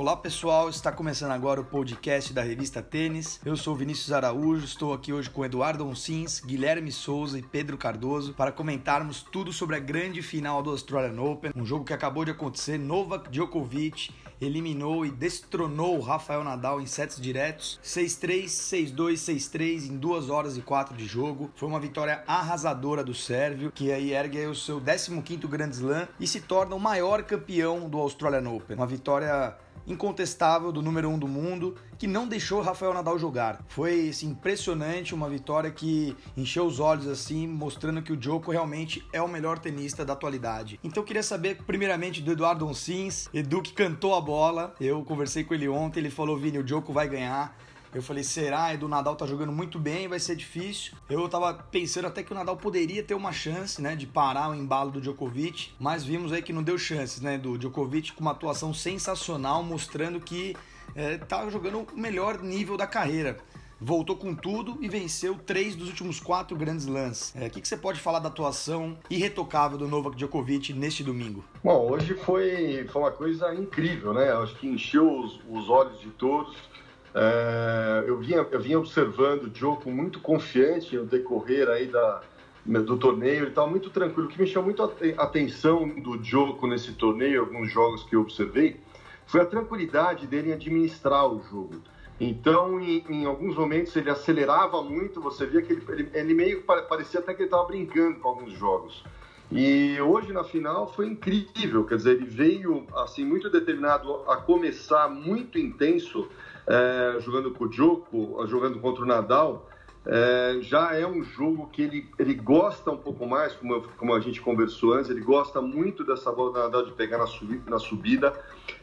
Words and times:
Olá 0.00 0.16
pessoal, 0.16 0.70
está 0.70 0.90
começando 0.90 1.32
agora 1.32 1.60
o 1.60 1.64
podcast 1.64 2.32
da 2.32 2.40
revista 2.40 2.80
Tênis. 2.80 3.38
Eu 3.44 3.54
sou 3.54 3.76
Vinícius 3.76 4.10
Araújo, 4.12 4.64
estou 4.64 4.94
aqui 4.94 5.12
hoje 5.12 5.28
com 5.28 5.44
Eduardo 5.44 5.86
Onsins, 5.86 6.40
Guilherme 6.40 6.90
Souza 6.90 7.38
e 7.38 7.42
Pedro 7.42 7.76
Cardoso 7.76 8.32
para 8.32 8.50
comentarmos 8.50 9.20
tudo 9.20 9.52
sobre 9.52 9.76
a 9.76 9.78
grande 9.78 10.22
final 10.22 10.62
do 10.62 10.70
Australian 10.70 11.20
Open, 11.20 11.52
um 11.54 11.66
jogo 11.66 11.84
que 11.84 11.92
acabou 11.92 12.24
de 12.24 12.30
acontecer. 12.30 12.78
Novak 12.78 13.28
Djokovic 13.28 14.10
eliminou 14.40 15.04
e 15.04 15.10
destronou 15.10 15.98
o 15.98 16.00
Rafael 16.00 16.42
Nadal 16.42 16.80
em 16.80 16.86
sets 16.86 17.20
diretos, 17.20 17.78
6-3, 17.84 18.46
6-2, 18.46 19.12
6-3 19.16 19.90
em 19.90 19.98
2 19.98 20.30
horas 20.30 20.56
e 20.56 20.62
4 20.62 20.96
de 20.96 21.04
jogo. 21.04 21.50
Foi 21.54 21.68
uma 21.68 21.78
vitória 21.78 22.24
arrasadora 22.26 23.04
do 23.04 23.12
sérvio, 23.12 23.70
que 23.70 23.92
aí 23.92 24.14
ergue 24.14 24.46
o 24.46 24.54
seu 24.54 24.80
15º 24.80 25.46
Grand 25.46 25.68
Slam 25.68 26.08
e 26.18 26.26
se 26.26 26.40
torna 26.40 26.74
o 26.74 26.80
maior 26.80 27.22
campeão 27.22 27.86
do 27.86 27.98
Australian 27.98 28.48
Open. 28.48 28.76
Uma 28.76 28.86
vitória 28.86 29.54
incontestável 29.92 30.72
do 30.72 30.82
número 30.82 31.08
1 31.08 31.14
um 31.14 31.18
do 31.18 31.28
mundo, 31.28 31.76
que 31.98 32.06
não 32.06 32.26
deixou 32.26 32.60
Rafael 32.60 32.94
Nadal 32.94 33.18
jogar. 33.18 33.64
Foi 33.68 34.08
assim, 34.08 34.28
impressionante, 34.28 35.14
uma 35.14 35.28
vitória 35.28 35.70
que 35.70 36.16
encheu 36.36 36.64
os 36.64 36.80
olhos 36.80 37.06
assim, 37.06 37.46
mostrando 37.46 38.02
que 38.02 38.12
o 38.12 38.16
Djoko 38.16 38.50
realmente 38.50 39.04
é 39.12 39.20
o 39.20 39.28
melhor 39.28 39.58
tenista 39.58 40.04
da 40.04 40.12
atualidade. 40.12 40.78
Então 40.82 41.02
eu 41.02 41.06
queria 41.06 41.22
saber 41.22 41.58
primeiramente 41.66 42.22
do 42.22 42.32
Eduardo 42.32 42.66
Onsins, 42.66 43.28
Edu 43.34 43.62
que 43.62 43.72
cantou 43.72 44.14
a 44.14 44.20
bola. 44.20 44.74
Eu 44.80 45.02
conversei 45.04 45.44
com 45.44 45.54
ele 45.54 45.68
ontem, 45.68 46.00
ele 46.00 46.10
falou: 46.10 46.38
"Vini, 46.38 46.58
o 46.58 46.64
Djoko 46.64 46.92
vai 46.92 47.08
ganhar". 47.08 47.56
Eu 47.92 48.02
falei, 48.02 48.22
será? 48.22 48.72
Edu 48.72 48.86
Nadal 48.86 49.16
tá 49.16 49.26
jogando 49.26 49.52
muito 49.52 49.78
bem, 49.78 50.06
vai 50.06 50.20
ser 50.20 50.36
difícil. 50.36 50.92
Eu 51.08 51.28
tava 51.28 51.54
pensando 51.54 52.06
até 52.06 52.22
que 52.22 52.32
o 52.32 52.34
Nadal 52.34 52.56
poderia 52.56 53.02
ter 53.02 53.14
uma 53.14 53.32
chance, 53.32 53.82
né, 53.82 53.96
de 53.96 54.06
parar 54.06 54.50
o 54.50 54.54
embalo 54.54 54.90
do 54.90 55.00
Djokovic, 55.00 55.72
mas 55.78 56.04
vimos 56.04 56.32
aí 56.32 56.40
que 56.40 56.52
não 56.52 56.62
deu 56.62 56.78
chances, 56.78 57.20
né, 57.20 57.36
do 57.36 57.58
Djokovic 57.58 58.12
com 58.12 58.20
uma 58.20 58.30
atuação 58.30 58.72
sensacional, 58.72 59.62
mostrando 59.62 60.20
que 60.20 60.56
é, 60.94 61.18
tá 61.18 61.48
jogando 61.50 61.86
o 61.92 61.98
melhor 61.98 62.42
nível 62.42 62.76
da 62.76 62.86
carreira 62.86 63.38
voltou 63.80 64.14
com 64.14 64.34
tudo 64.34 64.76
e 64.80 64.88
venceu 64.88 65.36
três 65.46 65.74
dos 65.74 65.88
últimos 65.88 66.20
quatro 66.20 66.56
grandes 66.56 66.86
lãs. 66.86 67.34
É, 67.34 67.46
o 67.46 67.50
que, 67.50 67.60
que, 67.60 67.66
você 67.66 67.76
pode 67.76 67.98
falar 67.98 68.18
da 68.18 68.28
atuação 68.28 68.96
irretocável 69.08 69.78
do 69.78 69.88
Novak 69.88 70.16
Djokovic 70.16 70.72
neste 70.74 71.02
domingo? 71.02 71.42
Bom, 71.64 71.90
hoje 71.90 72.14
foi, 72.14 72.86
foi 72.92 73.02
uma 73.02 73.10
coisa 73.10 73.54
incrível, 73.54 74.12
né? 74.12 74.30
Acho 74.32 74.54
que 74.56 74.68
encheu 74.68 75.20
os, 75.20 75.40
os 75.48 75.70
olhos 75.70 75.98
de 76.00 76.10
todos. 76.10 76.54
É, 77.14 78.04
eu, 78.06 78.18
vinha, 78.18 78.46
eu 78.50 78.60
vinha 78.60 78.78
observando 78.78 79.44
o 79.44 79.50
Djoko 79.50 79.90
muito 79.90 80.20
confiante 80.20 80.96
no 80.96 81.04
decorrer 81.04 81.68
aí 81.68 81.86
da, 81.86 82.22
do 82.64 82.96
torneio, 82.96 83.42
ele 83.42 83.48
estava 83.48 83.66
muito 83.66 83.90
tranquilo. 83.90 84.28
O 84.28 84.30
que 84.30 84.40
me 84.40 84.46
chamou 84.46 84.66
muito 84.66 84.82
a 84.82 85.22
atenção 85.22 85.88
do 85.88 86.16
Djoko 86.18 86.66
nesse 86.66 86.92
torneio, 86.92 87.40
alguns 87.40 87.70
jogos 87.70 88.04
que 88.04 88.14
eu 88.14 88.20
observei, 88.20 88.80
foi 89.26 89.40
a 89.40 89.46
tranquilidade 89.46 90.26
dele 90.26 90.50
em 90.50 90.52
administrar 90.52 91.26
o 91.26 91.42
jogo. 91.42 91.82
Então, 92.20 92.78
em, 92.80 93.02
em 93.08 93.24
alguns 93.24 93.56
momentos 93.56 93.96
ele 93.96 94.10
acelerava 94.10 94.82
muito, 94.82 95.20
você 95.20 95.46
via 95.46 95.62
que 95.62 95.72
ele, 95.72 95.82
ele, 95.88 96.10
ele 96.12 96.34
meio 96.34 96.62
parecia 96.62 97.18
até 97.18 97.32
que 97.32 97.40
ele 97.40 97.46
estava 97.46 97.64
brincando 97.64 98.18
com 98.18 98.28
alguns 98.28 98.52
jogos. 98.52 99.02
E 99.50 100.00
hoje 100.00 100.32
na 100.32 100.44
final 100.44 100.92
foi 100.92 101.06
incrível, 101.06 101.84
quer 101.84 101.96
dizer, 101.96 102.16
ele 102.16 102.26
veio 102.26 102.86
assim 102.94 103.24
muito 103.24 103.50
determinado 103.50 104.22
a 104.28 104.36
começar 104.36 105.08
muito 105.08 105.58
intenso 105.58 106.28
é, 106.70 107.20
jogando 107.20 107.50
com 107.50 107.64
o 107.64 107.68
Djoko, 107.68 108.46
jogando 108.46 108.78
contra 108.78 109.02
o 109.02 109.06
Nadal, 109.06 109.68
é, 110.06 110.58
já 110.60 110.94
é 110.94 111.04
um 111.04 111.22
jogo 111.22 111.68
que 111.72 111.82
ele, 111.82 112.08
ele 112.16 112.32
gosta 112.32 112.92
um 112.92 112.96
pouco 112.96 113.26
mais, 113.26 113.52
como, 113.54 113.82
como 113.98 114.14
a 114.14 114.20
gente 114.20 114.40
conversou 114.40 114.94
antes, 114.94 115.10
ele 115.10 115.20
gosta 115.20 115.60
muito 115.60 116.04
dessa 116.04 116.30
bola 116.30 116.52
do 116.52 116.58
Nadal 116.60 116.84
de 116.86 116.92
pegar 116.92 117.18
na 117.18 117.26
subida, 117.26 117.70
na 117.70 117.78
subida. 117.78 118.32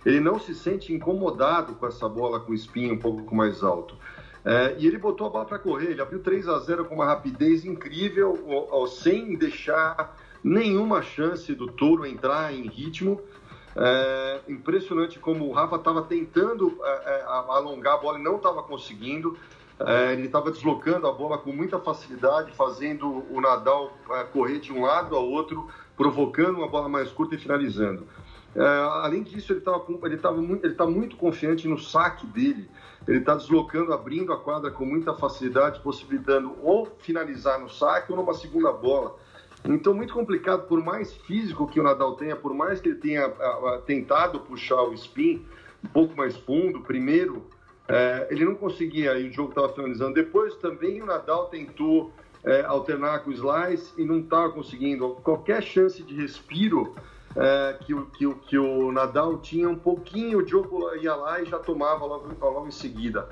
Ele 0.05 0.19
não 0.19 0.37
se 0.37 0.53
sente 0.53 0.93
incomodado 0.93 1.75
com 1.75 1.87
essa 1.87 2.09
bola 2.09 2.41
com 2.41 2.53
espinho 2.53 2.93
um 2.93 2.99
pouco 2.99 3.33
mais 3.33 3.63
alto. 3.63 3.95
É, 4.43 4.75
e 4.77 4.85
ele 4.85 4.97
botou 4.97 5.27
a 5.27 5.29
bola 5.29 5.45
para 5.45 5.59
correr, 5.59 5.91
ele 5.91 6.01
abriu 6.01 6.19
3 6.19 6.47
a 6.47 6.59
0 6.59 6.85
com 6.85 6.95
uma 6.95 7.05
rapidez 7.05 7.65
incrível, 7.65 8.37
sem 8.87 9.35
deixar 9.35 10.15
nenhuma 10.43 11.01
chance 11.01 11.53
do 11.55 11.67
touro 11.67 12.05
entrar 12.05 12.53
em 12.53 12.67
ritmo. 12.67 13.21
É, 13.79 14.39
impressionante 14.47 15.19
como 15.19 15.47
o 15.47 15.51
Rafa 15.51 15.75
estava 15.75 16.01
tentando 16.01 16.79
é, 16.83 17.19
é 17.19 17.23
alongar 17.27 17.93
a 17.93 17.97
bola 17.97 18.19
e 18.19 18.23
não 18.23 18.37
estava 18.37 18.63
conseguindo. 18.63 19.37
É, 19.79 20.13
ele 20.13 20.25
estava 20.25 20.49
deslocando 20.49 21.05
a 21.05 21.11
bola 21.11 21.37
com 21.37 21.51
muita 21.51 21.77
facilidade, 21.79 22.51
fazendo 22.53 23.23
o 23.29 23.39
Nadal 23.39 23.93
é, 24.09 24.23
correr 24.23 24.59
de 24.59 24.73
um 24.73 24.81
lado 24.81 25.15
ao 25.15 25.29
outro, 25.29 25.67
provocando 25.95 26.57
uma 26.57 26.67
bola 26.67 26.89
mais 26.89 27.11
curta 27.11 27.35
e 27.35 27.37
finalizando. 27.37 28.07
É, 28.55 28.65
além 29.03 29.21
disso, 29.21 29.51
ele 29.51 29.59
estava 29.59 29.85
ele 30.05 30.41
muito, 30.41 30.75
tá 30.75 30.87
muito 30.87 31.15
confiante 31.15 31.67
no 31.67 31.77
saque 31.77 32.25
dele. 32.25 32.67
Ele 33.07 33.19
está 33.19 33.35
deslocando, 33.35 33.93
abrindo 33.93 34.33
a 34.33 34.37
quadra 34.37 34.71
com 34.71 34.83
muita 34.83 35.13
facilidade, 35.13 35.79
possibilitando 35.81 36.55
ou 36.63 36.87
finalizar 36.99 37.59
no 37.59 37.69
saque 37.69 38.11
ou 38.11 38.17
numa 38.17 38.33
segunda 38.33 38.71
bola. 38.71 39.15
Então, 39.65 39.93
muito 39.93 40.13
complicado, 40.13 40.67
por 40.67 40.83
mais 40.83 41.13
físico 41.13 41.67
que 41.67 41.79
o 41.79 41.83
Nadal 41.83 42.15
tenha, 42.15 42.35
por 42.35 42.53
mais 42.53 42.79
que 42.79 42.89
ele 42.89 42.97
tenha 42.97 43.25
a, 43.25 43.75
a, 43.75 43.81
tentado 43.85 44.39
puxar 44.39 44.81
o 44.83 44.93
spin 44.93 45.45
um 45.83 45.87
pouco 45.89 46.15
mais 46.15 46.35
fundo, 46.37 46.81
primeiro, 46.81 47.45
é, 47.87 48.27
ele 48.29 48.45
não 48.45 48.55
conseguia, 48.55 49.17
e 49.17 49.29
o 49.29 49.33
jogo 49.33 49.49
estava 49.49 49.69
finalizando. 49.69 50.13
Depois 50.13 50.55
também 50.55 51.01
o 51.01 51.05
Nadal 51.05 51.47
tentou 51.47 52.11
é, 52.43 52.63
alternar 52.63 53.23
com 53.23 53.29
o 53.29 53.33
slice 53.33 53.93
e 53.97 54.05
não 54.05 54.19
estava 54.19 54.49
conseguindo. 54.51 55.09
Qualquer 55.23 55.61
chance 55.63 56.01
de 56.03 56.15
respiro 56.15 56.95
é, 57.35 57.77
que, 57.85 57.93
o, 57.93 58.05
que, 58.07 58.33
que 58.47 58.57
o 58.57 58.91
Nadal 58.91 59.37
tinha, 59.37 59.69
um 59.69 59.75
pouquinho, 59.75 60.39
o 60.39 60.43
Djokovic 60.43 61.03
ia 61.03 61.15
lá 61.15 61.41
e 61.41 61.45
já 61.45 61.59
tomava 61.59 62.05
logo, 62.05 62.33
logo 62.39 62.67
em 62.67 62.71
seguida. 62.71 63.27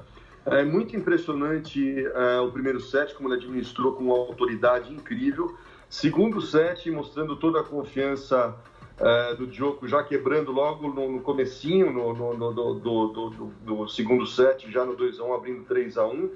É 0.46 0.64
muito 0.64 0.96
impressionante 0.96 2.06
é, 2.06 2.40
o 2.40 2.52
primeiro 2.52 2.80
set, 2.80 3.16
como 3.16 3.30
ele 3.30 3.38
administrou 3.38 3.94
com 3.94 4.06
uma 4.06 4.16
autoridade 4.16 4.94
incrível. 4.94 5.58
Segundo 5.90 6.42
set, 6.42 6.90
mostrando 6.92 7.36
toda 7.36 7.62
a 7.62 7.64
confiança 7.64 8.56
uh, 9.00 9.36
do 9.36 9.48
Djoko, 9.48 9.88
já 9.88 10.04
quebrando 10.04 10.52
logo 10.52 10.88
no, 10.90 11.12
no 11.12 11.22
comecinho 11.22 11.92
no, 11.92 12.14
no, 12.14 12.54
do, 12.54 12.74
do, 12.76 13.08
do, 13.08 13.30
do, 13.62 13.88
segundo 13.88 14.26
set, 14.26 14.70
já 14.72 14.84
no 14.86 14.96
2x1, 14.96 15.36
abrindo 15.36 15.66
3x1. 15.66 16.30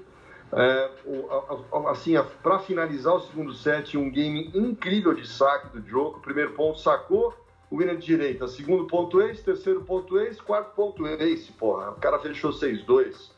É, 0.52 0.90
assim, 1.88 2.14
para 2.42 2.58
finalizar 2.58 3.14
o 3.14 3.20
segundo 3.20 3.52
set, 3.54 3.96
um 3.96 4.10
game 4.10 4.50
incrível 4.52 5.14
de 5.14 5.26
saque 5.26 5.68
do 5.68 5.80
Djoko. 5.80 6.20
Primeiro 6.20 6.52
ponto 6.52 6.80
sacou, 6.80 7.34
o 7.70 7.78
winner 7.78 7.96
de 7.96 8.06
direita. 8.06 8.48
Segundo 8.48 8.86
ponto 8.86 9.20
ace, 9.20 9.42
terceiro 9.42 9.82
ponto 9.82 10.18
ace, 10.18 10.42
quarto 10.42 10.74
ponto 10.74 11.06
ace, 11.06 11.52
porra. 11.52 11.90
O 11.90 11.94
cara 11.96 12.18
fechou 12.18 12.50
6-2. 12.50 13.30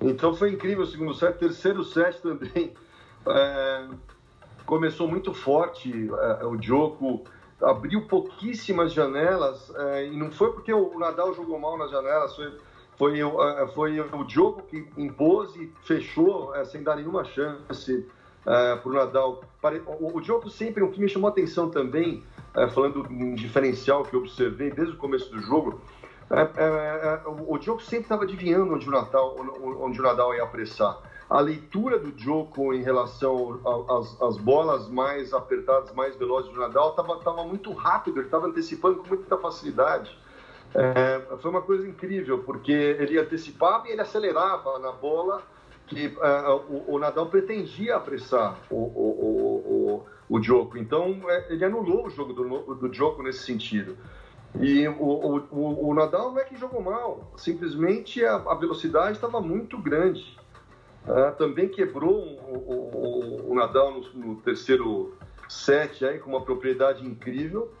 Então 0.00 0.34
foi 0.34 0.52
incrível 0.52 0.84
o 0.84 0.86
segundo 0.86 1.14
set. 1.14 1.36
Terceiro 1.38 1.84
set 1.84 2.20
também. 2.20 2.72
É, 3.24 3.86
começou 4.72 5.06
muito 5.06 5.34
forte, 5.34 5.92
é, 6.40 6.46
o 6.46 6.56
Djoko 6.56 7.24
abriu 7.60 8.06
pouquíssimas 8.06 8.94
janelas, 8.94 9.70
é, 9.76 10.06
e 10.06 10.16
não 10.16 10.30
foi 10.30 10.50
porque 10.50 10.72
o 10.72 10.98
Nadal 10.98 11.34
jogou 11.34 11.58
mal 11.58 11.76
nas 11.76 11.90
janelas, 11.90 12.34
foi, 12.34 12.58
foi, 12.96 13.20
é, 13.20 13.66
foi 13.74 14.00
o 14.00 14.24
Djoko 14.24 14.62
que 14.62 14.88
impôs 14.96 15.54
e 15.56 15.70
fechou 15.82 16.54
sem 16.64 16.82
dar 16.82 16.96
nenhuma 16.96 17.22
chance 17.22 18.08
para 18.42 18.80
o 18.86 18.92
Nadal. 18.94 19.44
O, 20.00 20.16
o 20.16 20.20
Djoko 20.22 20.48
sempre, 20.48 20.82
o 20.82 20.90
que 20.90 21.02
me 21.02 21.08
chamou 21.08 21.28
a 21.28 21.32
atenção 21.32 21.68
também, 21.68 22.24
falando 22.72 23.06
um 23.10 23.34
diferencial 23.34 24.02
que 24.04 24.16
eu 24.16 24.20
observei 24.20 24.70
desde 24.70 24.94
o 24.94 24.96
começo 24.96 25.30
do 25.30 25.38
jogo, 25.42 25.82
é, 25.84 25.84
é, 25.84 26.01
é, 26.01 26.01
o 27.46 27.58
Djoko 27.58 27.82
sempre 27.82 28.04
estava 28.04 28.24
adivinhando 28.24 28.74
onde 28.74 28.88
o, 28.88 28.90
Natal, 28.90 29.36
onde 29.80 30.00
o 30.00 30.02
Nadal 30.02 30.34
ia 30.34 30.42
apressar 30.42 30.98
a 31.28 31.40
leitura 31.40 31.98
do 31.98 32.12
Djoko 32.12 32.74
em 32.74 32.82
relação 32.82 33.60
às 34.20 34.36
bolas 34.36 34.88
mais 34.88 35.32
apertadas, 35.32 35.92
mais 35.94 36.14
velozes 36.16 36.52
do 36.52 36.60
Nadal 36.60 36.90
estava 36.90 37.44
muito 37.44 37.72
rápido, 37.72 38.18
ele 38.18 38.26
estava 38.26 38.46
antecipando 38.46 38.98
com 38.98 39.08
muita 39.08 39.38
facilidade. 39.38 40.14
É, 40.74 41.36
foi 41.38 41.50
uma 41.50 41.62
coisa 41.62 41.88
incrível, 41.88 42.38
porque 42.40 42.72
ele 42.72 43.18
antecipava 43.18 43.88
e 43.88 43.92
ele 43.92 44.00
acelerava 44.02 44.78
na 44.78 44.92
bola, 44.92 45.42
que 45.86 46.14
o, 46.68 46.94
o, 46.94 46.98
Nadal 46.98 47.26
pretendia 47.26 47.96
apressar 47.96 48.58
o, 48.70 48.76
o, 48.76 50.02
o, 50.28 50.36
o 50.36 50.38
Djoko. 50.38 50.78
Então, 50.78 51.18
é, 51.28 51.52
ele 51.52 51.64
anulou 51.64 52.06
o 52.06 52.10
jogo 52.10 52.32
do, 52.32 52.74
do 52.74 52.88
Djoko 52.88 53.22
nesse 53.22 53.44
sentido. 53.44 53.96
E 54.60 54.86
o, 54.86 54.92
o, 54.92 55.88
o, 55.88 55.94
Nadal 55.94 56.30
não 56.30 56.38
é 56.38 56.44
que 56.44 56.56
jogou 56.56 56.82
mal, 56.82 57.32
simplesmente 57.36 58.24
a, 58.24 58.34
a 58.34 58.54
velocidade 58.54 59.12
estava 59.12 59.40
muito 59.40 59.78
grande. 59.78 60.38
Uh, 61.06 61.34
também 61.36 61.68
quebrou 61.68 62.14
o, 62.14 63.50
o, 63.50 63.54
Nadal 63.54 63.92
no, 63.92 64.12
no, 64.14 64.36
terceiro 64.36 65.16
set 65.48 66.04
aí, 66.04 66.18
com 66.18 66.30
uma 66.30 66.42
propriedade 66.42 67.04
incrível. 67.04 67.72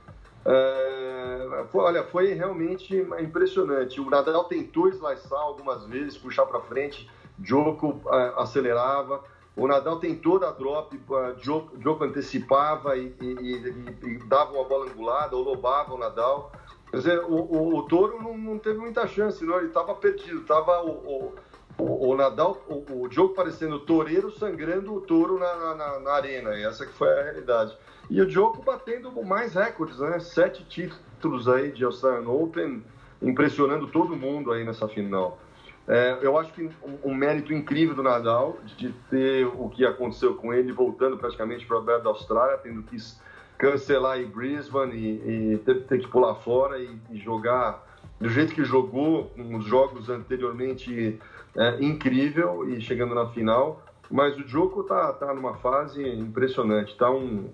Uh, 0.44 1.66
foi, 1.68 1.84
olha, 1.84 2.02
foi 2.04 2.32
realmente 2.32 2.96
impressionante. 3.20 4.00
O 4.00 4.10
Nadal 4.10 4.44
tentou 4.44 4.88
esliçar 4.88 5.38
algumas 5.38 5.84
vezes, 5.84 6.16
puxar 6.16 6.46
para 6.46 6.60
frente, 6.60 7.08
Djoko 7.38 8.00
uh, 8.06 8.38
acelerava. 8.38 9.22
O 9.54 9.68
Nadal 9.68 10.00
tentou 10.00 10.38
dar 10.38 10.52
drop, 10.52 10.96
uh, 10.96 11.36
Djoko, 11.36 12.04
antecipava 12.04 12.96
e, 12.96 13.14
e, 13.20 13.26
e, 13.26 14.08
e, 14.08 14.18
dava 14.26 14.52
uma 14.52 14.64
bola 14.64 14.90
angulada, 14.90 15.36
ou 15.36 15.44
lobava 15.44 15.94
o 15.94 15.98
Nadal. 15.98 16.50
Quer 16.92 16.98
dizer, 16.98 17.18
o, 17.20 17.36
o, 17.36 17.78
o 17.78 17.82
Toro 17.84 18.22
não, 18.22 18.36
não, 18.36 18.58
teve 18.58 18.78
muita 18.78 19.06
chance, 19.06 19.42
não. 19.46 19.56
Ele 19.56 19.68
estava 19.68 19.94
perdido. 19.94 20.42
Tava 20.42 20.82
o, 20.84 21.34
o, 21.78 22.10
o 22.10 22.14
Nadal, 22.14 22.62
o, 22.68 23.04
o 23.04 23.10
jogo 23.10 23.32
parecendo 23.32 23.80
toureiro 23.80 24.30
sangrando 24.30 24.94
o 24.94 25.00
touro 25.00 25.38
na, 25.38 25.74
na, 25.74 26.00
na, 26.00 26.12
arena. 26.12 26.54
E 26.54 26.62
essa 26.62 26.84
que 26.84 26.92
foi 26.92 27.08
a 27.08 27.22
realidade. 27.22 27.74
E 28.10 28.20
o 28.20 28.28
jogo 28.28 28.62
batendo 28.62 29.10
mais 29.24 29.54
recordes, 29.54 29.98
né? 30.00 30.20
Sete 30.20 30.64
títulos 30.64 31.48
aí 31.48 31.72
de 31.72 31.82
Australian 31.82 32.28
Open, 32.28 32.84
impressionando 33.22 33.86
todo 33.86 34.14
mundo 34.14 34.52
aí 34.52 34.62
nessa 34.62 34.86
final. 34.86 35.38
É, 35.88 36.18
eu 36.20 36.36
acho 36.38 36.52
que 36.52 36.62
um, 36.62 37.10
um, 37.10 37.14
mérito 37.14 37.54
incrível 37.54 37.94
do 37.94 38.02
Nadal 38.02 38.58
de 38.76 38.92
ter 39.10 39.46
o 39.46 39.70
que 39.70 39.84
aconteceu 39.86 40.34
com 40.34 40.52
ele, 40.52 40.72
voltando 40.72 41.16
praticamente 41.16 41.66
para 41.66 41.76
o 41.76 41.80
Aberto 41.80 42.04
da 42.04 42.10
Austrália, 42.10 42.58
tendo 42.58 42.82
que 42.82 42.96
cancelar 43.58 44.20
em 44.20 44.26
Brisbane 44.26 44.96
e, 44.96 45.54
e 45.54 45.58
ter, 45.58 45.84
ter, 45.84 46.00
que 46.00 46.08
pular 46.08 46.34
fora 46.36 46.78
e, 46.78 46.96
e, 47.10 47.18
jogar 47.18 47.86
do 48.20 48.28
jeito 48.28 48.54
que 48.54 48.64
jogou 48.64 49.32
nos 49.36 49.64
jogos 49.64 50.08
anteriormente 50.08 51.18
é, 51.56 51.84
incrível 51.84 52.68
e 52.68 52.80
chegando 52.80 53.14
na 53.14 53.28
final. 53.28 53.82
Mas 54.10 54.36
o 54.36 54.44
Djoko 54.44 54.82
tá, 54.82 55.12
tá 55.12 55.32
numa 55.32 55.54
fase 55.54 56.06
impressionante, 56.06 56.96
tá 56.96 57.10
um, 57.10 57.48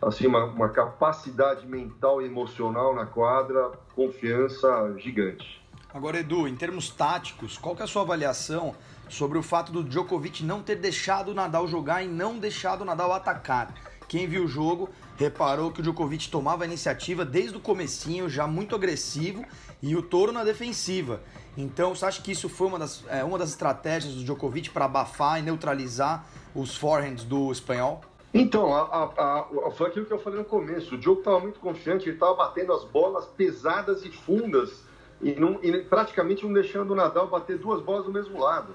assim, 0.00 0.26
uma, 0.26 0.44
uma 0.44 0.68
capacidade 0.68 1.66
mental 1.66 2.22
e 2.22 2.26
emocional 2.26 2.94
na 2.94 3.04
quadra, 3.04 3.72
confiança 3.94 4.94
gigante. 4.98 5.60
Agora, 5.92 6.18
Edu, 6.18 6.46
em 6.46 6.54
termos 6.54 6.90
táticos, 6.90 7.56
qual 7.56 7.74
que 7.74 7.82
é 7.82 7.84
a 7.84 7.88
sua 7.88 8.02
avaliação 8.02 8.74
sobre 9.08 9.38
o 9.38 9.42
fato 9.42 9.72
do 9.72 9.82
Djokovic 9.82 10.44
não 10.44 10.62
ter 10.62 10.76
deixado 10.76 11.30
o 11.30 11.34
Nadal 11.34 11.66
jogar 11.66 12.02
e 12.02 12.08
não 12.08 12.38
deixado 12.38 12.82
o 12.82 12.84
Nadal 12.84 13.12
atacar? 13.12 13.74
Quem 14.08 14.26
viu 14.26 14.44
o 14.44 14.48
jogo 14.48 14.88
reparou 15.18 15.70
que 15.70 15.80
o 15.80 15.82
Djokovic 15.82 16.30
tomava 16.30 16.64
a 16.64 16.66
iniciativa 16.66 17.24
desde 17.24 17.56
o 17.56 17.60
comecinho, 17.60 18.28
já 18.28 18.46
muito 18.46 18.74
agressivo, 18.74 19.44
e 19.82 19.94
o 19.94 20.02
Toro 20.02 20.32
na 20.32 20.42
defensiva. 20.42 21.20
Então, 21.56 21.94
você 21.94 22.06
acha 22.06 22.22
que 22.22 22.32
isso 22.32 22.48
foi 22.48 22.68
uma 22.68 22.78
das, 22.78 23.04
é, 23.08 23.22
uma 23.22 23.36
das 23.36 23.50
estratégias 23.50 24.14
do 24.14 24.24
Djokovic 24.24 24.70
para 24.70 24.86
abafar 24.86 25.38
e 25.38 25.42
neutralizar 25.42 26.24
os 26.54 26.74
forehands 26.76 27.24
do 27.24 27.52
espanhol? 27.52 28.00
Então, 28.32 28.74
a, 28.74 28.80
a, 28.82 29.40
a, 29.66 29.70
foi 29.72 29.88
aquilo 29.88 30.06
que 30.06 30.12
eu 30.12 30.18
falei 30.18 30.38
no 30.38 30.44
começo. 30.44 30.94
O 30.94 30.98
Djokovic 30.98 31.20
estava 31.20 31.40
muito 31.40 31.60
confiante, 31.60 32.06
ele 32.06 32.16
estava 32.16 32.34
batendo 32.34 32.72
as 32.72 32.84
bolas 32.84 33.26
pesadas 33.26 34.04
e 34.04 34.10
fundas 34.10 34.84
e, 35.20 35.32
não, 35.34 35.58
e 35.62 35.82
praticamente 35.82 36.44
não 36.44 36.52
deixando 36.52 36.92
o 36.92 36.94
Nadal 36.94 37.26
bater 37.26 37.58
duas 37.58 37.82
bolas 37.82 38.04
do 38.04 38.12
mesmo 38.12 38.40
lado. 38.40 38.72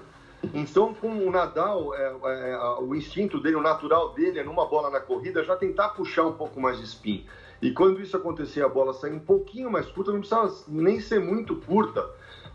Então, 0.52 0.92
com 0.94 1.08
o 1.08 1.30
Nadal, 1.30 1.94
é, 1.94 2.04
é, 2.04 2.58
o 2.80 2.94
instinto 2.94 3.40
dele, 3.40 3.56
o 3.56 3.62
natural 3.62 4.12
dele 4.12 4.40
é 4.40 4.44
numa 4.44 4.66
bola 4.66 4.90
na 4.90 5.00
corrida 5.00 5.44
já 5.44 5.56
tentar 5.56 5.90
puxar 5.90 6.24
um 6.24 6.32
pouco 6.32 6.60
mais 6.60 6.78
de 6.78 6.84
spin. 6.84 7.24
E 7.62 7.72
quando 7.72 8.00
isso 8.02 8.16
acontecer, 8.16 8.62
a 8.62 8.68
bola 8.68 8.92
sair 8.92 9.12
um 9.12 9.20
pouquinho 9.20 9.70
mais 9.70 9.86
curta, 9.86 10.12
não 10.12 10.18
precisava 10.18 10.52
nem 10.68 11.00
ser 11.00 11.20
muito 11.20 11.56
curta. 11.56 12.10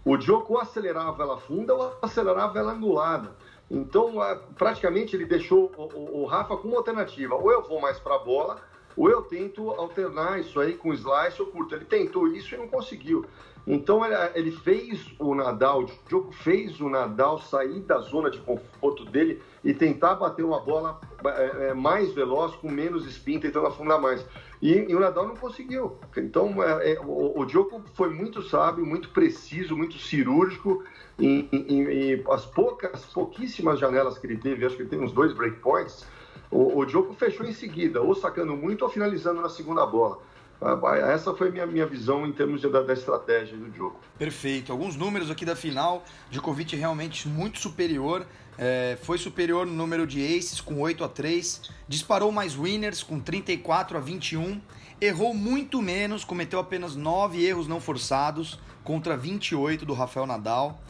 O 0.06 0.18
Djoko 0.18 0.58
acelerava 0.58 1.24
ela 1.24 1.38
funda 1.38 1.74
ou 1.74 1.98
acelerava 2.02 2.60
ela 2.60 2.74
angulada. 2.74 3.36
Então, 3.70 4.14
praticamente 4.58 5.16
ele 5.16 5.26
deixou 5.26 5.72
o, 5.78 5.84
o, 5.84 6.22
o 6.22 6.26
Rafa 6.26 6.58
com 6.58 6.68
uma 6.68 6.78
alternativa. 6.78 7.36
Ou 7.36 7.52
eu 7.52 7.64
vou 7.64 7.80
mais 7.80 8.00
para 8.00 8.16
a 8.16 8.20
bola, 8.20 8.62
ou 8.96 9.10
eu 9.10 9.22
tento 9.22 9.70
alternar 9.72 10.40
isso 10.40 10.60
aí 10.60 10.74
com 10.74 10.94
slice 10.94 11.42
ou 11.42 11.48
curto. 11.48 11.76
Ele 11.76 11.86
tentou 11.86 12.28
isso 12.28 12.54
e 12.54 12.58
não 12.58 12.68
conseguiu. 12.68 13.26
Então 13.68 14.02
ele 14.34 14.52
fez 14.52 15.06
o 15.20 15.36
Nadal, 15.36 15.84
o 15.84 15.90
jogo 16.10 16.32
fez 16.32 16.80
o 16.82 16.90
Nadal 16.90 17.40
sair 17.40 17.80
da 17.82 18.00
zona 18.00 18.32
de 18.32 18.40
conforto 18.40 19.06
dele 19.06 19.42
e 19.64 19.74
tentar 19.74 20.16
bater 20.16 20.44
uma 20.44 20.60
bola 20.60 21.00
é, 21.26 21.68
é, 21.68 21.74
mais 21.74 22.12
veloz, 22.14 22.56
com 22.56 22.70
menos 22.70 23.06
spin, 23.06 23.40
tentando 23.40 23.68
afundar 23.68 24.02
mais. 24.02 24.26
E, 24.62 24.72
e 24.72 24.96
o 24.96 25.00
Nadal 25.00 25.28
não 25.28 25.36
conseguiu. 25.36 25.98
Então 26.18 26.64
é, 26.64 26.94
é, 26.94 27.00
o, 27.00 27.40
o 27.40 27.48
jogo 27.48 27.84
foi 27.94 28.10
muito 28.10 28.42
sábio, 28.42 28.86
muito 28.86 29.10
preciso, 29.10 29.78
muito 29.78 29.98
cirúrgico. 29.98 30.84
E, 31.20 31.48
e, 31.52 31.58
e, 31.58 32.24
as 32.30 32.46
poucas, 32.46 33.06
pouquíssimas 33.08 33.78
janelas 33.78 34.18
que 34.18 34.26
ele 34.26 34.38
teve, 34.38 34.66
acho 34.66 34.76
que 34.76 34.84
ele 34.84 34.90
tem 34.90 35.00
uns 35.00 35.12
dois 35.12 35.34
breakpoints, 35.34 36.08
o, 36.50 36.80
o 36.80 36.88
jogo 36.88 37.14
fechou 37.14 37.46
em 37.46 37.54
seguida, 37.54 38.02
ou 38.02 38.16
sacando 38.16 38.56
muito 38.56 38.84
ou 38.84 38.90
finalizando 38.90 39.42
na 39.42 39.50
segunda 39.50 39.86
bola. 39.86 40.20
Ah, 40.62 40.78
essa 41.14 41.34
foi 41.34 41.52
minha, 41.52 41.66
minha 41.66 41.86
visão 41.86 42.28
em 42.28 42.34
termos 42.34 42.60
de, 42.60 42.70
da, 42.70 42.82
da, 42.82 42.94
estratégia 42.94 43.58
do 43.58 43.74
jogo. 43.74 43.98
Perfeito. 44.18 44.72
Alguns 44.72 44.98
números 44.98 45.32
aqui 45.32 45.46
da 45.46 45.56
final. 45.56 46.04
Djokovic 46.30 46.76
realmente 46.76 47.30
muito 47.30 47.60
superior. 47.60 48.26
É, 48.58 48.98
foi 49.02 49.18
superior 49.18 49.66
no 49.66 49.72
número 49.72 50.06
de 50.06 50.22
aces, 50.38 50.60
com 50.60 50.82
8 50.82 51.04
a 51.06 51.08
3. 51.08 51.62
Disparou 51.88 52.30
mais 52.30 52.58
winners, 52.58 53.02
com 53.02 53.22
34 53.22 53.98
a 53.98 54.02
21. 54.02 54.60
Errou 55.00 55.34
muito 55.34 55.82
menos, 55.82 56.26
cometeu 56.26 56.60
apenas 56.60 56.94
9 56.94 57.42
erros 57.42 57.68
não 57.70 57.80
forçados, 57.80 58.60
contra 58.84 59.16
28 59.16 59.86
do 59.86 59.94
Rafael 59.94 60.26
Nadal. 60.26 60.82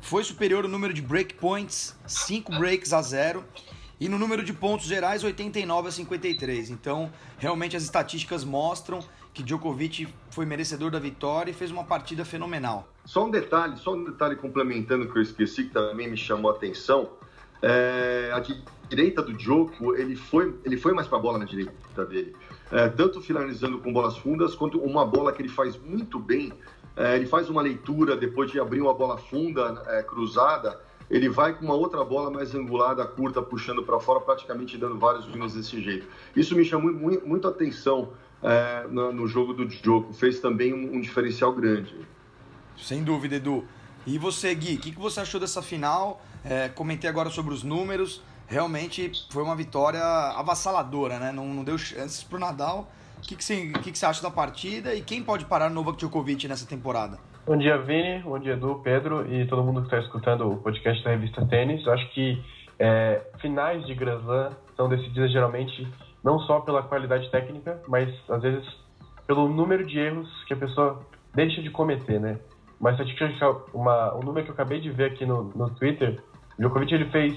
Foi 0.00 0.24
superior 0.24 0.62
no 0.62 0.70
número 0.70 0.94
de 0.94 1.02
breakpoints, 1.02 1.94
5 2.06 2.56
breaks 2.56 2.94
a 2.94 3.02
0 3.02 3.44
e 4.00 4.08
no 4.08 4.18
número 4.18 4.42
de 4.44 4.52
pontos 4.52 4.86
gerais, 4.86 5.24
89 5.24 5.88
a 5.88 5.90
53. 5.90 6.70
Então, 6.70 7.12
realmente 7.36 7.76
as 7.76 7.82
estatísticas 7.82 8.44
mostram 8.44 9.00
que 9.38 9.42
Djokovic 9.44 10.08
foi 10.30 10.44
merecedor 10.44 10.90
da 10.90 10.98
vitória 10.98 11.52
e 11.52 11.54
fez 11.54 11.70
uma 11.70 11.84
partida 11.84 12.24
fenomenal. 12.24 12.88
Só 13.04 13.24
um 13.24 13.30
detalhe, 13.30 13.76
só 13.76 13.94
um 13.94 14.02
detalhe 14.02 14.34
complementando 14.34 15.08
que 15.08 15.16
eu 15.16 15.22
esqueci, 15.22 15.62
que 15.62 15.70
também 15.70 16.10
me 16.10 16.16
chamou 16.16 16.50
a 16.50 16.54
atenção. 16.54 17.10
É, 17.62 18.32
a 18.34 18.42
direita 18.88 19.22
do 19.22 19.32
Djoko, 19.32 19.94
ele 19.94 20.16
foi, 20.16 20.58
ele 20.64 20.76
foi 20.76 20.92
mais 20.92 21.06
para 21.06 21.18
a 21.18 21.20
bola 21.20 21.38
na 21.38 21.44
direita 21.44 22.04
dele. 22.04 22.34
É, 22.72 22.88
tanto 22.88 23.20
finalizando 23.20 23.78
com 23.78 23.92
bolas 23.92 24.18
fundas, 24.18 24.56
quanto 24.56 24.80
uma 24.80 25.06
bola 25.06 25.32
que 25.32 25.40
ele 25.40 25.48
faz 25.48 25.78
muito 25.78 26.18
bem. 26.18 26.52
É, 26.96 27.14
ele 27.14 27.26
faz 27.26 27.48
uma 27.48 27.62
leitura 27.62 28.16
depois 28.16 28.50
de 28.50 28.58
abrir 28.58 28.80
uma 28.80 28.92
bola 28.92 29.16
funda, 29.18 29.84
é, 29.86 30.02
cruzada, 30.02 30.80
ele 31.08 31.28
vai 31.28 31.56
com 31.56 31.64
uma 31.64 31.74
outra 31.74 32.04
bola 32.04 32.28
mais 32.28 32.56
angulada, 32.56 33.06
curta, 33.06 33.40
puxando 33.40 33.84
para 33.84 34.00
fora, 34.00 34.20
praticamente 34.20 34.76
dando 34.76 34.98
vários 34.98 35.26
winners 35.26 35.54
desse 35.54 35.80
jeito. 35.80 36.08
Isso 36.34 36.56
me 36.56 36.64
chamou 36.64 36.92
muito, 36.92 37.24
muito 37.24 37.46
atenção 37.46 38.10
é, 38.42 38.86
no, 38.88 39.12
no, 39.12 39.26
jogo 39.26 39.52
do 39.52 39.68
jogo, 39.68 40.12
fez 40.12 40.40
também 40.40 40.72
um, 40.72 40.96
um, 40.96 41.00
diferencial 41.00 41.52
grande. 41.52 41.94
Sem 42.76 43.02
dúvida, 43.02 43.36
Edu. 43.36 43.64
E 44.06 44.16
você, 44.18 44.54
Gui, 44.54 44.76
o 44.76 44.78
que, 44.78 44.92
que 44.92 44.98
você 44.98 45.20
achou 45.20 45.40
dessa 45.40 45.60
final? 45.60 46.22
É, 46.44 46.68
comentei 46.68 47.10
agora 47.10 47.30
sobre 47.30 47.52
os 47.52 47.62
números. 47.62 48.22
Realmente 48.46 49.10
foi 49.30 49.42
uma 49.42 49.56
vitória 49.56 50.02
avassaladora, 50.02 51.18
né? 51.18 51.32
Não, 51.32 51.46
não 51.46 51.64
deu 51.64 51.76
chances 51.76 52.22
para 52.22 52.36
o 52.36 52.40
Nadal. 52.40 52.90
O 53.18 53.20
que, 53.20 53.34
que, 53.36 53.44
você, 53.44 53.72
que, 53.82 53.92
que 53.92 53.98
você 53.98 54.06
acha 54.06 54.22
da 54.22 54.30
partida 54.30 54.94
e 54.94 55.02
quem 55.02 55.22
pode 55.22 55.44
parar 55.44 55.68
no 55.68 55.74
Novak 55.74 55.98
Djokovic 55.98 56.46
nessa 56.46 56.66
temporada? 56.66 57.18
Bom 57.44 57.56
dia, 57.56 57.76
Vini. 57.78 58.20
Bom 58.20 58.38
dia, 58.38 58.52
Edu, 58.52 58.80
Pedro 58.84 59.26
e 59.32 59.46
todo 59.46 59.62
mundo 59.64 59.80
que 59.80 59.86
está 59.88 59.98
escutando 59.98 60.50
o 60.50 60.56
podcast 60.58 61.02
da 61.02 61.10
revista 61.10 61.44
Tênis. 61.46 61.84
Eu 61.84 61.92
acho 61.92 62.08
que 62.10 62.42
é, 62.78 63.20
finais 63.40 63.84
de 63.86 63.94
Grand 63.94 64.20
Slam 64.20 64.52
são 64.76 64.88
decididas 64.88 65.32
geralmente 65.32 65.86
não 66.28 66.38
só 66.40 66.60
pela 66.60 66.82
qualidade 66.82 67.30
técnica, 67.30 67.80
mas 67.88 68.14
às 68.28 68.42
vezes 68.42 68.62
pelo 69.26 69.48
número 69.48 69.86
de 69.86 69.98
erros 69.98 70.28
que 70.44 70.52
a 70.52 70.56
pessoa 70.58 71.00
deixa 71.34 71.62
de 71.62 71.70
cometer, 71.70 72.20
né? 72.20 72.38
Uma 72.78 72.90
estatística, 72.90 73.50
uma, 73.72 74.14
um 74.14 74.20
número 74.20 74.44
que 74.44 74.50
eu 74.50 74.54
acabei 74.54 74.78
de 74.78 74.90
ver 74.90 75.12
aqui 75.12 75.24
no, 75.24 75.44
no 75.44 75.70
Twitter, 75.76 76.22
o 76.58 76.60
Djokovic 76.60 76.94
ele 76.94 77.06
fez 77.06 77.34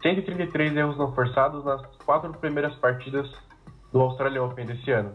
133 0.00 0.74
erros 0.74 0.96
não 0.96 1.12
forçados 1.14 1.62
nas 1.62 1.82
quatro 2.06 2.32
primeiras 2.32 2.74
partidas 2.76 3.30
do 3.92 4.00
Australian 4.00 4.44
Open 4.44 4.64
desse 4.64 4.90
ano. 4.90 5.12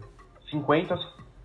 50 0.52 0.96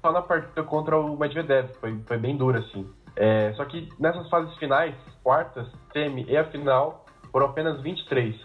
só 0.02 0.12
na 0.12 0.20
partida 0.20 0.62
contra 0.64 0.98
o 0.98 1.18
Medvedev, 1.18 1.70
foi, 1.80 1.98
foi 2.06 2.18
bem 2.18 2.36
duro, 2.36 2.58
assim. 2.58 2.86
É, 3.16 3.54
só 3.54 3.64
que 3.64 3.88
nessas 3.98 4.28
fases 4.28 4.54
finais, 4.58 4.94
quartas, 5.22 5.66
semi 5.90 6.26
e 6.28 6.36
a 6.36 6.44
final, 6.44 7.06
foram 7.30 7.46
apenas 7.46 7.80
23. 7.80 8.36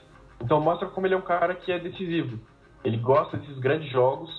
Então 0.41 0.61
mostra 0.61 0.87
como 0.87 1.05
ele 1.05 1.13
é 1.13 1.17
um 1.17 1.21
cara 1.21 1.53
que 1.55 1.73
é 1.73 1.79
decisivo. 1.79 2.39
Ele 2.87 2.95
gosta 2.95 3.35
desses 3.35 3.59
grandes 3.59 3.91
jogos, 3.91 4.29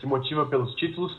se 0.00 0.06
motiva 0.06 0.46
pelos 0.46 0.74
títulos, 0.76 1.14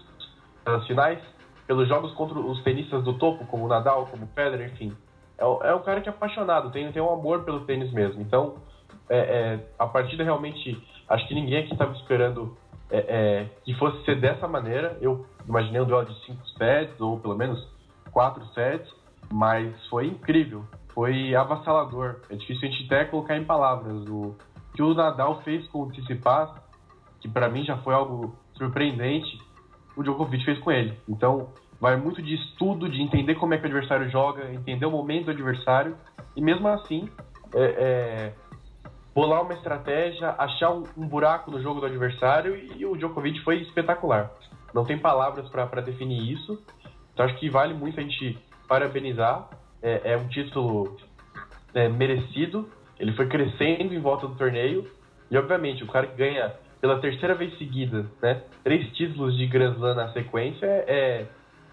pelas 0.66 0.86
finais, 0.88 1.20
pelos 1.68 1.88
jogos 1.88 2.12
contra 2.14 2.40
os 2.40 2.60
tenistas 2.64 3.04
do 3.04 3.20
topo, 3.20 3.46
como 3.46 3.68
Nadal, 3.68 4.08
como 4.08 4.26
Federer, 4.34 4.72
enfim. 4.74 4.92
É, 5.38 5.44
é 5.44 5.76
um 5.76 5.84
cara 5.84 6.02
que 6.02 6.10
é 6.10 6.12
apaixonado, 6.12 6.72
tem, 6.72 6.92
tem 6.92 7.00
um 7.00 7.14
amor 7.14 7.44
pelo 7.44 7.66
tênis 7.66 7.94
mesmo. 7.94 8.20
Então, 8.20 8.56
é, 9.08 9.20
é, 9.20 9.60
a 9.78 9.86
partida 9.86 10.24
realmente, 10.24 10.76
acho 11.08 11.28
que 11.28 11.36
ninguém 11.36 11.60
aqui 11.60 11.72
estava 11.72 11.94
esperando 11.94 12.58
é, 12.90 12.98
é, 12.98 13.50
que 13.64 13.76
fosse 13.76 14.04
ser 14.04 14.20
dessa 14.20 14.48
maneira. 14.48 14.98
Eu 15.00 15.24
imaginei 15.48 15.82
um 15.82 15.86
duelo 15.86 16.08
de 16.08 16.20
cinco 16.26 16.44
sets, 16.58 17.00
ou 17.00 17.20
pelo 17.20 17.38
menos 17.38 17.64
quatro 18.12 18.44
sets, 18.56 18.92
mas 19.32 19.72
foi 19.86 20.08
incrível, 20.08 20.66
foi 20.96 21.36
avassalador. 21.36 22.22
É 22.28 22.36
difícil 22.36 22.68
a 22.68 22.72
gente 22.72 22.86
até 22.86 23.06
colocar 23.06 23.38
em 23.38 23.44
palavras. 23.44 24.04
O 24.10 24.36
que 24.74 24.82
o 24.82 24.96
Nadal 24.96 25.42
fez 25.44 25.68
com 25.68 25.84
o 25.84 25.92
Tsitsipas, 25.92 26.50
que 27.22 27.30
para 27.30 27.48
mim 27.48 27.64
já 27.64 27.78
foi 27.78 27.94
algo 27.94 28.36
surpreendente, 28.56 29.40
o 29.96 30.04
Djokovic 30.04 30.44
fez 30.44 30.60
com 30.60 30.72
ele. 30.72 30.98
Então, 31.08 31.50
vai 31.80 31.96
muito 31.96 32.22
de 32.22 32.36
estudo, 32.36 32.90
de 32.90 33.02
entender 33.02 33.36
como 33.36 33.54
é 33.54 33.58
que 33.58 33.64
o 33.64 33.68
adversário 33.68 34.10
joga, 34.10 34.52
entender 34.54 34.86
o 34.86 34.92
momento 34.92 35.26
do 35.26 35.32
adversário, 35.32 35.96
e 36.36 36.42
mesmo 36.42 36.68
assim, 36.68 37.10
é, 37.56 37.64
é, 37.64 38.34
bolar 39.14 39.42
uma 39.44 39.54
estratégia, 39.54 40.36
achar 40.38 40.72
um, 40.72 40.84
um, 40.98 41.08
buraco 41.08 41.52
no 41.52 41.62
jogo 41.62 41.80
do 41.80 41.86
adversário 41.86 42.56
e 42.56 42.86
o 42.86 42.96
Djokovic 42.96 43.44
foi 43.44 43.62
espetacular. 43.62 44.32
Não 44.74 44.86
tem 44.86 44.98
palavras 44.98 45.48
para 45.50 45.82
definir 45.82 46.32
isso. 46.32 46.62
Então 47.14 47.26
acho 47.26 47.38
que 47.38 47.50
vale 47.50 47.74
muito 47.74 48.00
a 48.00 48.04
gente 48.04 48.38
parabenizar. 48.68 49.50
É, 49.82 50.14
é 50.14 50.18
um 50.18 50.28
título 50.28 50.98
é, 51.74 51.90
merecido. 51.90 52.70
Ele 52.98 53.12
foi 53.14 53.28
crescendo 53.28 53.94
em 53.94 54.00
volta 54.00 54.28
do 54.28 54.36
torneio. 54.36 54.90
E 55.30 55.38
obviamente, 55.38 55.84
o 55.84 55.88
cara 55.88 56.08
que 56.08 56.16
ganha 56.16 56.54
pela 56.82 57.00
terceira 57.00 57.36
vez 57.36 57.56
seguida, 57.60 58.08
né, 58.22 58.42
três 58.64 58.92
títulos 58.94 59.38
de 59.38 59.46
Grand 59.46 59.74
Slam 59.76 59.94
na 59.94 60.12
sequência 60.12 60.66
é, 60.66 60.86
é 60.88 61.28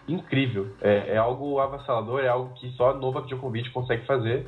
incrível. 0.06 0.74
É, 0.82 1.14
é, 1.14 1.16
algo 1.16 1.58
avassalador, 1.58 2.20
é 2.20 2.28
algo 2.28 2.54
que 2.54 2.70
só 2.72 2.94
Novak 2.94 3.26
Djokovic 3.26 3.70
consegue 3.70 4.04
fazer. 4.06 4.46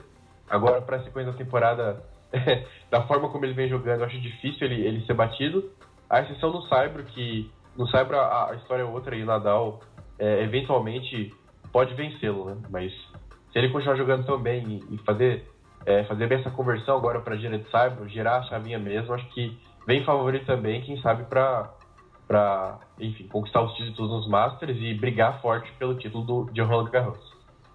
Agora, 0.48 0.82
para 0.82 0.98
a 0.98 1.04
sequência 1.04 1.32
da 1.32 1.38
temporada, 1.38 2.02
da 2.90 3.02
forma 3.06 3.30
como 3.30 3.44
ele 3.44 3.54
vem 3.54 3.68
jogando, 3.68 4.00
eu 4.00 4.06
acho 4.06 4.20
difícil 4.20 4.66
ele, 4.66 4.82
ele 4.86 5.04
ser 5.06 5.14
batido. 5.14 5.70
A 6.08 6.20
exceção 6.20 6.50
do 6.50 6.62
Saibro, 6.62 7.04
que 7.04 7.50
no 7.76 7.86
Saibro 7.88 8.18
a, 8.18 8.50
a 8.50 8.54
história 8.56 8.82
é 8.82 8.84
outra 8.84 9.16
e 9.16 9.24
Nadal 9.24 9.80
é, 10.18 10.42
eventualmente 10.42 11.32
pode 11.72 11.94
vencê-lo, 11.94 12.44
né? 12.46 12.56
Mas 12.68 12.92
se 13.52 13.58
ele 13.58 13.70
continuar 13.70 13.96
jogando 13.96 14.26
tão 14.26 14.38
bem 14.40 14.82
e, 14.90 14.94
e 14.94 14.98
fazer, 14.98 15.46
é, 15.86 16.04
fazer 16.04 16.26
bem 16.26 16.38
essa 16.38 16.50
conversão 16.50 16.96
agora 16.96 17.20
para 17.20 17.36
Gira 17.36 17.58
de 17.58 17.70
Saibro, 17.70 18.08
girar 18.08 18.40
a 18.40 18.42
chavinha 18.44 18.78
mesmo, 18.78 19.14
acho 19.14 19.28
que 19.30 19.56
vem 19.86 20.04
favorito 20.04 20.46
também, 20.46 20.82
quem 20.82 21.00
sabe, 21.00 21.24
para 21.24 21.70
para, 22.30 22.78
enfim, 23.00 23.26
conquistar 23.26 23.60
os 23.60 23.74
títulos 23.74 24.08
nos 24.08 24.28
Masters 24.28 24.78
e 24.80 24.94
brigar 24.94 25.42
forte 25.42 25.68
pelo 25.80 25.96
título 25.96 26.24
do, 26.24 26.52
de 26.52 26.60
Roland 26.60 26.88
Garros. 26.88 27.18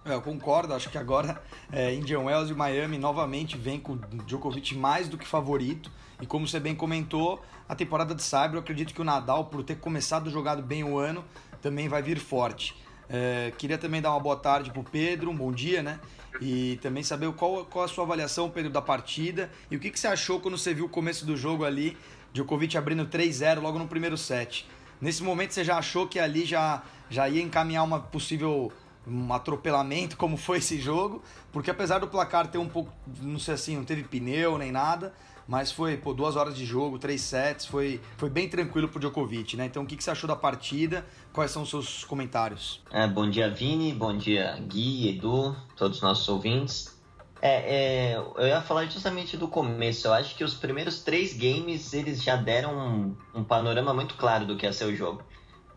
É, 0.02 0.14
eu 0.14 0.22
concordo, 0.22 0.72
acho 0.72 0.88
que 0.88 0.96
agora 0.96 1.42
é, 1.70 1.92
Indian 1.92 2.20
Wells 2.20 2.50
e 2.50 2.54
Miami 2.54 2.96
novamente 2.96 3.58
vem 3.58 3.78
com 3.78 3.98
Djokovic 4.24 4.74
mais 4.74 5.10
do 5.10 5.18
que 5.18 5.26
favorito. 5.26 5.90
E 6.22 6.26
como 6.26 6.48
você 6.48 6.58
bem 6.58 6.74
comentou, 6.74 7.42
a 7.68 7.74
temporada 7.74 8.14
de 8.14 8.22
Cyber, 8.22 8.54
eu 8.54 8.60
acredito 8.60 8.94
que 8.94 9.00
o 9.02 9.04
Nadal, 9.04 9.44
por 9.44 9.62
ter 9.62 9.76
começado 9.76 10.30
jogado 10.30 10.62
bem 10.62 10.82
o 10.82 10.96
ano, 10.96 11.22
também 11.60 11.86
vai 11.86 12.00
vir 12.00 12.18
forte. 12.18 12.74
É, 13.10 13.52
queria 13.58 13.76
também 13.76 14.00
dar 14.00 14.10
uma 14.12 14.20
boa 14.20 14.36
tarde 14.36 14.70
para 14.70 14.80
o 14.80 14.84
Pedro, 14.84 15.30
um 15.30 15.36
bom 15.36 15.52
dia, 15.52 15.82
né? 15.82 16.00
E 16.40 16.78
também 16.82 17.02
saber 17.02 17.30
qual, 17.32 17.64
qual 17.64 17.84
a 17.84 17.88
sua 17.88 18.04
avaliação, 18.04 18.50
Pedro, 18.50 18.70
da 18.70 18.82
partida 18.82 19.50
e 19.70 19.76
o 19.76 19.80
que, 19.80 19.90
que 19.90 19.98
você 19.98 20.06
achou 20.06 20.40
quando 20.40 20.58
você 20.58 20.74
viu 20.74 20.86
o 20.86 20.88
começo 20.88 21.24
do 21.24 21.36
jogo 21.36 21.64
ali, 21.64 21.96
Djokovic 22.32 22.76
abrindo 22.76 23.06
3-0 23.06 23.60
logo 23.60 23.78
no 23.78 23.88
primeiro 23.88 24.16
set. 24.16 24.66
Nesse 25.00 25.22
momento 25.22 25.52
você 25.52 25.64
já 25.64 25.78
achou 25.78 26.06
que 26.06 26.18
ali 26.18 26.44
já, 26.44 26.82
já 27.08 27.28
ia 27.28 27.42
encaminhar 27.42 27.84
uma 27.84 28.00
possível 28.00 28.72
um 29.06 29.32
atropelamento 29.32 30.16
como 30.16 30.36
foi 30.36 30.58
esse 30.58 30.80
jogo, 30.80 31.22
porque 31.52 31.70
apesar 31.70 32.00
do 32.00 32.08
placar 32.08 32.48
ter 32.48 32.58
um 32.58 32.68
pouco, 32.68 32.92
não 33.22 33.38
sei 33.38 33.54
assim, 33.54 33.76
não 33.76 33.84
teve 33.84 34.02
pneu 34.02 34.58
nem 34.58 34.72
nada, 34.72 35.14
mas 35.46 35.70
foi 35.70 35.96
pô, 35.96 36.12
duas 36.12 36.36
horas 36.36 36.56
de 36.56 36.64
jogo, 36.64 36.98
três 36.98 37.20
sets, 37.20 37.66
foi, 37.66 38.00
foi 38.16 38.28
bem 38.28 38.48
tranquilo 38.48 38.88
pro 38.88 38.98
Djokovic, 38.98 39.56
né? 39.56 39.66
Então 39.66 39.82
o 39.82 39.86
que, 39.86 39.96
que 39.96 40.02
você 40.02 40.10
achou 40.10 40.26
da 40.28 40.36
partida? 40.36 41.06
Quais 41.32 41.50
são 41.50 41.62
os 41.62 41.70
seus 41.70 42.04
comentários? 42.04 42.82
É, 42.90 43.06
bom 43.06 43.28
dia, 43.28 43.50
Vini, 43.50 43.92
bom 43.92 44.16
dia, 44.16 44.56
Gui, 44.68 45.08
Edu, 45.08 45.56
todos 45.76 45.98
os 45.98 46.02
nossos 46.02 46.28
ouvintes. 46.28 46.96
É, 47.40 48.12
é, 48.12 48.16
eu 48.16 48.46
ia 48.46 48.62
falar 48.62 48.86
justamente 48.86 49.36
do 49.36 49.46
começo. 49.46 50.08
Eu 50.08 50.14
acho 50.14 50.34
que 50.34 50.42
os 50.42 50.54
primeiros 50.54 51.02
três 51.02 51.36
games 51.36 51.92
eles 51.92 52.22
já 52.22 52.34
deram 52.34 52.76
um, 52.76 53.16
um 53.40 53.44
panorama 53.44 53.92
muito 53.92 54.14
claro 54.14 54.46
do 54.46 54.56
que 54.56 54.66
ia 54.66 54.72
ser 54.72 54.86
o 54.86 54.96
jogo. 54.96 55.22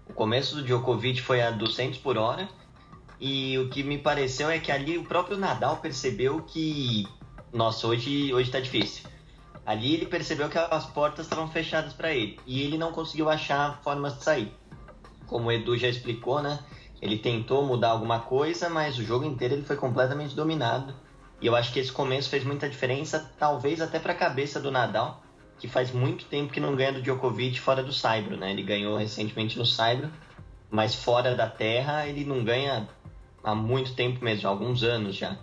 O 0.08 0.14
começo 0.14 0.56
do 0.56 0.64
Djokovic 0.64 1.22
foi 1.22 1.42
a 1.42 1.52
200 1.52 2.00
por 2.00 2.18
hora, 2.18 2.50
e 3.20 3.58
o 3.60 3.70
que 3.70 3.84
me 3.84 3.98
pareceu 3.98 4.50
é 4.50 4.58
que 4.58 4.72
ali 4.72 4.98
o 4.98 5.04
próprio 5.04 5.38
Nadal 5.38 5.78
percebeu 5.78 6.42
que, 6.42 7.06
nossa, 7.54 7.86
hoje, 7.86 8.34
hoje 8.34 8.50
tá 8.50 8.60
difícil. 8.60 9.04
Ali 9.70 9.94
ele 9.94 10.08
percebeu 10.08 10.50
que 10.50 10.58
as 10.58 10.88
portas 10.88 11.28
estavam 11.28 11.48
fechadas 11.48 11.94
para 11.94 12.12
ele 12.12 12.40
e 12.44 12.64
ele 12.64 12.76
não 12.76 12.92
conseguiu 12.92 13.30
achar 13.30 13.80
formas 13.84 14.18
de 14.18 14.24
sair. 14.24 14.52
Como 15.28 15.48
o 15.48 15.52
Edu 15.52 15.78
já 15.78 15.88
explicou, 15.88 16.42
né? 16.42 16.58
Ele 17.00 17.20
tentou 17.20 17.64
mudar 17.64 17.90
alguma 17.90 18.22
coisa, 18.22 18.68
mas 18.68 18.98
o 18.98 19.04
jogo 19.04 19.26
inteiro 19.26 19.54
ele 19.54 19.62
foi 19.62 19.76
completamente 19.76 20.34
dominado. 20.34 20.96
E 21.40 21.46
eu 21.46 21.56
acho 21.56 21.72
que 21.72 21.78
esse 21.78 21.92
começo 21.92 22.32
fez 22.32 22.44
muita 22.44 22.68
diferença, 22.68 23.32
talvez 23.38 23.80
até 23.80 24.00
para 24.00 24.14
a 24.14 24.16
cabeça 24.16 24.60
do 24.60 24.72
Nadal, 24.72 25.22
que 25.60 25.68
faz 25.68 25.92
muito 25.92 26.26
tempo 26.26 26.52
que 26.52 26.60
não 26.60 26.76
ganha 26.76 26.94
do 26.94 27.04
Djokovic 27.04 27.60
fora 27.60 27.84
do 27.84 27.94
Saibro, 27.94 28.38
né? 28.38 28.50
Ele 28.50 28.64
ganhou 28.64 28.98
recentemente 28.98 29.56
no 29.56 29.68
Saibro, 29.68 30.10
mas 30.72 30.96
fora 30.96 31.36
da 31.36 31.48
terra 31.48 32.08
ele 32.08 32.26
não 32.26 32.44
ganha 32.44 32.90
há 33.44 33.54
muito 33.54 33.94
tempo 33.94 34.26
mesmo, 34.26 34.48
há 34.48 34.52
alguns 34.52 34.82
anos 34.82 35.16
já. 35.16 35.38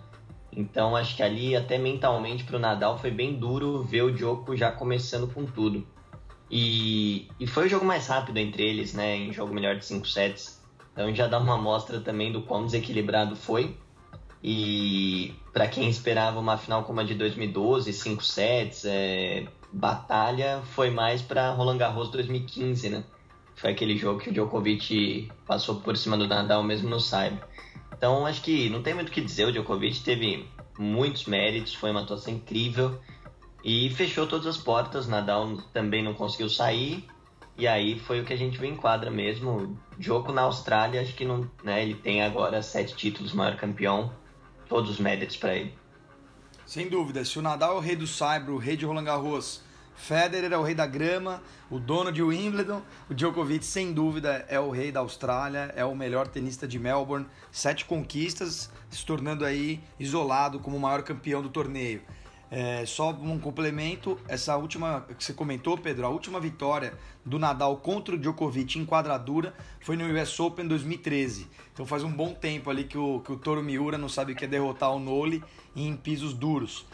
Então 0.57 0.95
acho 0.95 1.15
que 1.15 1.21
ali 1.21 1.55
até 1.55 1.77
mentalmente 1.77 2.43
para 2.43 2.55
o 2.55 2.59
Nadal 2.59 2.97
foi 2.97 3.11
bem 3.11 3.35
duro 3.35 3.83
ver 3.83 4.01
o 4.01 4.11
Djoko 4.11 4.57
já 4.57 4.71
começando 4.71 5.31
com 5.31 5.45
tudo. 5.45 5.85
E, 6.49 7.27
e 7.39 7.45
foi 7.45 7.67
o 7.67 7.69
jogo 7.69 7.85
mais 7.85 8.07
rápido 8.07 8.37
entre 8.37 8.63
eles, 8.63 8.91
né? 8.91 9.15
Em 9.15 9.31
jogo 9.31 9.53
melhor 9.53 9.75
de 9.75 9.85
5 9.85 10.07
sets. 10.07 10.59
Então 10.91 11.13
já 11.13 11.27
dá 11.27 11.37
uma 11.37 11.53
amostra 11.53 11.99
também 11.99 12.31
do 12.31 12.41
quão 12.41 12.65
desequilibrado 12.65 13.35
foi. 13.35 13.77
E 14.43 15.35
para 15.53 15.67
quem 15.67 15.87
esperava 15.89 16.39
uma 16.39 16.57
final 16.57 16.83
como 16.83 17.01
a 17.01 17.03
de 17.03 17.13
2012, 17.13 17.93
5 17.93 18.23
sets, 18.23 18.83
é, 18.85 19.45
batalha, 19.71 20.63
foi 20.73 20.89
mais 20.89 21.21
para 21.21 21.51
Roland 21.51 21.77
Garros 21.77 22.09
2015, 22.09 22.89
né? 22.89 23.03
Foi 23.53 23.69
aquele 23.69 23.95
jogo 23.95 24.19
que 24.19 24.31
o 24.31 24.33
Djokovic 24.33 25.29
passou 25.45 25.75
por 25.81 25.95
cima 25.95 26.17
do 26.17 26.27
Nadal 26.27 26.63
mesmo 26.63 26.89
no 26.89 26.99
Cyber. 26.99 27.45
Então 27.97 28.25
acho 28.25 28.41
que 28.41 28.69
não 28.69 28.81
tem 28.83 28.93
muito 28.93 29.09
o 29.09 29.11
que 29.11 29.21
dizer, 29.21 29.45
o 29.45 29.51
Djokovic 29.51 30.01
teve 30.01 30.47
muitos 30.77 31.25
méritos, 31.25 31.73
foi 31.73 31.89
uma 31.89 32.01
atuação 32.01 32.33
incrível 32.33 32.99
e 33.63 33.89
fechou 33.89 34.27
todas 34.27 34.45
as 34.45 34.57
portas, 34.57 35.07
Nadal 35.07 35.57
também 35.73 36.03
não 36.03 36.13
conseguiu 36.13 36.47
sair, 36.47 37.03
e 37.57 37.67
aí 37.67 37.99
foi 37.99 38.21
o 38.21 38.23
que 38.23 38.31
a 38.31 38.37
gente 38.37 38.57
viu 38.57 38.69
em 38.69 38.75
quadra 38.75 39.09
mesmo. 39.09 39.77
Jogo 39.99 40.31
na 40.31 40.43
Austrália, 40.43 41.01
acho 41.01 41.15
que 41.15 41.25
não, 41.25 41.49
né, 41.63 41.81
ele 41.81 41.95
tem 41.95 42.21
agora 42.21 42.61
sete 42.61 42.95
títulos, 42.95 43.33
maior 43.33 43.57
campeão, 43.57 44.13
todos 44.69 44.91
os 44.91 44.99
méritos 44.99 45.35
para 45.35 45.55
ele. 45.55 45.73
Sem 46.67 46.87
dúvida, 46.87 47.25
se 47.25 47.39
o 47.39 47.41
Nadal 47.41 47.75
é 47.75 47.77
o 47.77 47.81
rei 47.81 47.95
do 47.95 48.05
Saibro, 48.05 48.53
o 48.53 48.59
rei 48.59 48.77
de 48.77 48.85
Roland 48.85 49.05
Garros, 49.05 49.63
Federer 49.97 50.53
é 50.53 50.57
o 50.57 50.61
rei 50.61 50.75
da 50.75 50.85
grama, 50.85 51.41
o 51.69 51.79
dono 51.79 52.11
de 52.11 52.21
Wimbledon, 52.21 52.81
o 53.09 53.13
Djokovic 53.15 53.65
sem 53.65 53.91
dúvida 53.91 54.45
é 54.47 54.59
o 54.59 54.69
rei 54.69 54.91
da 54.91 55.01
Austrália, 55.01 55.73
é 55.75 55.83
o 55.83 55.95
melhor 55.95 56.27
tenista 56.27 56.67
de 56.67 56.77
Melbourne, 56.77 57.25
sete 57.51 57.83
conquistas, 57.83 58.71
se 58.89 59.05
tornando 59.05 59.43
aí 59.43 59.81
isolado 59.99 60.59
como 60.59 60.77
o 60.77 60.79
maior 60.79 61.01
campeão 61.01 61.41
do 61.41 61.49
torneio. 61.49 62.01
É, 62.49 62.85
só 62.85 63.09
um 63.09 63.37
complemento, 63.37 64.17
essa 64.27 64.55
última 64.55 65.05
que 65.17 65.21
você 65.21 65.33
comentou, 65.33 65.77
Pedro, 65.77 66.05
a 66.05 66.09
última 66.09 66.39
vitória 66.39 66.93
do 67.25 67.37
Nadal 67.37 67.75
contra 67.77 68.15
o 68.15 68.17
Djokovic 68.17 68.79
em 68.79 68.85
quadradura 68.85 69.53
foi 69.81 69.97
no 69.97 70.05
US 70.05 70.39
Open 70.39 70.65
2013. 70.67 71.47
Então 71.73 71.85
faz 71.85 72.03
um 72.03 72.11
bom 72.11 72.33
tempo 72.33 72.69
ali 72.69 72.85
que 72.85 72.97
o, 72.97 73.19
que 73.19 73.33
o 73.33 73.35
Toro 73.35 73.61
Miura 73.61 73.97
não 73.97 74.07
sabe 74.07 74.31
o 74.31 74.35
que 74.35 74.45
é 74.45 74.47
derrotar 74.47 74.91
o 74.91 74.99
Nole 74.99 75.43
em 75.75 75.93
pisos 75.97 76.33
duros. 76.33 76.85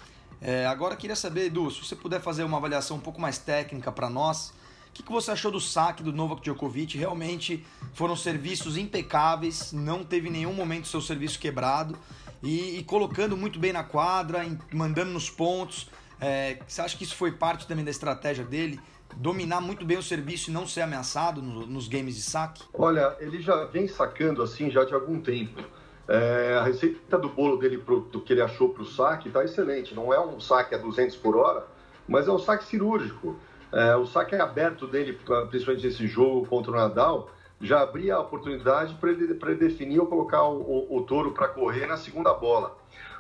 É, 0.46 0.66
agora 0.66 0.94
queria 0.98 1.16
saber, 1.16 1.46
Edu, 1.46 1.72
se 1.72 1.86
você 1.86 1.96
puder 1.96 2.20
fazer 2.20 2.44
uma 2.44 2.58
avaliação 2.58 2.98
um 2.98 3.00
pouco 3.00 3.22
mais 3.22 3.38
técnica 3.38 3.94
para 3.94 4.10
nós, 4.10 4.50
o 4.90 4.92
que, 4.94 5.02
que, 5.02 5.12
você 5.12 5.32
achou 5.32 5.50
do 5.50 5.60
saque 5.60 6.04
do 6.04 6.12
Novak 6.12 6.42
Djokovic? 6.42 6.98
Realmente 6.98 7.66
foram 7.94 8.14
serviços 8.14 8.76
impecáveis, 8.76 9.72
não 9.72 10.04
teve 10.04 10.30
nenhum 10.30 10.52
momento 10.54 10.90
seu 10.90 11.00
serviço 11.00 11.40
quebrado 11.40 11.98
e, 12.44 12.78
e 12.78 12.84
colocando 12.84 13.38
muito 13.38 13.58
bem 13.58 13.72
na 13.72 13.86
quadra, 13.86 14.44
em, 14.44 14.60
mandando 14.74 15.12
nos 15.12 15.30
pontos. 15.30 15.90
É, 16.20 16.60
você 16.68 16.82
acha 16.82 16.98
que 16.98 17.06
isso 17.06 17.16
foi 17.16 17.32
parte 17.32 17.66
também 17.66 17.86
da 17.86 17.92
estratégia 17.92 18.44
dele? 18.44 18.82
Dominar 19.16 19.62
muito 19.62 19.86
bem 19.86 19.98
o 19.98 20.04
serviço 20.04 20.50
e 20.50 20.54
não 20.54 20.68
ser 20.68 20.82
ameaçado 20.82 21.42
no, 21.42 21.66
nos 21.66 21.88
games 21.88 22.18
de 22.18 22.22
saque? 22.22 22.64
Olha, 22.74 23.16
ele 23.22 23.42
já 23.42 23.64
vem 23.64 23.88
sacando 23.88 24.44
assim 24.44 24.70
já 24.70 24.84
de 24.84 24.94
algum 24.94 25.22
tempo. 25.22 25.64
É, 26.08 26.58
a 26.60 26.64
receita 26.64 27.18
do 27.18 27.30
bolo 27.30 27.58
dele, 27.58 27.78
pro, 27.78 28.02
do 28.02 28.20
que 28.20 28.34
ele 28.34 28.42
achou 28.42 28.70
para 28.70 28.84
o 28.84 28.86
saque, 28.86 29.30
está 29.30 29.44
excelente. 29.44 29.96
Não 29.96 30.14
é 30.14 30.20
um 30.20 30.40
saque 30.40 30.76
a 30.76 30.78
200 30.78 31.16
por 31.18 31.36
hora, 31.36 31.66
mas 32.08 32.28
é 32.28 32.32
um 32.32 32.40
saque 32.40 32.66
cirúrgico. 32.66 33.38
É, 33.72 33.96
o 33.96 34.06
saque 34.06 34.36
aberto 34.36 34.86
dele, 34.86 35.18
principalmente 35.50 35.88
nesse 35.88 36.06
jogo 36.08 36.46
contra 36.46 36.72
o 36.72 36.76
Nadal, 36.76 37.30
já 37.60 37.82
abria 37.82 38.16
a 38.16 38.20
oportunidade 38.20 38.94
para 38.96 39.12
ele, 39.12 39.24
ele 39.24 39.56
definir 39.56 40.00
ou 40.00 40.06
colocar 40.06 40.44
o, 40.44 40.62
o, 40.62 40.98
o 40.98 41.04
touro 41.04 41.32
para 41.32 41.48
correr 41.48 41.88
na 41.88 41.98
segunda 41.98 42.34
bola. 42.34 42.76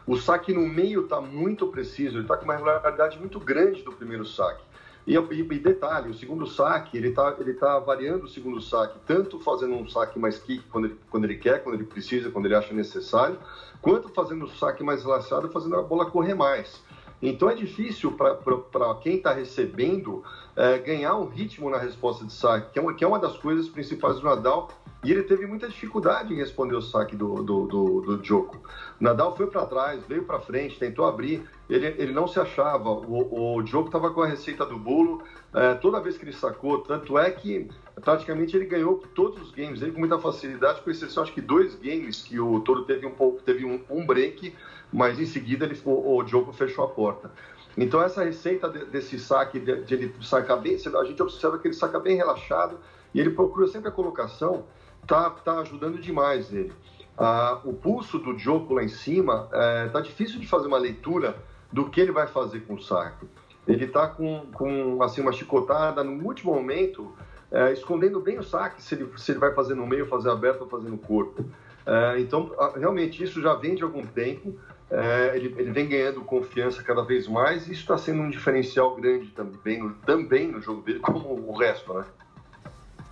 O 0.05 0.17
saque 0.17 0.53
no 0.53 0.67
meio 0.67 1.05
está 1.05 1.21
muito 1.21 1.67
preciso, 1.67 2.17
ele 2.17 2.23
está 2.23 2.35
com 2.35 2.43
uma 2.43 2.55
regularidade 2.55 3.17
muito 3.17 3.39
grande 3.39 3.81
do 3.83 3.93
primeiro 3.93 4.25
saque. 4.25 4.61
E, 5.05 5.15
e, 5.15 5.59
detalhe, 5.59 6.09
o 6.09 6.13
segundo 6.13 6.47
saque, 6.47 6.97
ele 6.97 7.09
está 7.09 7.35
ele 7.37 7.53
tá 7.53 7.77
variando 7.79 8.23
o 8.23 8.29
segundo 8.29 8.61
saque, 8.61 8.97
tanto 9.05 9.37
fazendo 9.39 9.75
um 9.75 9.87
saque 9.87 10.17
mais 10.17 10.39
kick 10.39 10.63
quando 10.69 10.85
ele, 10.85 10.97
quando 11.09 11.25
ele 11.25 11.35
quer, 11.35 11.61
quando 11.61 11.75
ele 11.75 11.83
precisa, 11.83 12.31
quando 12.31 12.45
ele 12.45 12.55
acha 12.55 12.73
necessário, 12.73 13.37
quanto 13.81 14.07
fazendo 14.09 14.45
o 14.45 14.49
saque 14.49 14.81
mais 14.81 15.03
relaxado, 15.03 15.49
fazendo 15.49 15.75
a 15.75 15.81
bola 15.81 16.09
correr 16.09 16.33
mais. 16.33 16.81
Então 17.21 17.49
é 17.49 17.55
difícil 17.55 18.11
para 18.11 18.95
quem 18.95 19.15
está 19.15 19.33
recebendo 19.33 20.23
é, 20.55 20.77
ganhar 20.77 21.15
um 21.17 21.27
ritmo 21.27 21.69
na 21.69 21.77
resposta 21.77 22.25
de 22.25 22.33
saque, 22.33 22.71
que 22.71 22.79
é, 22.79 22.81
uma, 22.81 22.93
que 22.93 23.03
é 23.03 23.07
uma 23.07 23.19
das 23.19 23.37
coisas 23.37 23.67
principais 23.67 24.19
do 24.19 24.23
Nadal, 24.23 24.69
e 25.03 25.11
ele 25.11 25.23
teve 25.23 25.45
muita 25.45 25.67
dificuldade 25.67 26.33
em 26.33 26.37
responder 26.37 26.75
o 26.75 26.81
saque 26.81 27.15
do, 27.15 27.43
do, 27.43 27.67
do, 27.67 28.01
do 28.01 28.17
Djoko. 28.17 28.57
O 28.99 29.03
Nadal 29.03 29.35
foi 29.35 29.47
para 29.47 29.65
trás, 29.65 30.03
veio 30.07 30.23
para 30.23 30.39
frente, 30.39 30.79
tentou 30.79 31.05
abrir, 31.05 31.43
ele, 31.69 31.87
ele 31.97 32.13
não 32.13 32.27
se 32.27 32.39
achava. 32.39 32.89
O, 32.89 33.57
o 33.57 33.61
Djoko 33.63 33.87
estava 33.87 34.11
com 34.11 34.21
a 34.21 34.27
receita 34.27 34.65
do 34.65 34.77
bolo 34.77 35.21
é, 35.53 35.73
toda 35.75 35.99
vez 35.99 36.17
que 36.17 36.23
ele 36.23 36.33
sacou. 36.33 36.79
Tanto 36.79 37.17
é 37.17 37.29
que 37.29 37.69
praticamente 38.01 38.55
ele 38.55 38.65
ganhou 38.65 39.03
todos 39.13 39.41
os 39.41 39.51
games 39.51 39.81
ele 39.81 39.91
com 39.91 39.99
muita 39.99 40.17
facilidade, 40.17 40.81
com 40.81 40.89
exceção 40.89 41.23
acho 41.23 41.33
que 41.33 41.41
dois 41.41 41.75
games 41.75 42.21
que 42.21 42.39
o 42.39 42.59
Toro 42.61 42.83
teve 42.83 43.05
um 43.05 43.11
pouco, 43.11 43.41
teve 43.41 43.65
um, 43.65 43.81
um 43.89 44.05
break, 44.05 44.55
mas 44.91 45.19
em 45.19 45.25
seguida 45.25 45.65
ele 45.65 45.77
o 45.85 46.25
jogo 46.25 46.53
fechou 46.53 46.85
a 46.85 46.87
porta. 46.87 47.31
Então 47.77 48.01
essa 48.01 48.23
receita 48.23 48.69
de, 48.69 48.85
desse 48.85 49.19
saque, 49.19 49.59
de, 49.59 49.83
de, 49.83 49.93
ele 49.93 50.15
sacar 50.21 50.59
bem, 50.61 50.75
a 50.75 51.03
gente 51.03 51.21
observa 51.21 51.57
que 51.57 51.67
ele 51.67 51.75
saca 51.75 51.99
bem 51.99 52.15
relaxado 52.15 52.77
e 53.13 53.19
ele 53.19 53.31
procura 53.31 53.67
sempre 53.67 53.89
a 53.89 53.91
colocação, 53.91 54.65
tá, 55.07 55.29
tá 55.29 55.59
ajudando 55.59 55.99
demais 55.99 56.53
ele. 56.53 56.73
Ah, 57.17 57.59
o 57.63 57.73
pulso 57.73 58.17
do 58.17 58.37
Joko 58.37 58.73
lá 58.73 58.83
em 58.83 58.87
cima, 58.87 59.47
é, 59.53 59.87
tá 59.89 60.01
difícil 60.01 60.39
de 60.39 60.47
fazer 60.47 60.67
uma 60.67 60.77
leitura 60.77 61.35
do 61.71 61.89
que 61.89 62.01
ele 62.01 62.11
vai 62.11 62.27
fazer 62.27 62.61
com 62.61 62.73
o 62.73 62.81
saque. 62.81 63.27
Ele 63.67 63.87
tá 63.87 64.07
com, 64.07 64.47
com 64.53 65.01
assim, 65.01 65.21
uma 65.21 65.31
chicotada 65.31 66.03
no 66.03 66.23
último 66.25 66.53
momento, 66.53 67.13
é, 67.51 67.71
escondendo 67.71 68.19
bem 68.19 68.39
o 68.39 68.43
saque, 68.43 68.81
se 68.81 68.95
ele, 68.95 69.07
se 69.17 69.31
ele 69.31 69.39
vai 69.39 69.53
fazer 69.53 69.75
no 69.75 69.85
meio, 69.85 70.07
fazer 70.07 70.29
aberto 70.29 70.61
ou 70.61 70.67
fazer 70.67 70.89
no 70.89 70.97
corpo. 70.97 71.45
É, 71.85 72.19
então, 72.19 72.51
realmente, 72.75 73.23
isso 73.23 73.41
já 73.41 73.53
vem 73.53 73.75
de 73.75 73.83
algum 73.83 74.05
tempo. 74.05 74.55
É, 74.89 75.35
ele, 75.35 75.55
ele, 75.57 75.71
vem 75.71 75.87
ganhando 75.87 76.21
confiança 76.21 76.83
cada 76.83 77.03
vez 77.03 77.27
mais 77.27 77.67
e 77.67 77.71
isso 77.71 77.81
está 77.81 77.97
sendo 77.97 78.21
um 78.21 78.29
diferencial 78.29 78.95
grande 78.95 79.27
também 79.29 79.89
também 80.05 80.51
no 80.51 80.61
jogo 80.61 80.81
dele, 80.83 80.99
como 80.99 81.29
o 81.29 81.57
resto, 81.57 81.91
né? 81.95 82.05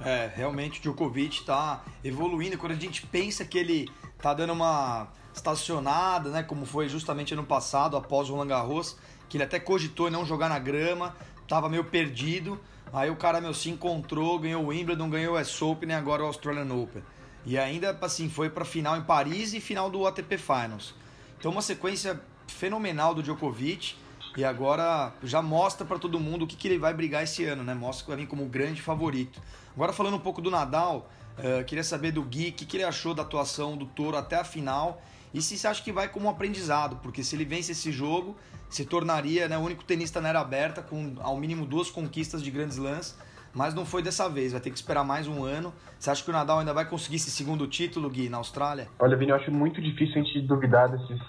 É, 0.03 0.31
realmente 0.35 0.79
o 0.79 0.81
Djokovic 0.81 1.41
está 1.41 1.83
evoluindo. 2.03 2.57
Quando 2.57 2.73
a 2.73 2.75
gente 2.75 3.05
pensa 3.05 3.45
que 3.45 3.57
ele 3.57 3.89
está 4.17 4.33
dando 4.33 4.53
uma 4.53 5.07
estacionada, 5.33 6.29
né, 6.29 6.43
como 6.43 6.65
foi 6.65 6.89
justamente 6.89 7.33
ano 7.33 7.43
passado, 7.43 7.95
após 7.95 8.29
o 8.29 8.33
Roland 8.33 8.47
Garros, 8.47 8.97
que 9.29 9.37
ele 9.37 9.43
até 9.43 9.59
cogitou 9.59 10.11
não 10.11 10.25
jogar 10.25 10.49
na 10.49 10.59
grama, 10.59 11.15
estava 11.41 11.69
meio 11.69 11.83
perdido. 11.83 12.59
Aí 12.93 13.09
o 13.09 13.15
cara 13.15 13.39
meu 13.39 13.53
se 13.53 13.69
encontrou, 13.69 14.37
ganhou 14.39 14.63
o 14.63 14.67
Wimbledon, 14.67 15.09
ganhou 15.09 15.35
o 15.35 15.39
US 15.39 15.61
Open 15.61 15.89
e 15.89 15.93
agora 15.93 16.23
o 16.23 16.25
Australian 16.25 16.73
Open. 16.73 17.01
E 17.45 17.57
ainda 17.57 17.97
assim 18.01 18.29
foi 18.29 18.49
para 18.49 18.65
final 18.65 18.97
em 18.97 19.01
Paris 19.01 19.53
e 19.53 19.61
final 19.61 19.89
do 19.89 20.05
ATP 20.05 20.37
Finals. 20.37 20.93
Então 21.39 21.51
uma 21.51 21.61
sequência 21.61 22.21
fenomenal 22.47 23.15
do 23.15 23.23
Djokovic 23.23 23.95
e 24.35 24.43
agora 24.43 25.13
já 25.23 25.41
mostra 25.41 25.85
para 25.85 25.97
todo 25.97 26.19
mundo 26.19 26.43
o 26.43 26.47
que, 26.47 26.55
que 26.55 26.67
ele 26.67 26.77
vai 26.77 26.93
brigar 26.93 27.23
esse 27.23 27.43
ano, 27.45 27.63
né? 27.63 27.73
Mostra 27.73 28.03
que 28.03 28.11
vai 28.11 28.17
vir 28.19 28.27
como 28.27 28.45
grande 28.45 28.81
favorito. 28.81 29.41
Agora 29.75 29.93
falando 29.93 30.15
um 30.15 30.19
pouco 30.19 30.41
do 30.41 30.51
Nadal, 30.51 31.09
uh, 31.37 31.63
queria 31.65 31.83
saber 31.83 32.11
do 32.11 32.21
Gui 32.23 32.49
o 32.49 32.53
que, 32.53 32.65
que 32.65 32.77
ele 32.77 32.83
achou 32.83 33.13
da 33.13 33.21
atuação 33.21 33.77
do 33.77 33.85
Toro 33.85 34.17
até 34.17 34.37
a 34.37 34.43
final 34.43 35.01
e 35.33 35.41
se 35.41 35.57
você 35.57 35.67
acha 35.67 35.81
que 35.81 35.91
vai 35.91 36.09
como 36.09 36.27
um 36.27 36.29
aprendizado, 36.29 36.97
porque 36.97 37.23
se 37.23 37.35
ele 37.35 37.45
vence 37.45 37.71
esse 37.71 37.91
jogo, 37.91 38.35
se 38.69 38.85
tornaria 38.85 39.47
né, 39.47 39.57
o 39.57 39.61
único 39.61 39.83
tenista 39.83 40.19
na 40.19 40.29
era 40.29 40.41
aberta 40.41 40.81
com 40.81 41.15
ao 41.21 41.37
mínimo 41.37 41.65
duas 41.65 41.89
conquistas 41.89 42.43
de 42.43 42.51
grandes 42.51 42.77
lãs, 42.77 43.17
mas 43.53 43.73
não 43.73 43.85
foi 43.85 44.01
dessa 44.01 44.29
vez, 44.29 44.51
vai 44.51 44.61
ter 44.61 44.69
que 44.69 44.75
esperar 44.75 45.03
mais 45.03 45.27
um 45.27 45.43
ano. 45.43 45.73
Você 45.97 46.09
acha 46.09 46.23
que 46.23 46.29
o 46.29 46.33
Nadal 46.33 46.59
ainda 46.59 46.73
vai 46.73 46.85
conseguir 46.85 47.17
esse 47.17 47.31
segundo 47.31 47.67
título, 47.67 48.09
Gui, 48.09 48.29
na 48.29 48.37
Austrália? 48.37 48.87
Olha, 48.99 49.15
Vini, 49.15 49.31
eu 49.31 49.35
acho 49.35 49.51
muito 49.51 49.81
difícil 49.81 50.21
a 50.21 50.23
gente 50.23 50.41
duvidar 50.41 50.89
desses 50.89 51.21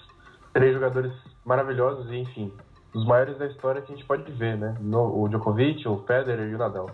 três 0.53 0.73
jogadores 0.73 1.11
maravilhosos 1.45 2.09
e, 2.11 2.17
enfim, 2.17 2.51
os 2.93 3.05
maiores 3.05 3.37
da 3.37 3.47
história 3.47 3.81
que 3.81 3.91
a 3.91 3.95
gente 3.95 4.05
pode 4.05 4.29
ver, 4.33 4.57
né? 4.57 4.75
No, 4.79 5.21
o 5.21 5.27
Djokovic, 5.27 5.85
o 5.87 6.03
Federer 6.05 6.49
e 6.49 6.55
o 6.55 6.57
Nadal. 6.57 6.89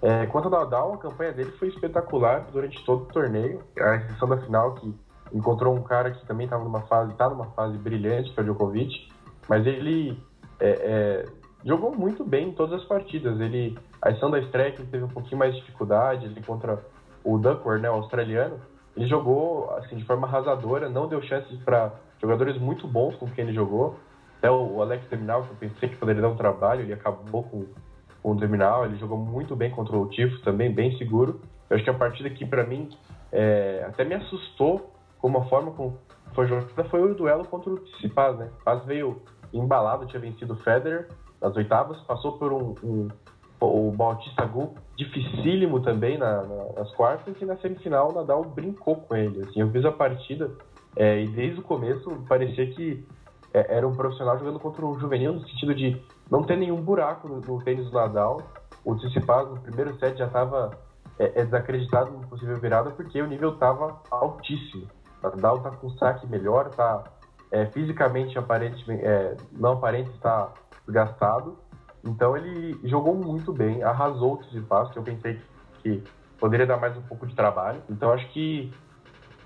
É, 0.00 0.26
quanto 0.26 0.44
ao 0.46 0.50
Nadal, 0.50 0.94
a 0.94 0.98
campanha 0.98 1.32
dele 1.32 1.50
foi 1.52 1.68
espetacular 1.68 2.46
durante 2.52 2.84
todo 2.84 3.02
o 3.02 3.06
torneio, 3.06 3.62
a 3.80 3.96
exceção 3.96 4.28
da 4.28 4.36
final 4.38 4.74
que 4.74 4.94
encontrou 5.32 5.74
um 5.74 5.82
cara 5.82 6.12
que 6.12 6.24
também 6.26 6.44
estava 6.44 6.62
numa 6.62 6.82
fase, 6.82 7.12
está 7.12 7.28
numa 7.28 7.46
fase 7.46 7.76
brilhante, 7.76 8.32
que 8.32 8.38
é 8.38 8.42
o 8.42 8.44
Djokovic, 8.44 9.08
mas 9.48 9.66
ele 9.66 10.16
é, 10.60 10.68
é, 10.68 11.24
jogou 11.64 11.94
muito 11.94 12.24
bem 12.24 12.48
em 12.48 12.52
todas 12.52 12.80
as 12.80 12.86
partidas. 12.86 13.40
Ele, 13.40 13.76
a 14.00 14.10
exceção 14.10 14.30
da 14.30 14.38
estreia 14.38 14.72
que 14.72 14.84
teve 14.86 15.04
um 15.04 15.08
pouquinho 15.08 15.38
mais 15.38 15.54
de 15.54 15.60
dificuldade, 15.60 16.26
ele 16.26 16.42
contra 16.42 16.82
o 17.24 17.36
Duckworth, 17.36 17.80
né, 17.80 17.90
o 17.90 17.94
australiano, 17.94 18.60
ele 18.96 19.06
jogou 19.06 19.70
assim 19.76 19.96
de 19.96 20.04
forma 20.04 20.26
arrasadora, 20.26 20.88
não 20.88 21.08
deu 21.08 21.20
chances 21.22 21.58
para 21.62 21.92
jogadores 22.20 22.58
muito 22.58 22.86
bons 22.86 23.16
com 23.16 23.26
quem 23.26 23.44
ele 23.44 23.54
jogou. 23.54 23.96
Até 24.38 24.50
o 24.50 24.80
Alex 24.80 25.06
Terminal, 25.08 25.42
que 25.42 25.50
eu 25.50 25.56
pensei 25.56 25.88
que 25.88 25.96
poderia 25.96 26.22
dar 26.22 26.28
um 26.28 26.36
trabalho, 26.36 26.82
ele 26.82 26.92
acabou 26.92 27.42
com, 27.42 27.66
com 28.22 28.32
o 28.32 28.36
Terminal, 28.36 28.84
ele 28.84 28.96
jogou 28.96 29.18
muito 29.18 29.54
bem 29.54 29.70
contra 29.70 29.96
o 29.96 30.06
Tifo 30.08 30.40
também, 30.42 30.72
bem 30.72 30.96
seguro. 30.98 31.40
Eu 31.68 31.76
acho 31.76 31.84
que 31.84 31.90
a 31.90 31.94
partida 31.94 32.28
aqui, 32.28 32.44
para 32.44 32.64
mim, 32.64 32.88
é, 33.32 33.84
até 33.86 34.04
me 34.04 34.14
assustou 34.14 34.92
como 35.18 35.38
a 35.38 35.44
forma 35.46 35.72
como 35.72 35.98
foi 36.34 36.46
jogada 36.46 36.84
foi 36.84 37.02
o 37.02 37.14
duelo 37.14 37.44
contra 37.44 37.70
o 37.70 37.78
Tsitsipas, 37.78 38.38
né? 38.38 38.50
Paz 38.64 38.84
veio 38.84 39.20
embalado, 39.52 40.06
tinha 40.06 40.20
vencido 40.20 40.54
o 40.54 40.56
Federer 40.56 41.08
nas 41.40 41.56
oitavas, 41.56 41.98
passou 42.02 42.32
por 42.32 42.52
um, 42.52 42.74
um 42.82 43.08
o 43.60 43.90
Bautista 43.90 44.44
Gu 44.44 44.74
dificílimo 44.96 45.80
também 45.80 46.16
na, 46.16 46.42
na, 46.42 46.64
nas 46.76 46.90
quartas 46.92 47.34
e 47.40 47.44
na 47.44 47.56
semifinal 47.56 48.10
o 48.10 48.14
Nadal 48.14 48.44
brincou 48.44 48.96
com 48.96 49.16
ele. 49.16 49.42
Assim, 49.42 49.60
eu 49.60 49.70
fiz 49.70 49.84
a 49.84 49.90
partida 49.90 50.50
é, 50.96 51.22
e 51.22 51.28
desde 51.28 51.60
o 51.60 51.62
começo 51.62 52.08
parecia 52.28 52.66
que 52.70 53.04
é, 53.52 53.76
era 53.76 53.86
um 53.86 53.92
profissional 53.92 54.38
jogando 54.38 54.60
contra 54.60 54.84
o 54.84 54.98
juvenil 54.98 55.32
no 55.32 55.40
sentido 55.40 55.74
de 55.74 56.00
não 56.30 56.42
ter 56.42 56.56
nenhum 56.56 56.80
buraco 56.80 57.28
no, 57.28 57.40
no 57.40 57.62
tênis 57.62 57.86
do 57.86 57.92
Nadal. 57.92 58.42
O 58.84 58.94
Tsitsipas 58.94 59.48
no 59.48 59.60
primeiro 59.60 59.98
set 59.98 60.18
já 60.18 60.26
estava 60.26 60.70
é, 61.18 61.40
é, 61.40 61.44
desacreditado 61.44 62.10
no 62.10 62.26
possível 62.26 62.56
virada 62.56 62.90
porque 62.90 63.20
o 63.20 63.26
nível 63.26 63.54
estava 63.54 64.00
altíssimo. 64.10 64.86
Nadal 65.22 65.56
está 65.56 65.70
com 65.70 65.90
saque 65.90 66.26
melhor, 66.26 66.68
está 66.68 67.04
é, 67.50 67.66
fisicamente 67.66 68.38
aparente, 68.38 68.84
é, 68.90 69.36
não 69.52 69.72
aparente 69.72 70.10
está 70.10 70.52
desgastado. 70.86 71.58
Então 72.04 72.36
ele 72.36 72.78
jogou 72.84 73.14
muito 73.14 73.52
bem, 73.52 73.82
arrasou 73.82 74.34
o 74.34 74.36
Tsitsipas, 74.38 74.90
que 74.90 74.98
eu 74.98 75.02
pensei 75.02 75.40
que 75.82 76.02
poderia 76.38 76.66
dar 76.66 76.76
mais 76.76 76.96
um 76.96 77.02
pouco 77.02 77.26
de 77.26 77.34
trabalho. 77.34 77.82
Então 77.90 78.12
acho 78.12 78.28
que 78.32 78.72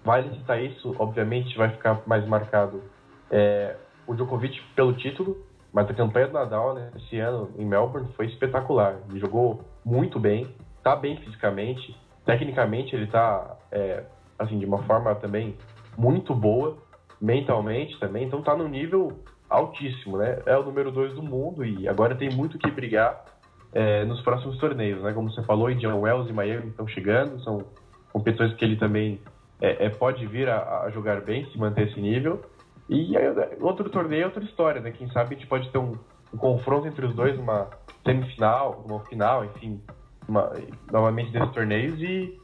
vale 0.05 0.31
citar 0.37 0.62
isso, 0.62 0.95
obviamente 0.99 1.57
vai 1.57 1.71
ficar 1.71 2.03
mais 2.07 2.27
marcado 2.27 2.83
é, 3.31 3.77
o 4.07 4.14
Djokovic 4.14 4.61
pelo 4.75 4.92
título, 4.95 5.37
mas 5.72 5.88
a 5.88 5.94
campanha 5.94 6.28
do 6.28 6.35
Nadal 6.35 6.74
né, 6.74 6.90
esse 6.96 7.18
ano 7.18 7.50
em 7.56 7.64
Melbourne 7.64 8.12
foi 8.14 8.26
espetacular. 8.26 8.98
Ele 9.08 9.18
jogou 9.18 9.62
muito 9.85 10.20
bem, 10.20 10.54
está 10.76 10.94
bem 10.94 11.16
fisicamente, 11.18 11.96
tecnicamente 12.24 12.94
ele 12.94 13.04
está 13.04 13.56
é, 13.70 14.04
assim, 14.38 14.58
de 14.58 14.66
uma 14.66 14.82
forma 14.85 15.14
também 15.14 15.56
muito 15.96 16.35
boa, 16.35 16.76
mentalmente 17.20 17.98
também, 17.98 18.24
então 18.24 18.42
tá 18.42 18.56
no 18.56 18.68
nível 18.68 19.20
altíssimo, 19.48 20.18
né? 20.18 20.42
É 20.46 20.56
o 20.56 20.62
número 20.62 20.90
dois 20.90 21.14
do 21.14 21.22
mundo 21.22 21.64
e 21.64 21.87
agora 21.88 22.14
tem 22.14 22.30
muito 22.30 22.58
que 22.58 22.70
brigar 22.70 23.24
é, 23.72 24.04
nos 24.04 24.20
próximos 24.22 24.58
torneios, 24.58 25.02
né? 25.02 25.12
Como 25.12 25.30
você 25.30 25.42
falou, 25.42 25.70
Indian 25.70 25.96
Wells 25.96 26.28
e 26.28 26.32
Miami 26.32 26.68
estão 26.68 26.87
chegando, 26.87 27.42
são 27.42 27.64
competições 28.12 28.54
que 28.54 28.64
ele 28.64 28.76
também 28.76 29.20
é, 29.61 29.87
é, 29.87 29.88
pode 29.90 30.26
vir 30.26 30.48
a, 30.48 30.82
a, 30.82 30.90
jogar 30.90 31.20
bem, 31.20 31.46
se 31.50 31.58
manter 31.58 31.88
esse 31.88 32.00
nível. 32.00 32.42
E 32.88 33.16
aí, 33.16 33.25
outro 33.61 33.88
torneio 33.88 34.23
é 34.23 34.27
outra 34.27 34.45
história, 34.45 34.81
né? 34.81 34.90
Quem 34.90 35.09
sabe 35.11 35.35
a 35.35 35.38
gente 35.38 35.47
pode 35.47 35.71
ter 35.71 35.79
um, 35.79 35.97
um 36.33 36.37
confronto 36.37 36.87
entre 36.87 37.07
os 37.07 37.14
dois, 37.14 37.38
uma 37.38 37.71
semifinal, 38.05 38.85
uma 38.87 39.01
final, 39.07 39.45
enfim, 39.45 39.81
uma, 40.29 40.53
novamente 40.90 41.31
desses 41.31 41.53
torneios 41.53 42.01
e 42.01 42.38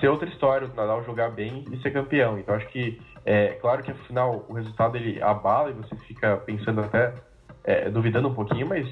ser 0.00 0.08
outra 0.08 0.28
história, 0.28 0.68
o 0.68 0.74
Nadal 0.74 1.04
jogar 1.04 1.30
bem 1.30 1.64
e 1.70 1.80
ser 1.82 1.90
campeão. 1.90 2.38
Então 2.38 2.54
acho 2.54 2.68
que 2.68 3.00
é 3.24 3.48
claro 3.60 3.82
que 3.82 3.90
afinal 3.90 4.44
o 4.48 4.52
resultado 4.52 4.96
ele 4.96 5.20
abala 5.22 5.70
e 5.70 5.74
você 5.74 5.96
fica 6.06 6.36
pensando 6.38 6.80
até 6.80 7.14
é, 7.64 7.90
duvidando 7.90 8.28
um 8.28 8.34
pouquinho, 8.34 8.68
mas 8.68 8.86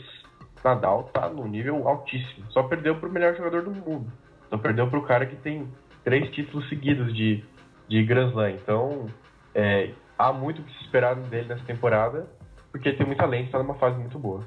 Nadal 0.65 1.05
tá 1.13 1.29
no 1.29 1.47
nível 1.47 1.87
altíssimo. 1.87 2.51
Só 2.51 2.63
perdeu 2.63 2.97
para 2.97 3.09
o 3.09 3.13
melhor 3.13 3.37
jogador 3.37 3.63
do 3.63 3.71
mundo. 3.71 4.11
Só 4.49 4.57
perdeu 4.57 4.89
para 4.89 4.99
o 4.99 5.03
cara 5.03 5.27
que 5.27 5.37
tem 5.37 5.69
três 6.03 6.31
títulos 6.31 6.69
seguidos 6.69 7.15
de, 7.15 7.45
de 7.89 8.03
Grand 8.03 8.31
Slam. 8.31 8.53
Então 8.53 9.07
é, 9.55 9.91
há 10.19 10.33
muito 10.33 10.63
o 10.63 10.65
que 10.65 10.73
se 10.73 10.85
esperar 10.85 11.17
dele 11.17 11.49
nessa 11.49 11.65
temporada, 11.65 12.29
porque 12.71 12.93
tem 12.93 13.07
muito 13.07 13.19
talento, 13.19 13.47
está 13.47 13.59
numa 13.59 13.75
fase 13.75 13.99
muito 13.99 14.19
boa. 14.19 14.45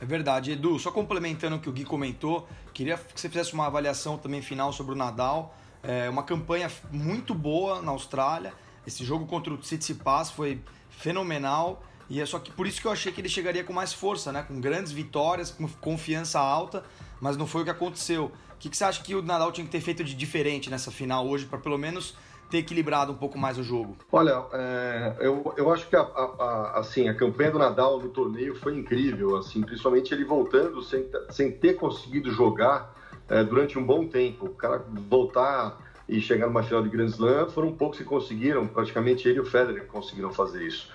É 0.00 0.04
verdade. 0.04 0.52
Edu, 0.52 0.78
só 0.78 0.90
complementando 0.90 1.56
o 1.56 1.58
que 1.58 1.68
o 1.68 1.72
Gui 1.72 1.84
comentou, 1.84 2.48
queria 2.72 2.96
que 2.96 3.20
você 3.20 3.28
fizesse 3.28 3.52
uma 3.52 3.66
avaliação 3.66 4.16
também 4.16 4.40
final 4.40 4.72
sobre 4.72 4.94
o 4.94 4.96
Nadal. 4.96 5.54
É 5.82 6.08
uma 6.08 6.22
campanha 6.22 6.70
muito 6.90 7.34
boa 7.34 7.82
na 7.82 7.90
Austrália. 7.92 8.52
Esse 8.86 9.04
jogo 9.04 9.26
contra 9.26 9.52
o 9.52 9.58
Tsitsipas 9.58 10.30
foi 10.30 10.60
fenomenal. 10.88 11.82
E 12.08 12.20
é 12.20 12.26
só 12.26 12.38
que 12.38 12.50
por 12.50 12.66
isso 12.66 12.80
que 12.80 12.86
eu 12.86 12.90
achei 12.90 13.12
que 13.12 13.20
ele 13.20 13.28
chegaria 13.28 13.62
com 13.62 13.72
mais 13.72 13.92
força, 13.92 14.32
né? 14.32 14.42
Com 14.42 14.60
grandes 14.60 14.90
vitórias, 14.90 15.50
com 15.50 15.68
confiança 15.68 16.40
alta, 16.40 16.82
mas 17.20 17.36
não 17.36 17.46
foi 17.46 17.62
o 17.62 17.64
que 17.64 17.70
aconteceu. 17.70 18.32
O 18.54 18.58
que, 18.58 18.74
você 18.76 18.84
acha 18.84 19.02
que 19.02 19.14
o 19.14 19.22
Nadal 19.22 19.52
tinha 19.52 19.64
que 19.64 19.70
ter 19.70 19.80
feito 19.80 20.02
de 20.02 20.14
diferente 20.14 20.68
nessa 20.68 20.90
final 20.90 21.26
hoje, 21.26 21.46
para 21.46 21.58
pelo 21.58 21.78
menos 21.78 22.16
ter 22.50 22.58
equilibrado 22.58 23.12
um 23.12 23.16
pouco 23.16 23.38
mais 23.38 23.56
o 23.58 23.62
jogo? 23.62 23.96
Olha, 24.10 24.44
é, 24.52 25.16
eu, 25.20 25.54
eu 25.56 25.72
acho 25.72 25.88
que 25.88 25.96
a, 25.96 26.00
a, 26.00 26.04
a, 26.04 26.78
assim, 26.80 27.08
a 27.08 27.14
campanha 27.14 27.52
do 27.52 27.58
Nadal 27.58 28.00
no 28.00 28.08
torneio 28.08 28.54
foi 28.56 28.76
incrível, 28.76 29.36
assim, 29.36 29.62
principalmente 29.62 30.12
ele 30.12 30.24
voltando 30.24 30.82
sem, 30.82 31.08
sem 31.30 31.50
ter 31.52 31.74
conseguido 31.74 32.30
jogar 32.30 32.94
é, 33.28 33.44
durante 33.44 33.78
um 33.78 33.84
bom 33.84 34.06
tempo. 34.06 34.46
O 34.46 34.54
cara 34.54 34.84
voltar 35.08 35.78
e 36.08 36.20
chegar 36.20 36.48
numa 36.48 36.62
final 36.64 36.82
de 36.82 36.88
Grand 36.88 37.06
Slam, 37.06 37.48
foram 37.48 37.72
poucos 37.72 37.98
que 37.98 38.04
conseguiram, 38.04 38.66
praticamente 38.66 39.28
ele 39.28 39.38
e 39.38 39.40
o 39.40 39.46
Federer 39.46 39.86
conseguiram 39.86 40.32
fazer 40.32 40.66
isso. 40.66 40.90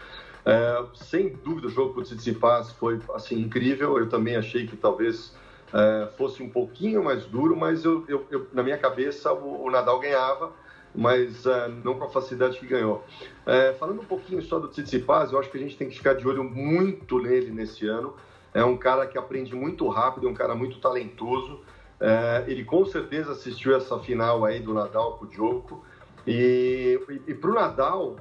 É, 0.46 0.84
sem 0.94 1.30
dúvida, 1.30 1.68
o 1.68 1.70
jogo 1.70 1.94
com 1.94 2.02
o 2.02 2.04
Tsitsipas 2.04 2.72
foi 2.74 3.00
assim 3.16 3.40
incrível. 3.40 3.98
Eu 3.98 4.10
também 4.10 4.36
achei 4.36 4.68
que 4.68 4.76
talvez 4.76 5.34
é, 5.74 6.08
fosse 6.18 6.44
um 6.44 6.50
pouquinho 6.50 7.04
mais 7.04 7.26
duro, 7.26 7.56
mas 7.56 7.84
eu, 7.84 8.04
eu, 8.08 8.26
eu 8.30 8.48
na 8.54 8.62
minha 8.62 8.78
cabeça 8.78 9.34
o, 9.34 9.66
o 9.66 9.72
Nadal 9.72 10.00
ganhava, 10.00 10.52
mas 10.96 11.46
é, 11.46 11.68
não 11.84 11.96
com 11.96 12.06
a 12.06 12.10
facilidade 12.10 12.58
que 12.58 12.66
ganhou. 12.66 13.04
É, 13.46 13.74
falando 13.74 14.02
um 14.02 14.06
pouquinho 14.06 14.42
só 14.42 14.60
do 14.60 14.68
Tsitsipas, 14.68 15.32
eu 15.32 15.40
acho 15.40 15.50
que 15.50 15.58
a 15.58 15.62
gente 15.62 15.78
tem 15.78 15.90
que 15.90 15.98
ficar 15.98 16.14
de 16.14 16.28
olho 16.28 16.44
muito 16.44 17.20
nele 17.20 17.52
nesse 17.52 17.88
ano. 17.88 18.14
É 18.54 18.64
um 18.64 18.78
cara 18.78 19.06
que 19.06 19.18
aprende 19.18 19.54
muito 19.54 19.88
rápido, 19.88 20.28
é 20.28 20.32
um 20.32 20.34
cara 20.34 20.56
muito 20.56 20.80
talentoso. 20.80 21.62
É, 22.00 22.46
ele 22.48 22.64
com 22.64 22.86
certeza 22.86 23.32
assistiu 23.32 23.76
essa 23.76 24.00
final 24.00 24.46
aí 24.46 24.60
do 24.60 24.74
Nadal 24.74 25.18
com 25.18 25.26
o 25.26 25.28
Djoko. 25.28 25.86
E, 26.26 27.00
e, 27.10 27.32
e 27.32 27.34
para 27.36 27.52
o 27.52 27.54
Nadal, 27.54 28.16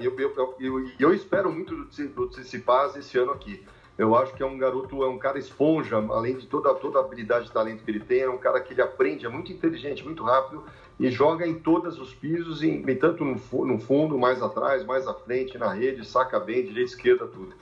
eu, 0.00 0.16
eu, 0.18 0.54
eu, 0.60 0.90
eu, 0.98 1.14
espero 1.14 1.50
muito 1.50 1.74
do, 1.74 2.08
do 2.08 2.28
Tsitsipas 2.28 2.94
esse 2.96 3.18
ano 3.18 3.32
aqui. 3.32 3.64
Eu 3.98 4.14
acho 4.14 4.32
que 4.32 4.42
é 4.42 4.46
um 4.46 4.56
garoto, 4.56 5.02
é 5.02 5.08
um 5.08 5.18
cara 5.18 5.38
esponja, 5.38 5.96
além 5.96 6.36
de 6.36 6.46
toda, 6.46 6.72
toda 6.74 7.00
a 7.00 7.02
habilidade 7.02 7.48
e 7.48 7.52
talento 7.52 7.82
que 7.82 7.90
ele 7.90 8.00
tem, 8.00 8.20
é 8.20 8.30
um 8.30 8.38
cara 8.38 8.60
que 8.60 8.72
ele 8.72 8.80
aprende, 8.80 9.26
é 9.26 9.28
muito 9.28 9.52
inteligente, 9.52 10.04
muito 10.04 10.22
rápido 10.22 10.62
e 11.00 11.10
joga 11.10 11.46
em 11.46 11.54
todos 11.54 11.98
os 11.98 12.14
pisos, 12.14 12.62
em, 12.62 12.82
tanto 12.96 13.24
no, 13.24 13.34
no 13.64 13.78
fundo, 13.78 14.16
mais 14.16 14.40
atrás, 14.40 14.84
mais 14.84 15.06
à 15.06 15.14
frente, 15.14 15.58
na 15.58 15.72
rede, 15.72 16.06
saca 16.06 16.38
bem, 16.38 16.64
direita, 16.64 16.90
esquerda, 16.90 17.26
tudo. 17.26 17.52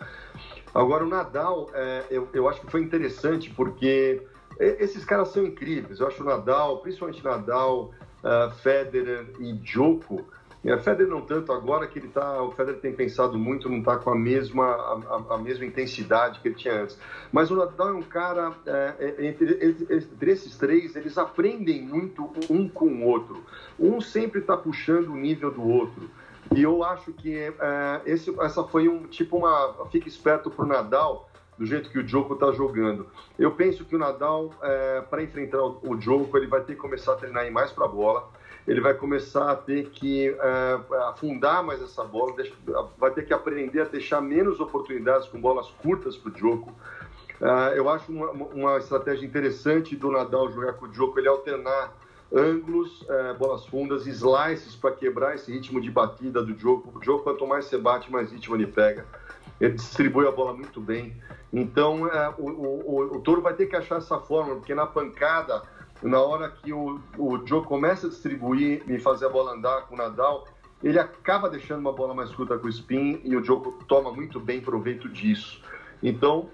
Agora, 0.75 1.05
o 1.05 1.09
Nadal, 1.09 1.71
é, 1.73 2.05
eu, 2.11 2.29
eu 2.35 2.49
acho 2.49 2.61
que 2.61 2.71
foi 2.71 2.83
interessante 2.83 3.51
porque 3.51 4.23
esses 4.59 5.05
caras 5.05 5.29
são 5.29 5.45
incríveis. 5.45 6.01
Eu 6.01 6.07
acho 6.07 6.23
o 6.23 6.27
Nadal, 6.27 6.79
principalmente 6.79 7.25
Nadal, 7.25 7.93
uh, 8.23 8.51
Federer 8.63 9.27
e 9.39 9.53
Djoko. 9.55 10.25
E 10.67 10.79
Federer 10.79 11.07
não 11.07 11.21
tanto 11.21 11.53
agora 11.53 11.87
que 11.87 12.01
ele 12.01 12.09
tá, 12.09 12.43
o 12.43 12.51
Federer 12.51 12.81
tem 12.81 12.93
pensado 12.93 13.39
muito, 13.39 13.69
não 13.69 13.79
está 13.79 13.97
com 13.99 14.11
a 14.11 14.19
mesma 14.19 14.65
a, 14.65 15.35
a, 15.35 15.39
mesma 15.39 15.65
intensidade 15.65 16.41
que 16.41 16.49
ele 16.49 16.57
tinha 16.57 16.83
antes. 16.83 16.99
Mas 17.31 17.53
o 17.53 17.57
Nadal 17.57 17.91
é 17.91 17.93
um 17.93 18.03
cara 18.03 18.53
é, 18.67 18.95
é 18.99 19.27
entre, 19.27 19.87
entre, 19.89 20.31
esses 20.33 20.57
três 20.57 20.97
eles 20.97 21.17
aprendem 21.17 21.83
muito 21.83 22.33
um 22.51 22.69
com 22.69 22.87
o 22.87 23.05
outro. 23.05 23.45
Um 23.79 24.01
sempre 24.01 24.41
está 24.41 24.57
puxando 24.57 25.11
o 25.11 25.17
nível 25.17 25.53
do 25.53 25.63
outro. 25.63 26.11
E 26.53 26.65
eu 26.65 26.83
acho 26.83 27.13
que 27.13 27.33
é, 27.33 28.03
esse, 28.05 28.35
essa 28.41 28.65
foi 28.65 28.89
um 28.89 29.05
tipo 29.05 29.37
uma 29.37 29.87
fica 29.93 30.09
esperto 30.09 30.51
para 30.51 30.65
o 30.65 30.69
Nadal 30.69 31.31
do 31.57 31.65
jeito 31.65 31.91
que 31.91 31.99
o 32.01 32.03
Djoko 32.03 32.35
está 32.35 32.51
jogando. 32.51 33.07
Eu 33.39 33.53
penso 33.53 33.85
que 33.85 33.95
o 33.95 33.99
Nadal, 33.99 34.51
é, 34.61 35.01
para 35.03 35.23
enfrentar 35.23 35.63
o 35.63 35.97
Djoko, 35.97 36.37
ele 36.37 36.49
vai 36.49 36.63
ter 36.63 36.75
que 36.75 36.81
começar 36.81 37.13
a 37.13 37.17
treinar 37.17 37.51
mais 37.53 37.71
para 37.71 37.85
a 37.85 37.89
bola, 37.89 38.29
ele 38.67 38.81
vai 38.81 38.95
começar 38.95 39.51
a 39.51 39.57
ter 39.57 39.91
que 39.91 40.29
é, 40.29 40.81
afundar 41.09 41.63
mais 41.63 41.81
essa 41.81 42.03
bola, 42.05 42.35
vai 42.99 43.11
ter 43.11 43.25
que 43.25 43.33
aprender 43.33 43.83
a 43.83 43.85
deixar 43.85 44.21
menos 44.21 44.61
oportunidades 44.61 45.29
com 45.29 45.41
bolas 45.41 45.69
curtas 45.83 46.17
para 46.17 46.31
o 46.31 46.33
Djoko. 46.33 46.73
É, 47.41 47.79
eu 47.79 47.89
acho 47.89 48.11
uma, 48.11 48.31
uma, 48.31 48.79
estratégia 48.79 49.27
interessante 49.27 49.95
do 49.95 50.11
Nadal 50.11 50.51
jogar 50.51 50.73
com 50.75 50.87
o 50.87 50.89
Djoko, 50.89 51.19
ele 51.19 51.29
alternar 51.29 51.93
ângulos, 52.33 53.05
é, 53.09 53.35
bolas 53.35 53.67
fundas, 53.67 54.07
slices 54.07 54.75
para 54.75 54.91
quebrar 54.91 55.35
esse 55.35 55.53
ritmo 55.53 55.81
de 55.81 55.91
batida 55.91 56.43
do 56.43 56.53
Djoko. 56.53 56.97
O 56.97 57.01
Djoko, 57.01 57.25
quanto 57.25 57.47
mais 57.47 57.67
você 57.67 57.79
bate, 57.79 58.11
mais 58.11 58.33
ritmo 58.33 58.57
ele 58.57 58.67
pega 58.67 59.05
ele 59.61 59.75
distribui 59.75 60.27
a 60.27 60.31
bola 60.31 60.53
muito 60.55 60.81
bem. 60.81 61.17
Então, 61.53 62.07
é, 62.09 62.35
o, 62.39 62.51
o, 62.51 63.17
o, 63.17 63.21
Toro 63.21 63.41
vai 63.41 63.55
ter 63.55 63.67
que 63.67 63.77
achar 63.77 63.99
essa 63.99 64.19
forma, 64.19 64.57
porque 64.57 64.75
na 64.75 64.87
pancada, 64.87 65.63
na 66.03 66.21
hora 66.21 66.51
que 66.51 66.73
o, 66.73 67.01
o 67.19 67.47
Joe 67.47 67.65
começa 67.65 68.07
a 68.07 68.11
distribuir 68.11 68.83
e 68.89 68.99
fazer 68.99 69.27
a 69.27 69.29
bola 69.29 69.53
andar 69.53 69.83
com 69.87 69.95
o 69.95 69.99
Nadal, 69.99 70.47
ele 70.83 70.99
acaba 70.99 71.49
deixando 71.49 71.81
uma 71.81 71.93
bola 71.93 72.15
mais 72.15 72.31
curta 72.31 72.59
com 72.59 72.67
o 72.67 72.71
spin 72.71 73.21
e 73.25 73.37
o 73.37 73.43
Joe 73.43 73.61
toma 73.89 74.13
muito 74.13 74.39
bem 74.39 74.61
proveito 74.61 75.09
disso. 75.09 75.63
Então, 76.03 76.51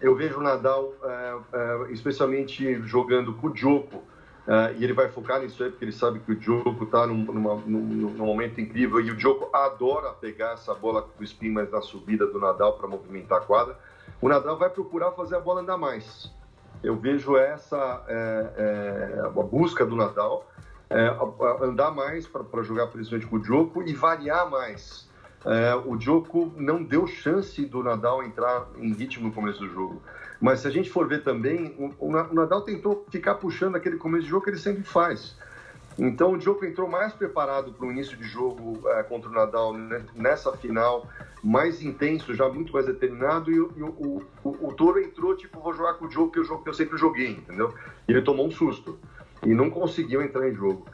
eu 0.00 0.16
vejo 0.16 0.38
o 0.38 0.42
Nadal, 0.42 0.92
é, 1.02 1.38
é, 1.52 1.92
especialmente 1.92 2.82
jogando 2.82 3.34
com 3.34 3.48
o 3.48 3.52
Djoko, 3.52 4.02
Uh, 4.46 4.74
e 4.78 4.84
ele 4.84 4.94
vai 4.94 5.08
focar 5.08 5.40
nisso 5.40 5.62
aí, 5.62 5.70
porque 5.70 5.84
ele 5.84 5.92
sabe 5.92 6.18
que 6.18 6.32
o 6.32 6.34
Djoko 6.34 6.82
está 6.82 7.06
num, 7.06 7.24
num, 7.24 7.56
num, 7.66 8.26
momento 8.26 8.60
incrível. 8.60 9.00
E 9.00 9.10
o 9.10 9.16
Djoko 9.16 9.54
adora 9.54 10.12
pegar 10.14 10.54
essa 10.54 10.74
bola 10.74 11.06
do 11.16 11.22
spin 11.22 11.50
mais 11.50 11.70
na 11.70 11.80
subida 11.80 12.26
do 12.26 12.40
Nadal 12.40 12.72
para 12.72 12.88
movimentar 12.88 13.38
a 13.38 13.40
quadra. 13.42 13.78
O 14.20 14.28
Nadal 14.28 14.58
vai 14.58 14.70
procurar 14.70 15.12
fazer 15.12 15.36
a 15.36 15.40
bola 15.40 15.60
andar 15.60 15.76
mais. 15.76 16.32
Eu 16.82 16.96
vejo 16.96 17.36
essa 17.36 18.04
é, 18.08 18.46
é, 18.56 19.20
a 19.26 19.28
busca 19.42 19.84
do 19.84 19.96
Nadal, 19.96 20.48
é, 20.88 21.14
andar 21.62 21.90
mais 21.90 22.26
para 22.26 22.62
jogar 22.62 22.86
principalmente 22.88 23.28
com 23.28 23.36
o 23.36 23.38
Djoko 23.38 23.82
e 23.82 23.94
variar 23.94 24.50
mais. 24.50 25.08
É, 25.44 25.74
o 25.74 25.96
Djoko 25.96 26.52
não 26.56 26.82
deu 26.82 27.06
chance 27.06 27.64
do 27.64 27.82
Nadal 27.82 28.22
entrar 28.22 28.66
em 28.76 28.92
ritmo 28.92 29.28
no 29.28 29.34
começo 29.34 29.60
do 29.60 29.68
jogo. 29.68 30.02
Mas 30.40 30.60
se 30.60 30.68
a 30.68 30.70
gente 30.70 30.90
for 30.90 31.06
ver 31.06 31.22
também, 31.22 31.74
o, 31.78 32.06
o 32.06 32.34
Nadal 32.34 32.62
tentou 32.62 33.06
ficar 33.10 33.34
puxando 33.36 33.76
aquele 33.76 33.96
começo 33.96 34.24
de 34.24 34.30
jogo 34.30 34.44
que 34.44 34.50
ele 34.50 34.58
sempre 34.58 34.82
faz. 34.82 35.36
Então 35.98 36.32
o 36.32 36.38
Djoko 36.38 36.64
entrou 36.64 36.88
mais 36.88 37.12
preparado 37.12 37.72
para 37.72 37.86
o 37.86 37.90
início 37.90 38.16
de 38.16 38.24
jogo 38.24 38.80
é, 38.90 39.02
contra 39.02 39.28
o 39.28 39.32
Nadal 39.32 39.72
né, 39.74 40.04
nessa 40.14 40.56
final, 40.56 41.06
mais 41.42 41.82
intenso, 41.82 42.34
já 42.34 42.48
muito 42.48 42.72
mais 42.72 42.86
determinado, 42.86 43.50
e, 43.50 43.54
e 43.54 43.82
o, 43.82 44.22
o, 44.44 44.68
o, 44.68 44.72
Toro 44.74 45.00
entrou 45.00 45.36
tipo, 45.36 45.60
vou 45.60 45.72
jogar 45.72 45.94
com 45.94 46.06
o 46.06 46.08
Djoko, 46.08 46.32
que 46.32 46.40
o 46.40 46.44
jogo 46.44 46.62
que 46.62 46.70
eu 46.70 46.74
sempre 46.74 46.96
joguei, 46.96 47.32
entendeu? 47.32 47.74
E 48.08 48.12
ele 48.12 48.22
tomou 48.22 48.46
um 48.46 48.50
susto 48.50 48.98
e 49.44 49.54
não 49.54 49.70
conseguiu 49.70 50.22
entrar 50.22 50.48
em 50.48 50.54
jogo. 50.54 50.86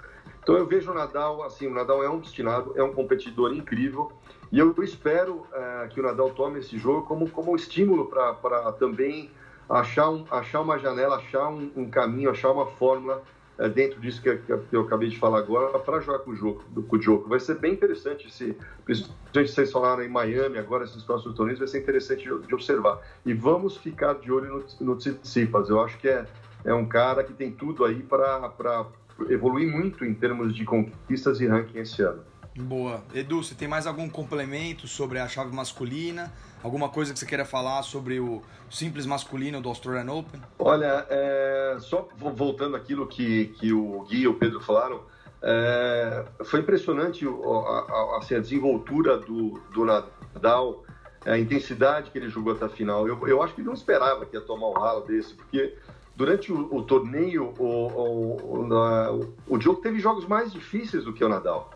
Então 0.42 0.56
eu 0.56 0.66
vejo 0.66 0.92
o 0.92 0.94
Nadal, 0.94 1.42
assim, 1.42 1.66
o 1.66 1.74
Nadal 1.74 2.02
é 2.02 2.09
um 2.09 2.20
destinado, 2.20 2.72
é 2.76 2.82
um 2.82 2.92
competidor 2.92 3.52
incrível, 3.52 4.12
e 4.50 4.59
eu 4.59 4.74
espero 4.82 5.44
é, 5.52 5.88
que 5.88 6.00
o 6.00 6.02
Nadal 6.02 6.30
tome 6.30 6.61
esse 6.61 6.78
jogo 6.78 7.02
como, 7.02 7.28
como 7.28 7.52
um 7.52 7.56
estímulo 7.56 8.06
para 8.06 8.72
também 8.72 9.30
achar, 9.68 10.09
um, 10.09 10.24
achar 10.30 10.61
uma 10.61 10.78
janela, 10.78 11.16
achar 11.16 11.48
um, 11.48 11.70
um 11.76 11.90
caminho, 11.90 12.30
achar 12.30 12.52
uma 12.52 12.66
fórmula 12.66 13.22
é, 13.58 13.68
dentro 13.68 14.00
disso 14.00 14.20
que, 14.20 14.36
que, 14.36 14.52
eu 14.72 14.82
acabei 14.82 15.08
de 15.08 15.18
falar 15.18 15.38
agora 15.38 15.78
para 15.78 16.00
jogar 16.00 16.18
com 16.20 16.30
o 16.30 16.36
jogo. 16.36 16.64
Com 16.88 16.96
o 16.96 17.00
jogo. 17.00 17.28
Vai 17.28 17.40
ser 17.40 17.58
bem 17.58 17.72
interessante, 17.72 18.32
se, 18.32 18.56
principalmente 18.84 19.52
vocês 19.52 19.72
falaram 19.72 20.02
em 20.02 20.08
Miami, 20.08 20.58
agora 20.58 20.84
esses 20.84 21.02
próximos 21.02 21.34
torneios, 21.34 21.58
vai 21.58 21.68
ser 21.68 21.80
interessante 21.80 22.24
de, 22.24 22.46
de 22.46 22.54
observar. 22.54 23.00
E 23.24 23.32
vamos 23.32 23.76
ficar 23.76 24.14
de 24.14 24.30
olho 24.30 24.64
no, 24.80 24.86
no 24.86 24.96
Tsitsipas. 24.96 25.68
Eu 25.68 25.80
acho 25.80 25.98
que 25.98 26.08
é, 26.08 26.26
é 26.64 26.74
um 26.74 26.86
cara 26.86 27.24
que 27.24 27.32
tem 27.32 27.50
tudo 27.50 27.84
aí 27.84 28.02
para 28.02 28.86
evoluir 29.30 29.70
muito 29.70 30.04
em 30.04 30.12
termos 30.12 30.54
de 30.54 30.64
conquistas 30.64 31.40
e 31.40 31.46
ranking 31.46 31.78
esse 31.78 32.02
ano. 32.02 32.22
Boa. 32.58 33.02
Edu, 33.14 33.42
você 33.42 33.54
tem 33.54 33.68
mais 33.68 33.86
algum 33.86 34.08
complemento 34.08 34.88
sobre 34.88 35.18
a 35.18 35.28
chave 35.28 35.54
masculina? 35.54 36.32
Alguma 36.62 36.88
coisa 36.88 37.12
que 37.12 37.18
você 37.18 37.26
queira 37.26 37.44
falar 37.44 37.82
sobre 37.82 38.18
o 38.18 38.40
simples 38.70 39.04
masculino 39.04 39.60
do 39.60 39.68
Australian 39.68 40.10
Open? 40.10 40.40
Olha, 40.58 41.06
é, 41.10 41.76
só 41.80 42.08
voltando 42.16 42.74
àquilo 42.74 43.06
que, 43.06 43.46
que 43.58 43.72
o 43.74 44.02
Gui 44.08 44.22
e 44.22 44.28
o 44.28 44.34
Pedro 44.34 44.60
falaram, 44.60 45.02
é, 45.42 46.24
foi 46.44 46.60
impressionante 46.60 47.26
a, 47.26 47.28
a, 47.28 48.18
assim, 48.18 48.34
a, 48.34 48.40
desenvoltura 48.40 49.18
do, 49.18 49.60
do 49.72 49.84
Nadal, 49.84 50.82
a 51.26 51.38
intensidade 51.38 52.10
que 52.10 52.18
ele 52.18 52.30
jogou 52.30 52.54
até 52.54 52.64
a 52.64 52.70
final. 52.70 53.06
Eu, 53.06 53.28
eu 53.28 53.42
acho 53.42 53.54
que 53.54 53.60
ele 53.60 53.68
não 53.68 53.74
esperava 53.74 54.24
que 54.24 54.34
ia 54.34 54.40
tomar 54.40 54.68
um 54.68 54.72
ralo 54.72 55.02
desse, 55.02 55.34
porque 55.34 55.76
durante 56.16 56.50
o, 56.50 56.74
o 56.74 56.82
torneio 56.82 57.52
o, 57.58 57.64
o, 57.64 58.66
o, 58.70 59.34
o 59.46 59.60
jogo 59.60 59.82
teve 59.82 60.00
jogos 60.00 60.26
mais 60.26 60.50
difíceis 60.50 61.04
do 61.04 61.12
que 61.12 61.22
o 61.22 61.28
Nadal. 61.28 61.75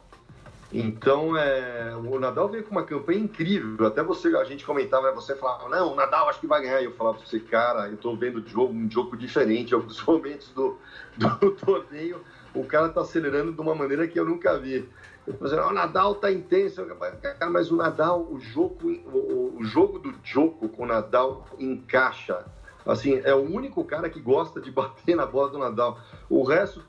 Então, 0.73 1.37
é, 1.37 1.97
o 1.97 2.19
Nadal 2.21 2.49
veio 2.49 2.63
com 2.63 2.71
uma 2.71 2.85
campanha 2.85 3.19
incrível. 3.19 3.87
Até 3.87 4.05
você, 4.05 4.29
a 4.37 4.45
gente 4.45 4.65
comentava, 4.65 5.09
né, 5.09 5.13
você 5.13 5.35
falava, 5.35 5.69
não, 5.69 5.93
o 5.93 5.97
Nadal 5.97 6.29
acho 6.29 6.39
que 6.39 6.47
vai 6.47 6.63
ganhar. 6.63 6.81
E 6.81 6.85
eu 6.85 6.93
falava 6.93 7.19
pra 7.19 7.27
você, 7.27 7.41
cara, 7.41 7.89
eu 7.89 7.97
tô 7.97 8.15
vendo 8.15 8.47
jogo, 8.47 8.73
um 8.73 8.89
jogo 8.89 9.17
diferente. 9.17 9.75
Alguns 9.75 10.03
momentos 10.07 10.51
do, 10.51 10.79
do 11.17 11.51
torneio, 11.53 12.23
o 12.55 12.65
cara 12.65 12.89
tá 12.89 13.01
acelerando 13.01 13.53
de 13.53 13.61
uma 13.61 13.75
maneira 13.75 14.07
que 14.07 14.19
eu 14.19 14.25
nunca 14.25 14.57
vi. 14.59 14.89
Eu 15.27 15.35
falei, 15.35 15.59
o 15.59 15.73
Nadal 15.73 16.15
tá 16.15 16.31
intenso. 16.31 16.87
Cara, 17.21 17.51
mas 17.51 17.73
o 17.73 17.77
Nadal, 17.77 18.29
o 18.31 18.39
jogo, 18.39 18.89
o, 18.89 19.57
o 19.59 19.65
jogo 19.65 19.99
do 19.99 20.15
jogo 20.23 20.69
com 20.69 20.85
o 20.85 20.87
Nadal 20.87 21.47
encaixa. 21.59 22.45
Assim, 22.87 23.21
é 23.25 23.35
o 23.35 23.43
único 23.43 23.85
cara 23.85 24.09
que 24.09 24.21
gosta 24.21 24.61
de 24.61 24.71
bater 24.73 25.17
na 25.17 25.27
bola 25.27 25.51
do 25.51 25.59
Nadal. 25.59 25.99
O 26.29 26.45
resto, 26.45 26.81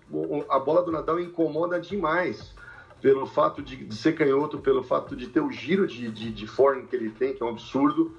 a 0.50 0.60
bola 0.60 0.84
do 0.84 0.92
Nadal 0.92 1.20
incomoda 1.20 1.80
demais 1.80 2.54
pelo 3.02 3.26
fato 3.26 3.62
de, 3.62 3.94
ser 3.96 4.14
canhoto, 4.14 4.60
pelo 4.60 4.84
fato 4.84 5.16
de 5.16 5.28
ter 5.28 5.42
o 5.42 5.52
giro 5.52 5.88
de, 5.88 6.10
de, 6.12 6.32
de 6.32 6.48
forno 6.48 6.86
que 6.88 6.96
ele 6.96 7.10
tem, 7.10 7.34
que 7.34 7.42
é 7.42 7.46
um 7.46 7.50
absurdo. 7.50 8.16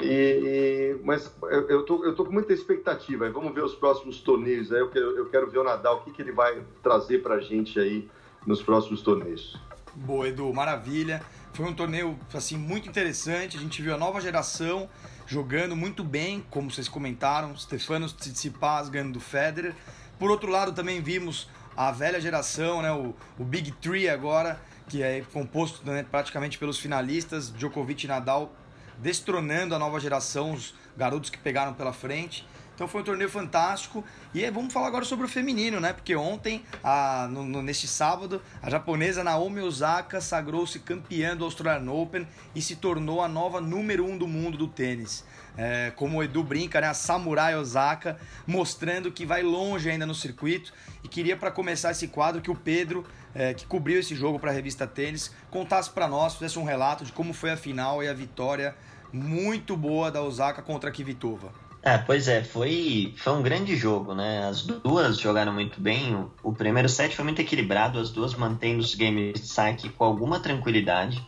E, 0.00 0.96
mas 1.02 1.34
eu 1.68 1.84
tô, 1.84 2.04
eu 2.04 2.14
tô 2.14 2.26
com 2.26 2.32
muita 2.32 2.52
expectativa. 2.52 3.30
Vamos 3.30 3.54
ver 3.54 3.64
os 3.64 3.74
próximos 3.74 4.20
torneios. 4.20 4.70
Eu 4.70 4.90
quero, 4.90 5.16
eu 5.16 5.26
quero 5.30 5.50
ver 5.50 5.58
o 5.58 5.64
Nadal, 5.64 5.96
o 5.96 6.00
que, 6.02 6.10
que 6.10 6.20
ele 6.20 6.32
vai 6.32 6.62
trazer 6.82 7.22
pra 7.22 7.40
gente 7.40 7.80
aí 7.80 8.08
nos 8.46 8.62
próximos 8.62 9.00
torneios. 9.00 9.58
Boa, 9.94 10.28
Edu, 10.28 10.52
maravilha. 10.52 11.22
Foi 11.54 11.64
um 11.64 11.74
torneio 11.74 12.18
assim 12.34 12.58
muito 12.58 12.86
interessante. 12.86 13.56
A 13.56 13.60
gente 13.60 13.80
viu 13.80 13.94
a 13.94 13.98
nova 13.98 14.20
geração 14.20 14.88
jogando 15.26 15.74
muito 15.74 16.04
bem, 16.04 16.44
como 16.50 16.70
vocês 16.70 16.88
comentaram, 16.88 17.56
Stefanos 17.56 18.12
Tsitsipas 18.12 18.90
ganhando 18.90 19.14
do 19.14 19.20
Federer. 19.20 19.74
Por 20.18 20.30
outro 20.30 20.50
lado, 20.50 20.72
também 20.72 21.00
vimos 21.00 21.48
a 21.76 21.92
velha 21.92 22.20
geração, 22.20 22.80
né, 22.80 22.90
o, 22.90 23.14
o 23.38 23.44
Big 23.44 23.70
Three 23.72 24.08
agora, 24.08 24.58
que 24.88 25.02
é 25.02 25.22
composto 25.32 25.84
né, 25.84 26.04
praticamente 26.10 26.58
pelos 26.58 26.78
finalistas, 26.78 27.52
Djokovic 27.52 28.04
e 28.04 28.08
Nadal, 28.08 28.52
destronando 28.98 29.74
a 29.74 29.78
nova 29.78 30.00
geração, 30.00 30.52
os 30.52 30.74
garotos 30.96 31.28
que 31.28 31.38
pegaram 31.38 31.74
pela 31.74 31.92
frente. 31.92 32.46
Então 32.76 32.86
foi 32.86 33.00
um 33.00 33.04
torneio 33.04 33.30
fantástico. 33.30 34.04
E 34.34 34.48
vamos 34.50 34.72
falar 34.72 34.88
agora 34.88 35.04
sobre 35.04 35.24
o 35.24 35.28
feminino, 35.28 35.80
né? 35.80 35.94
Porque 35.94 36.14
ontem, 36.14 36.62
a, 36.84 37.26
no, 37.30 37.42
no, 37.42 37.62
neste 37.62 37.88
sábado, 37.88 38.42
a 38.62 38.68
japonesa 38.68 39.24
Naomi 39.24 39.62
Osaka 39.62 40.20
sagrou-se 40.20 40.78
campeã 40.80 41.34
do 41.34 41.44
Australian 41.44 41.90
Open 41.90 42.28
e 42.54 42.60
se 42.60 42.76
tornou 42.76 43.22
a 43.22 43.28
nova 43.28 43.62
número 43.62 44.04
um 44.04 44.18
do 44.18 44.28
mundo 44.28 44.58
do 44.58 44.68
tênis. 44.68 45.24
É, 45.56 45.90
como 45.96 46.18
o 46.18 46.22
Edu 46.22 46.42
brinca, 46.42 46.80
né? 46.80 46.88
A 46.88 46.94
Samurai 46.94 47.56
Osaka, 47.56 48.18
mostrando 48.46 49.10
que 49.10 49.24
vai 49.24 49.42
longe 49.42 49.88
ainda 49.88 50.06
no 50.06 50.14
circuito. 50.14 50.72
E 51.02 51.08
queria, 51.08 51.36
para 51.36 51.50
começar 51.50 51.92
esse 51.92 52.08
quadro, 52.08 52.40
que 52.40 52.50
o 52.50 52.54
Pedro, 52.54 53.06
é, 53.34 53.54
que 53.54 53.66
cobriu 53.66 53.98
esse 53.98 54.14
jogo 54.14 54.38
para 54.38 54.50
a 54.50 54.54
revista 54.54 54.86
Tênis, 54.86 55.34
contasse 55.50 55.90
para 55.90 56.06
nós, 56.06 56.34
fizesse 56.34 56.58
um 56.58 56.64
relato 56.64 57.04
de 57.04 57.12
como 57.12 57.32
foi 57.32 57.50
a 57.50 57.56
final 57.56 58.02
e 58.02 58.08
a 58.08 58.12
vitória 58.12 58.74
muito 59.12 59.76
boa 59.76 60.10
da 60.10 60.22
Osaka 60.22 60.60
contra 60.62 60.90
a 60.90 60.92
Kvitova. 60.92 61.50
É, 61.86 61.96
pois 61.96 62.26
é, 62.26 62.42
foi, 62.42 63.14
foi 63.16 63.32
um 63.32 63.42
grande 63.42 63.76
jogo, 63.76 64.12
né? 64.12 64.44
As 64.48 64.62
duas 64.62 65.20
jogaram 65.20 65.52
muito 65.52 65.80
bem. 65.80 66.16
O, 66.16 66.32
o 66.42 66.52
primeiro 66.52 66.88
set 66.88 67.14
foi 67.14 67.24
muito 67.24 67.40
equilibrado, 67.40 68.00
as 68.00 68.10
duas 68.10 68.34
mantendo 68.34 68.80
os 68.80 68.92
games 68.96 69.40
de 69.40 69.46
saque 69.46 69.88
com 69.90 70.02
alguma 70.02 70.40
tranquilidade. 70.40 71.24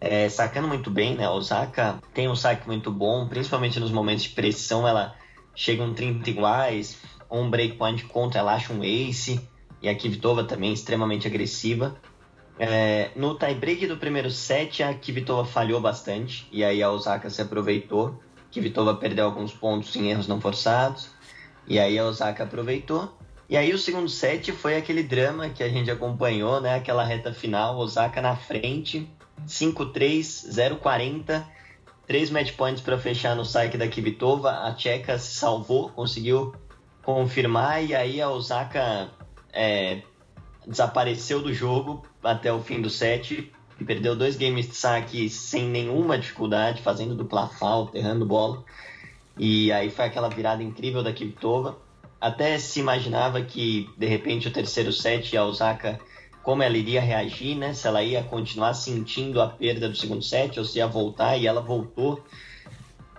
É, 0.00 0.28
sacando 0.28 0.68
muito 0.68 0.90
bem, 0.90 1.16
né? 1.16 1.24
A 1.24 1.32
Osaka 1.32 1.98
tem 2.12 2.28
um 2.28 2.36
saque 2.36 2.66
muito 2.66 2.90
bom, 2.90 3.26
principalmente 3.28 3.80
nos 3.80 3.90
momentos 3.90 4.24
de 4.24 4.30
pressão. 4.30 4.86
Ela 4.86 5.14
chega 5.54 5.82
um 5.82 5.94
30 5.94 6.28
iguais, 6.28 6.98
um 7.30 7.48
breakpoint 7.48 8.04
contra, 8.04 8.40
ela 8.40 8.54
acha 8.54 8.72
um 8.72 8.84
ace. 8.84 9.40
E 9.80 9.88
a 9.88 9.94
Kvitova 9.94 10.44
também 10.44 10.72
extremamente 10.72 11.26
agressiva. 11.26 11.96
É, 12.58 13.10
no 13.14 13.38
tiebreak 13.38 13.86
do 13.86 13.98
primeiro 13.98 14.30
set, 14.30 14.82
a 14.82 14.94
Kvitova 14.94 15.44
falhou 15.44 15.80
bastante. 15.80 16.48
E 16.50 16.64
aí 16.64 16.82
a 16.82 16.90
Osaka 16.90 17.28
se 17.30 17.40
aproveitou. 17.42 18.20
Kvitova 18.50 18.94
perdeu 18.94 19.26
alguns 19.26 19.52
pontos 19.52 19.94
em 19.96 20.10
erros 20.10 20.26
não 20.26 20.40
forçados. 20.40 21.10
E 21.66 21.78
aí 21.78 21.98
a 21.98 22.04
Osaka 22.04 22.44
aproveitou. 22.44 23.16
E 23.48 23.56
aí 23.56 23.72
o 23.72 23.78
segundo 23.78 24.08
set 24.08 24.50
foi 24.52 24.76
aquele 24.76 25.02
drama 25.02 25.48
que 25.48 25.62
a 25.62 25.68
gente 25.68 25.90
acompanhou, 25.90 26.60
né? 26.60 26.74
Aquela 26.74 27.04
reta 27.04 27.32
final, 27.32 27.76
Osaka 27.78 28.20
na 28.20 28.34
frente, 28.34 29.08
5-3, 29.46 30.80
0-40, 30.80 31.44
3 32.06 32.30
match 32.30 32.52
points 32.52 32.80
para 32.80 32.98
fechar 32.98 33.34
no 33.34 33.44
saque 33.44 33.76
da 33.76 33.88
Kvitova. 33.88 34.50
A 34.50 34.72
Tcheca 34.74 35.18
se 35.18 35.34
salvou, 35.34 35.90
conseguiu 35.90 36.54
confirmar 37.02 37.84
e 37.84 37.94
aí 37.94 38.20
a 38.20 38.30
Osaka 38.30 39.10
é, 39.52 40.02
desapareceu 40.66 41.40
do 41.40 41.52
jogo 41.52 42.04
até 42.22 42.52
o 42.52 42.60
fim 42.60 42.80
do 42.80 42.90
set 42.90 43.52
perdeu 43.84 44.16
dois 44.16 44.36
games 44.36 44.68
de 44.68 44.74
saque 44.74 45.28
sem 45.28 45.64
nenhuma 45.64 46.18
dificuldade, 46.18 46.82
fazendo 46.82 47.14
dupla 47.14 47.48
falta, 47.48 47.98
errando 47.98 48.24
bola. 48.24 48.64
E 49.36 49.70
aí 49.70 49.90
foi 49.90 50.06
aquela 50.06 50.28
virada 50.28 50.62
incrível 50.62 51.02
da 51.02 51.12
Kvitova. 51.12 51.76
Até 52.18 52.58
se 52.58 52.80
imaginava 52.80 53.42
que, 53.42 53.90
de 53.96 54.06
repente, 54.06 54.48
o 54.48 54.52
terceiro 54.52 54.92
set, 54.92 55.36
a 55.36 55.44
Osaka, 55.44 56.00
como 56.46 56.62
ela 56.62 56.78
iria 56.78 57.00
reagir, 57.02 57.56
né? 57.56 57.74
Se 57.74 57.86
ela 57.86 58.02
ia 58.02 58.22
continuar 58.22 58.72
sentindo 58.72 59.42
a 59.42 59.48
perda 59.48 59.88
do 59.88 59.96
segundo 59.96 60.22
set 60.22 60.58
ou 60.58 60.64
se 60.64 60.78
ia 60.78 60.86
voltar, 60.86 61.36
e 61.36 61.46
ela 61.46 61.60
voltou. 61.60 62.24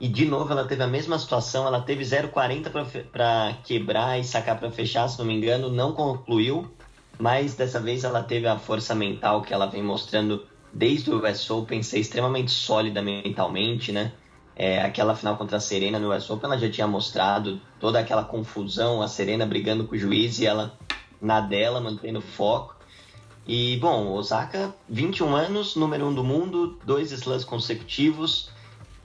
E 0.01 0.07
de 0.07 0.25
novo 0.25 0.51
ela 0.51 0.65
teve 0.65 0.81
a 0.81 0.87
mesma 0.87 1.19
situação, 1.19 1.67
ela 1.67 1.81
teve 1.81 2.03
0,40 2.03 3.05
para 3.11 3.57
quebrar 3.63 4.17
e 4.17 4.23
sacar 4.23 4.57
para 4.57 4.71
fechar, 4.71 5.07
se 5.07 5.19
não 5.19 5.25
me 5.25 5.35
engano, 5.35 5.69
não 5.69 5.91
concluiu 5.91 6.71
mas 7.19 7.55
dessa 7.55 7.79
vez 7.79 8.03
ela 8.03 8.21
teve 8.21 8.47
a 8.47 8.57
força 8.57 8.93
mental 8.93 9.41
que 9.41 9.53
ela 9.53 9.65
vem 9.65 9.81
mostrando 9.81 10.45
desde 10.71 11.09
o 11.09 11.17
US 11.17 11.49
Open, 11.49 11.81
ser 11.81 11.99
extremamente 11.99 12.51
sólida 12.51 13.01
mentalmente, 13.01 13.91
né? 13.91 14.11
É, 14.55 14.81
aquela 14.81 15.15
final 15.15 15.37
contra 15.37 15.57
a 15.57 15.59
Serena 15.59 15.99
no 15.99 16.13
US 16.13 16.29
Open, 16.29 16.49
ela 16.49 16.59
já 16.59 16.69
tinha 16.69 16.87
mostrado 16.87 17.61
toda 17.79 17.99
aquela 17.99 18.23
confusão, 18.23 19.01
a 19.01 19.07
Serena 19.07 19.45
brigando 19.45 19.87
com 19.87 19.95
o 19.95 19.97
juiz 19.97 20.39
e 20.39 20.45
ela 20.45 20.77
na 21.21 21.41
dela, 21.41 21.79
mantendo 21.81 22.21
foco. 22.21 22.76
E, 23.47 23.77
bom, 23.77 24.11
Osaka, 24.11 24.75
21 24.89 25.35
anos, 25.35 25.75
número 25.75 26.05
1 26.05 26.09
um 26.09 26.13
do 26.13 26.23
mundo, 26.23 26.79
dois 26.83 27.11
slams 27.11 27.45
consecutivos, 27.45 28.49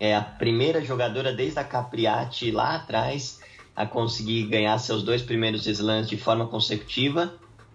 é 0.01 0.17
a 0.17 0.21
primeira 0.21 0.85
jogadora 0.85 1.33
desde 1.33 1.59
a 1.61 1.65
Capriati 1.65 2.51
lá 2.51 2.75
atrás 2.75 3.41
a 3.75 3.87
conseguir 3.87 4.47
ganhar 4.49 4.77
seus 4.79 5.03
dois 5.03 5.23
primeiros 5.23 5.67
slams 5.67 6.09
de 6.09 6.17
forma 6.17 6.47
consecutiva 6.47 7.33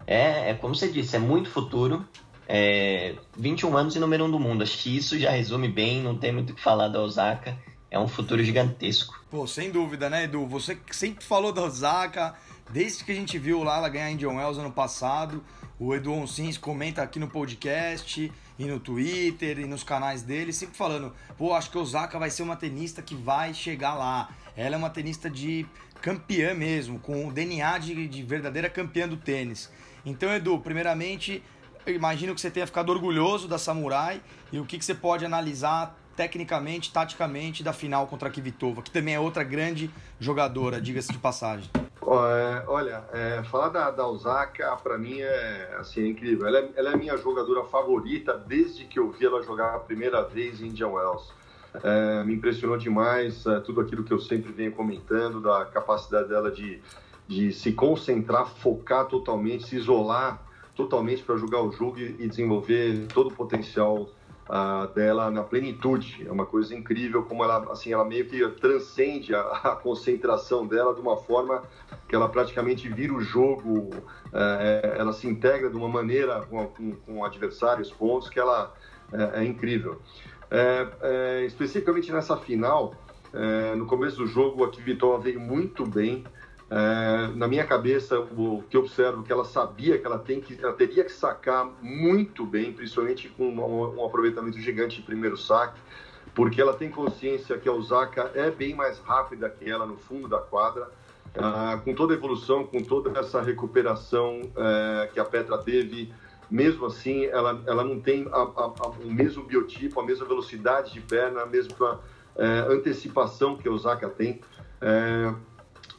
é, 0.08 0.52
é 0.52 0.54
como 0.54 0.74
você 0.74 0.88
disse, 0.88 1.18
é 1.18 1.20
muito 1.20 1.50
futuro. 1.50 2.08
É, 2.48 3.16
21 3.38 3.76
anos 3.76 3.96
e 3.98 4.00
número 4.00 4.24
1 4.24 4.28
um 4.28 4.32
do 4.32 4.40
mundo. 4.40 4.64
Acho 4.64 4.78
que 4.78 4.96
isso 4.96 5.20
já 5.20 5.32
resume 5.32 5.68
bem, 5.68 6.02
não 6.02 6.18
tem 6.18 6.32
muito 6.32 6.52
o 6.52 6.56
que 6.56 6.62
falar 6.62 6.88
da 6.88 7.02
Osaka. 7.02 7.58
É 7.92 8.00
um 8.00 8.08
futuro 8.08 8.42
gigantesco. 8.42 9.22
Pô, 9.30 9.46
sem 9.46 9.70
dúvida, 9.70 10.10
né, 10.10 10.24
Edu? 10.24 10.46
Você 10.48 10.78
sempre 10.92 11.26
falou 11.26 11.52
da 11.52 11.64
Osaka, 11.64 12.36
desde 12.70 13.04
que 13.04 13.12
a 13.12 13.16
gente 13.16 13.38
viu 13.38 13.64
lá 13.64 13.78
ela 13.78 13.90
ganhar 13.90 14.12
Indian 14.12 14.32
Wells 14.32 14.58
ano 14.58 14.72
passado. 14.72 15.44
O 15.80 15.94
Edu 15.94 16.12
Onsins 16.12 16.58
comenta 16.58 17.04
aqui 17.04 17.20
no 17.20 17.28
podcast 17.28 18.32
e 18.58 18.66
no 18.66 18.80
Twitter 18.80 19.60
e 19.60 19.66
nos 19.66 19.84
canais 19.84 20.24
dele, 20.24 20.52
sempre 20.52 20.76
falando: 20.76 21.14
pô, 21.38 21.54
acho 21.54 21.70
que 21.70 21.78
a 21.78 21.82
Osaka 21.82 22.18
vai 22.18 22.30
ser 22.30 22.44
uma 22.44 22.56
tenista 22.56 23.02
que 23.02 23.16
vai 23.16 23.54
chegar 23.54 23.94
lá. 23.94 24.30
Ela 24.56 24.76
é 24.76 24.78
uma 24.78 24.90
tenista 24.90 25.30
de 25.30 25.66
campeã 26.02 26.54
mesmo, 26.54 27.00
com 27.00 27.28
o 27.28 27.32
DNA 27.32 27.78
de, 27.78 28.08
de 28.08 28.24
verdadeira 28.24 28.70
campeã 28.70 29.08
do 29.08 29.18
tênis. 29.18 29.70
Então, 30.06 30.34
Edu, 30.34 30.60
primeiramente, 30.60 31.44
imagino 31.86 32.34
que 32.34 32.42
você 32.42 32.50
tenha 32.50 32.66
ficado 32.66 32.90
orgulhoso 32.90 33.48
da 33.48 33.58
Samurai 33.58 34.22
e 34.52 34.60
o 34.60 34.66
que, 34.66 34.78
que 34.78 34.86
você 34.86 34.96
pode 34.96 35.26
analisar 35.26 35.98
tecnicamente, 36.16 36.92
taticamente 36.92 37.62
da 37.62 37.74
final 37.74 38.08
contra 38.08 38.30
a 38.30 38.32
Kvitova, 38.32 38.82
que 38.82 38.90
também 38.90 39.14
é 39.14 39.20
outra 39.20 39.44
grande 39.44 39.90
jogadora, 40.20 40.82
diga-se 40.82 41.12
de 41.12 41.20
passagem. 41.20 41.70
É, 42.10 42.64
olha, 42.68 43.04
é, 43.12 43.44
falar 43.44 43.70
da, 43.70 43.92
da 43.92 44.08
Osaka 44.08 44.76
para 44.78 44.98
mim 44.98 45.20
é, 45.20 45.76
assim, 45.80 46.04
é 46.04 46.08
incrível. 46.08 46.48
Ela 46.48 46.60
é, 46.60 46.70
ela 46.76 46.92
é 46.92 46.96
minha 46.96 47.18
jogadora 47.18 47.64
favorita 47.64 48.34
desde 48.34 48.86
que 48.86 49.00
eu 49.00 49.12
vi 49.12 49.26
ela 49.26 49.44
jogar 49.44 49.76
a 49.76 49.80
primeira 49.80 50.24
vez 50.24 50.62
em 50.62 50.68
Indian 50.68 50.90
Wells. 50.90 51.32
É, 51.84 52.24
me 52.24 52.34
impressionou 52.34 52.78
demais 52.78 53.46
é, 53.46 53.60
tudo 53.60 53.82
aquilo 53.82 54.04
que 54.04 54.14
eu 54.14 54.20
sempre 54.20 54.52
venho 54.52 54.72
comentando, 54.72 55.42
da 55.42 55.66
capacidade 55.66 56.30
dela 56.30 56.50
de 56.50 56.82
de 57.28 57.52
se 57.52 57.74
concentrar, 57.74 58.48
focar 58.48 59.06
totalmente, 59.06 59.68
se 59.68 59.76
isolar 59.76 60.42
totalmente 60.74 61.24
para 61.24 61.36
jogar 61.36 61.62
o 61.62 61.72
jogo 61.72 62.00
e, 62.00 62.16
e, 62.20 62.28
desenvolver 62.28 63.08
todo 63.08 63.30
o 63.30 63.34
potencial 63.34 64.10
dela 64.96 65.30
na 65.30 65.44
plenitude. 65.44 66.26
É 66.28 66.32
uma 66.32 66.46
coisa 66.46 66.76
incrível 66.76 67.24
como 67.24 67.44
ela, 67.44 67.72
assim, 67.72 67.92
ela 67.92 68.06
meio 68.06 68.28
que 68.28 68.48
transcende 68.60 69.36
a, 69.36 69.42
a 69.42 69.76
concentração 69.76 70.66
dela 70.66 70.94
de 70.94 71.02
uma 71.02 71.18
forma 71.18 71.64
que 72.08 72.16
ela 72.16 72.30
praticamente 72.30 72.88
vira 72.88 73.14
o 73.14 73.22
jogo, 73.22 73.90
uh, 73.90 74.98
ela 74.98 75.12
se 75.12 75.28
integra 75.28 75.70
de 75.70 75.76
uma 75.76 75.90
maneira 75.90 76.42
com, 76.50 76.66
com, 76.68 76.96
com 76.96 77.20
o 77.20 77.26
adversário, 77.26 77.82
os 77.82 77.92
pontos, 77.92 78.30
que 78.30 78.40
ela 78.40 78.74
é, 79.12 79.42
é 79.42 79.46
incrível. 79.46 80.02
É, 80.50 80.88
é, 81.02 81.46
especificamente 81.46 82.12
nessa 82.12 82.38
final, 82.38 82.94
é, 83.34 83.76
no 83.76 83.86
começo 83.86 84.18
do 84.18 84.28
jogo, 84.28 84.64
a 84.64 84.72
Kvitova 84.72 85.22
veio 85.22 85.40
muito 85.40 85.86
bem, 85.86 86.24
é, 86.70 87.28
na 87.36 87.48
minha 87.48 87.66
cabeça, 87.66 88.20
o 88.20 88.64
que 88.70 88.76
eu 88.76 88.82
observo 88.82 89.24
que 89.24 89.32
ela 89.32 89.46
sabia 89.46 89.98
que 89.98 90.06
ela, 90.06 90.20
tem 90.20 90.42
que, 90.42 90.58
ela 90.62 90.74
teria 90.74 91.04
que 91.04 91.12
sacar 91.12 91.66
muito 91.82 92.46
bem, 92.46 92.74
principalmente 92.74 93.30
com 93.30 93.50
um, 93.50 94.00
um 94.00 94.06
aproveitamento 94.06 94.60
gigante 94.60 94.98
de 94.98 95.02
primeiro 95.04 95.38
saque, 95.38 95.80
porque 96.36 96.62
ela 96.62 96.74
tem 96.74 96.90
consciência 96.90 97.58
que 97.58 97.70
a 97.70 97.72
Osaka 97.72 98.32
é 98.36 98.52
bem 98.52 98.76
mais 98.76 99.00
rápida 99.00 99.50
que 99.50 99.70
ela 99.70 99.86
no 99.86 99.98
fundo 99.98 100.28
da 100.28 100.40
quadra. 100.40 100.90
Ah, 101.36 101.80
com 101.84 101.94
toda 101.94 102.14
a 102.14 102.18
evolução, 102.18 102.66
com 102.66 102.82
toda 102.82 103.18
essa 103.20 103.42
recuperação 103.42 104.42
é, 104.56 105.10
que 105.14 105.20
a 105.20 105.26
Petra 105.26 105.58
teve, 105.60 106.12
mesmo 106.50 106.86
assim, 106.86 107.26
ela, 107.26 107.62
ela 107.68 107.84
não 107.84 108.00
tem 108.00 108.28
a, 108.32 108.38
a, 108.38 108.74
a, 108.80 108.88
o 109.04 109.12
mesmo 109.12 109.44
biotipo, 109.44 110.00
a 110.00 110.06
mesma 110.06 110.26
velocidade 110.26 110.94
de 110.94 111.02
perna, 111.02 111.42
a 111.42 111.46
mesma 111.46 112.00
é, 112.36 112.46
antecipação 112.70 113.56
que 113.56 113.68
a 113.68 113.72
Osaka 113.72 114.10
tem. 114.10 114.42
É, 114.82 115.34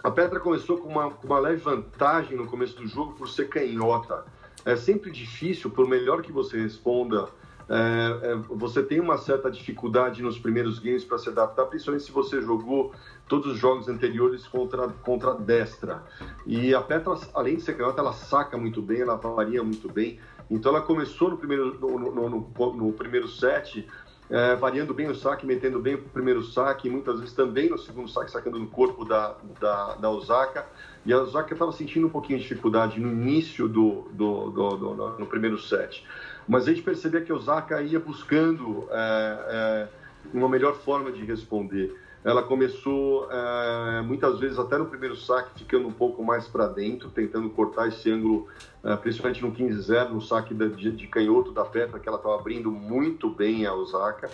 a 0.03 0.11
Petra 0.11 0.39
começou 0.39 0.79
com 0.79 0.89
uma, 0.89 1.11
com 1.11 1.27
uma 1.27 1.39
leve 1.39 1.63
vantagem 1.63 2.37
no 2.37 2.47
começo 2.47 2.77
do 2.77 2.87
jogo 2.87 3.15
por 3.15 3.29
ser 3.29 3.49
canhota. 3.49 4.25
É 4.65 4.77
sempre 4.77 5.11
difícil, 5.11 5.71
por 5.71 5.89
melhor 5.89 6.23
que 6.23 6.31
você 6.31 6.61
responda, 6.61 7.29
é, 7.69 8.31
é, 8.31 8.35
você 8.49 8.83
tem 8.83 8.99
uma 8.99 9.19
certa 9.19 9.51
dificuldade 9.51 10.23
nos 10.23 10.39
primeiros 10.39 10.79
games 10.79 11.05
para 11.05 11.19
se 11.19 11.29
adaptar, 11.29 11.67
principalmente 11.67 12.05
se 12.05 12.13
você 12.13 12.41
jogou 12.41 12.95
todos 13.29 13.53
os 13.53 13.59
jogos 13.59 13.89
anteriores 13.89 14.47
contra, 14.47 14.89
contra 14.89 15.35
destra. 15.35 16.03
E 16.47 16.75
a 16.75 16.81
Petra, 16.81 17.15
além 17.35 17.57
de 17.57 17.63
ser 17.63 17.77
canhota, 17.77 18.01
ela 18.01 18.13
saca 18.13 18.57
muito 18.57 18.81
bem, 18.81 19.01
ela 19.01 19.17
varia 19.17 19.63
muito 19.63 19.93
bem. 19.93 20.19
Então 20.51 20.75
ela 20.75 20.81
começou 20.81 21.31
no 21.31 21.37
primeiro, 21.37 21.79
no, 21.79 21.99
no, 21.99 22.31
no, 22.31 22.73
no 22.73 22.93
primeiro 22.93 23.29
set 23.29 23.87
é, 24.31 24.55
variando 24.57 24.93
bem 24.93 25.09
o 25.09 25.15
saque, 25.15 25.47
metendo 25.47 25.81
bem 25.81 25.95
o 25.95 26.03
primeiro 26.03 26.43
saque, 26.43 26.91
muitas 26.91 27.19
vezes 27.21 27.35
também 27.35 27.71
no 27.71 27.79
segundo 27.79 28.09
saque, 28.09 28.31
sacando 28.31 28.59
no 28.59 28.67
corpo 28.67 29.05
da, 29.05 29.35
da, 29.59 29.95
da 29.95 30.11
Osaka. 30.11 30.67
E 31.07 31.13
a 31.13 31.19
Osaka 31.19 31.55
estava 31.55 31.73
sentindo 31.73 32.07
um 32.07 32.11
pouquinho 32.11 32.39
de 32.39 32.47
dificuldade 32.47 33.01
no 33.01 33.11
início 33.11 33.67
do, 33.67 34.09
do, 34.13 34.51
do, 34.51 34.77
do, 34.77 35.19
no 35.19 35.27
primeiro 35.27 35.59
set. 35.59 36.05
Mas 36.47 36.65
a 36.65 36.71
gente 36.71 36.83
percebia 36.83 37.21
que 37.23 37.33
a 37.33 37.35
Osaka 37.35 37.81
ia 37.81 37.99
buscando 37.99 38.87
é, 38.91 39.39
é, 39.49 39.89
uma 40.35 40.49
melhor 40.49 40.75
forma 40.75 41.11
de 41.11 41.25
responder. 41.25 41.95
Ela 42.25 42.43
começou 42.43 43.29
é, 43.31 44.03
muitas 44.03 44.39
vezes 44.41 44.59
até 44.59 44.77
no 44.77 44.87
primeiro 44.87 45.17
saque 45.17 45.59
ficando 45.59 45.87
um 45.89 45.93
pouco 45.93 46.23
mais 46.23 46.47
para 46.49 46.67
dentro, 46.67 47.09
tentando 47.11 47.49
cortar 47.51 47.89
esse 47.89 48.11
ângulo, 48.11 48.49
é, 48.85 48.97
principalmente 48.97 49.43
no 49.43 49.53
15-0, 49.53 50.11
no 50.11 50.21
saque 50.21 50.53
de, 50.53 50.93
de, 50.93 51.07
canhoto 51.07 51.53
da 51.53 51.65
Petra, 51.65 51.99
que 51.99 52.09
ela 52.09 52.19
estava 52.19 52.35
abrindo 52.35 52.71
muito 52.71 53.31
bem 53.31 53.67
a 53.67 53.75
Osaka. 53.75 54.31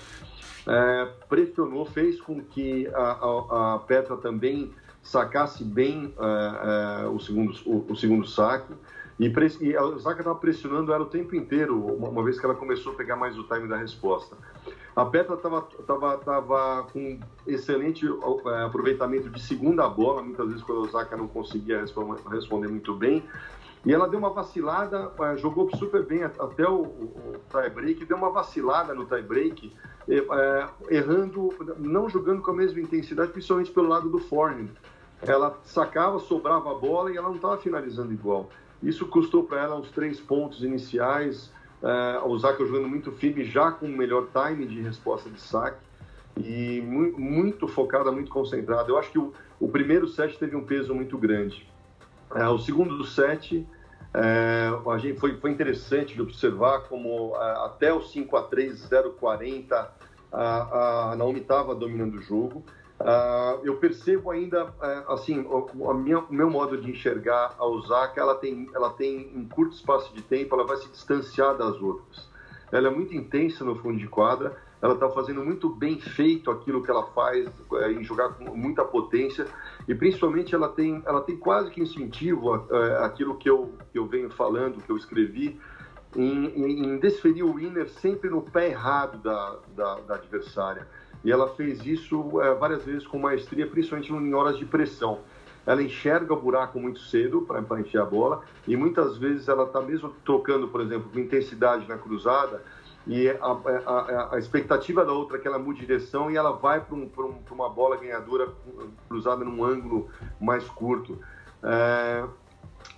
É, 0.66 1.08
pressionou, 1.28 1.84
fez 1.84 2.20
com 2.20 2.42
que 2.42 2.86
a, 2.88 3.00
a, 3.00 3.74
a 3.74 3.78
Petra 3.80 4.16
também 4.16 4.72
sacasse 5.02 5.62
bem 5.62 6.14
o, 7.12 7.20
segundo, 7.20 7.54
o, 7.66 7.92
o 7.92 7.94
segundo 7.94 8.26
saque. 8.26 8.72
E, 9.18 9.32
e 9.60 9.76
a 9.76 9.84
Osaka 9.84 10.20
estava 10.20 10.36
pressionando 10.38 10.92
ela 10.92 11.04
o 11.04 11.08
tempo 11.08 11.36
inteiro, 11.36 11.78
uma, 11.78 12.08
uma, 12.08 12.24
vez 12.24 12.38
que 12.38 12.44
ela 12.44 12.54
começou 12.54 12.92
a 12.92 12.96
pegar 12.96 13.16
mais 13.16 13.38
o 13.38 13.44
time 13.44 13.68
da 13.68 13.76
resposta. 13.76 14.36
A 14.96 15.04
Petra 15.04 15.34
estava 15.34 15.62
tava, 15.86 16.18
tava 16.18 16.86
com 16.92 17.20
excelente 17.46 18.06
é, 18.06 18.62
aproveitamento 18.62 19.30
de 19.30 19.40
segunda 19.40 19.88
bola, 19.88 20.22
muitas 20.22 20.46
vezes 20.46 20.62
quando 20.62 20.78
a 20.78 20.82
Osaka 20.82 21.16
não 21.16 21.28
conseguia 21.28 21.84
responder 22.30 22.68
muito 22.68 22.94
bem. 22.94 23.22
E 23.84 23.92
ela 23.92 24.08
deu 24.08 24.18
uma 24.18 24.30
vacilada, 24.30 25.12
é, 25.20 25.36
jogou 25.36 25.68
super 25.76 26.04
bem 26.04 26.24
até 26.24 26.66
o, 26.66 26.82
o 26.82 27.34
tie-break, 27.50 28.04
deu 28.06 28.16
uma 28.16 28.30
vacilada 28.30 28.94
no 28.94 29.04
tie-break, 29.04 29.72
é, 30.08 30.68
errando, 30.90 31.50
não 31.78 32.08
jogando 32.08 32.42
com 32.42 32.50
a 32.50 32.54
mesma 32.54 32.80
intensidade, 32.80 33.30
principalmente 33.30 33.70
pelo 33.70 33.88
lado 33.88 34.08
do 34.08 34.18
forehand. 34.18 34.70
Ela 35.22 35.58
sacava, 35.62 36.18
sobrava 36.18 36.72
a 36.72 36.74
bola 36.74 37.12
e 37.12 37.16
ela 37.16 37.28
não 37.28 37.36
estava 37.36 37.56
finalizando 37.58 38.12
igual. 38.12 38.48
Isso 38.84 39.06
custou 39.06 39.44
para 39.44 39.62
ela 39.62 39.76
uns 39.76 39.90
três 39.90 40.20
pontos 40.20 40.62
iniciais, 40.62 41.50
é, 41.82 42.16
a 42.16 42.24
Osaka 42.24 42.64
jogando 42.64 42.88
muito 42.88 43.10
firme, 43.12 43.44
já 43.44 43.70
com 43.72 43.86
o 43.86 43.88
melhor 43.88 44.28
time 44.28 44.66
de 44.66 44.80
resposta 44.80 45.28
de 45.30 45.40
saque 45.40 45.84
e 46.36 46.80
muito, 46.82 47.18
muito 47.18 47.68
focada, 47.68 48.12
muito 48.12 48.30
concentrada. 48.30 48.90
Eu 48.90 48.98
acho 48.98 49.10
que 49.10 49.18
o, 49.18 49.32
o, 49.60 49.68
primeiro 49.68 50.06
set 50.08 50.38
teve 50.38 50.54
um 50.56 50.64
peso 50.64 50.94
muito 50.94 51.16
grande. 51.16 51.66
É, 52.34 52.46
o 52.48 52.58
segundo 52.58 53.02
set 53.04 53.66
é, 54.12 54.70
a 54.86 54.98
gente, 54.98 55.18
foi, 55.18 55.36
foi 55.36 55.50
interessante 55.50 56.14
de 56.14 56.22
observar 56.22 56.80
como 56.88 57.34
é, 57.36 57.64
até 57.64 57.92
o 57.92 58.02
5 58.02 58.36
a 58.36 58.42
3 58.42 58.88
040 59.18 59.92
a, 60.32 61.12
a 61.12 61.16
Naomi 61.16 61.40
estava 61.40 61.74
dominando 61.74 62.16
o 62.16 62.22
jogo. 62.22 62.64
Uh, 63.00 63.58
eu 63.64 63.76
percebo 63.76 64.30
ainda, 64.30 64.66
uh, 64.66 65.12
assim, 65.12 65.40
o, 65.40 65.94
minha, 65.94 66.20
o 66.20 66.32
meu 66.32 66.48
modo 66.48 66.80
de 66.80 66.90
enxergar 66.90 67.54
a 67.58 67.66
Osaka, 67.66 68.20
ela 68.20 68.36
tem, 68.36 68.70
ela 68.72 68.90
tem, 68.90 69.32
em 69.34 69.44
curto 69.46 69.74
espaço 69.74 70.14
de 70.14 70.22
tempo, 70.22 70.54
ela 70.54 70.64
vai 70.64 70.76
se 70.76 70.88
distanciar 70.88 71.56
das 71.56 71.80
outras. 71.82 72.28
Ela 72.70 72.88
é 72.88 72.90
muito 72.90 73.14
intensa 73.14 73.64
no 73.64 73.74
fundo 73.76 73.98
de 73.98 74.06
quadra, 74.06 74.56
ela 74.80 74.94
está 74.94 75.08
fazendo 75.08 75.44
muito 75.44 75.68
bem 75.68 76.00
feito 76.00 76.50
aquilo 76.50 76.82
que 76.82 76.90
ela 76.90 77.04
faz, 77.06 77.48
é, 77.80 77.92
em 77.92 78.04
jogar 78.04 78.30
com 78.34 78.56
muita 78.56 78.84
potência, 78.84 79.46
e 79.88 79.94
principalmente 79.94 80.54
ela 80.54 80.68
tem, 80.68 81.02
ela 81.04 81.20
tem 81.20 81.36
quase 81.36 81.70
que 81.70 81.80
incentivo 81.80 82.54
uh, 82.54 83.02
aquilo 83.02 83.36
que 83.36 83.50
eu, 83.50 83.74
que 83.92 83.98
eu 83.98 84.06
venho 84.06 84.30
falando, 84.30 84.80
que 84.80 84.90
eu 84.90 84.96
escrevi, 84.96 85.58
em, 86.14 86.46
em, 86.46 86.84
em 86.84 86.98
desferir 86.98 87.42
o 87.42 87.54
winner 87.54 87.88
sempre 87.88 88.30
no 88.30 88.40
pé 88.40 88.68
errado 88.68 89.18
da, 89.18 89.56
da, 89.74 89.94
da 90.00 90.14
adversária 90.14 90.86
e 91.24 91.32
ela 91.32 91.48
fez 91.54 91.84
isso 91.86 92.40
é, 92.40 92.54
várias 92.54 92.84
vezes 92.84 93.06
com 93.06 93.18
maestria, 93.18 93.66
principalmente 93.66 94.12
em 94.12 94.34
horas 94.34 94.58
de 94.58 94.66
pressão. 94.66 95.20
Ela 95.66 95.82
enxerga 95.82 96.34
o 96.34 96.40
buraco 96.40 96.78
muito 96.78 97.00
cedo 97.00 97.42
para 97.42 97.80
encher 97.80 98.00
a 98.00 98.04
bola 98.04 98.42
e 98.68 98.76
muitas 98.76 99.16
vezes 99.16 99.48
ela 99.48 99.64
está 99.64 99.80
mesmo 99.80 100.10
trocando, 100.24 100.68
por 100.68 100.82
exemplo, 100.82 101.10
com 101.10 101.18
intensidade 101.18 101.88
na 101.88 101.96
cruzada 101.96 102.62
e 103.06 103.28
a, 103.28 103.36
a, 103.40 104.34
a, 104.34 104.38
expectativa 104.38 105.04
da 105.04 105.12
outra 105.12 105.38
é 105.38 105.40
que 105.40 105.48
ela 105.48 105.58
mude 105.58 105.80
de 105.80 105.86
direção 105.86 106.30
e 106.30 106.36
ela 106.36 106.52
vai 106.52 106.80
para 106.80 106.94
um, 106.94 107.10
um, 107.18 107.54
uma 107.54 107.68
bola 107.68 107.96
ganhadora 107.96 108.48
cruzada 109.08 109.44
num 109.44 109.64
ângulo 109.64 110.08
mais 110.38 110.64
curto. 110.68 111.18
É, 111.62 112.24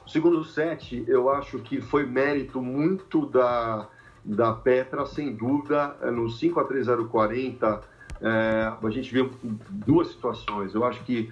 o 0.04 0.08
segundo 0.08 0.44
set, 0.44 1.04
eu 1.08 1.28
acho 1.28 1.58
que 1.60 1.80
foi 1.80 2.04
mérito 2.04 2.60
muito 2.60 3.26
da, 3.26 3.88
da 4.24 4.52
Petra, 4.52 5.06
sem 5.06 5.34
dúvida, 5.34 5.96
no 6.12 6.28
5 6.28 6.58
a 6.58 6.64
3 6.64 6.86
0 6.86 7.08
40 7.08 7.95
é, 8.20 8.72
a 8.82 8.90
gente 8.90 9.12
viu 9.12 9.30
duas 9.70 10.08
situações. 10.08 10.74
Eu 10.74 10.84
acho 10.84 11.02
que 11.04 11.30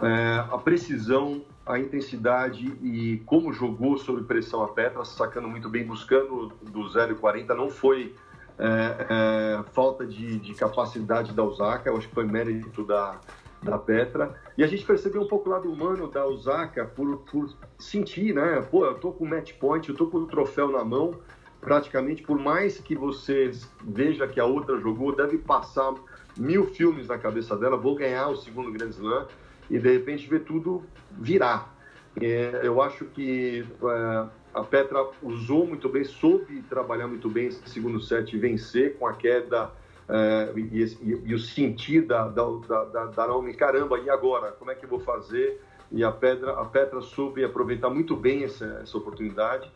é, 0.00 0.44
a 0.50 0.58
precisão, 0.58 1.42
a 1.64 1.78
intensidade 1.78 2.66
e 2.82 3.22
como 3.26 3.52
jogou 3.52 3.96
sob 3.96 4.22
pressão 4.24 4.62
a 4.62 4.68
Petra, 4.68 5.04
sacando 5.04 5.48
muito 5.48 5.68
bem, 5.68 5.84
buscando 5.84 6.52
do 6.62 6.80
0,40, 6.80 7.54
não 7.54 7.70
foi 7.70 8.14
é, 8.58 9.06
é, 9.08 9.62
falta 9.72 10.06
de, 10.06 10.38
de, 10.38 10.54
capacidade 10.54 11.32
da 11.32 11.42
Osaka, 11.42 11.88
eu 11.88 11.96
acho 11.96 12.08
que 12.08 12.14
foi 12.14 12.24
mérito 12.24 12.84
da, 12.84 13.20
da 13.62 13.78
Petra. 13.78 14.34
E 14.56 14.62
a 14.62 14.66
gente 14.66 14.84
percebeu 14.84 15.22
um 15.22 15.28
pouco 15.28 15.48
o 15.48 15.52
lado 15.52 15.70
humano 15.70 16.08
da 16.08 16.26
Osaka 16.26 16.84
por, 16.84 17.18
por 17.18 17.50
sentir, 17.78 18.34
né? 18.34 18.60
Pô, 18.70 18.84
eu 18.84 18.94
tô 18.94 19.12
com 19.12 19.24
match 19.24 19.54
point, 19.54 19.88
eu 19.88 19.94
tô 19.94 20.06
com 20.06 20.18
o 20.18 20.26
troféu 20.26 20.70
na 20.70 20.84
mão, 20.84 21.14
praticamente, 21.60 22.22
por 22.22 22.38
mais 22.38 22.78
que 22.78 22.94
você 22.94 23.50
veja 23.82 24.26
que 24.28 24.38
a 24.38 24.44
outra 24.44 24.78
jogou, 24.78 25.14
deve 25.14 25.38
passar 25.38 25.94
mil 26.36 26.66
filmes 26.66 27.08
na 27.08 27.18
cabeça 27.18 27.56
dela, 27.56 27.76
vou 27.76 27.94
ganhar 27.94 28.28
o 28.28 28.36
segundo 28.36 28.70
Grand 28.70 28.90
Slam 28.90 29.26
e 29.70 29.78
de 29.78 29.92
repente 29.92 30.28
ver 30.28 30.40
tudo 30.40 30.82
virar. 31.10 31.74
É, 32.20 32.60
eu 32.62 32.80
acho 32.80 33.06
que 33.06 33.64
é, 33.82 34.26
a 34.52 34.62
Petra 34.62 35.04
usou 35.22 35.66
muito 35.66 35.88
bem, 35.88 36.04
soube 36.04 36.62
trabalhar 36.62 37.08
muito 37.08 37.28
bem 37.28 37.46
esse 37.46 37.68
segundo 37.68 38.00
set 38.00 38.34
e 38.34 38.38
vencer 38.38 38.96
com 38.96 39.06
a 39.06 39.14
queda 39.14 39.72
é, 40.08 40.52
e, 40.56 40.82
e, 40.82 41.22
e, 41.24 41.34
o 41.34 41.38
sentir 41.38 42.02
da, 42.02 42.28
da, 42.28 42.44
da, 42.44 43.06
da 43.06 43.26
Naomi, 43.26 43.54
caramba, 43.54 43.98
e 43.98 44.10
agora? 44.10 44.52
Como 44.52 44.70
é 44.70 44.74
que 44.74 44.84
eu 44.84 44.88
vou 44.88 45.00
fazer? 45.00 45.60
E 45.90 46.04
a 46.04 46.10
Petra, 46.10 46.52
a 46.52 46.64
Petra 46.64 47.00
soube 47.00 47.44
aproveitar 47.44 47.90
muito 47.90 48.16
bem 48.16 48.44
essa, 48.44 48.80
essa 48.82 48.96
oportunidade. 48.96 49.70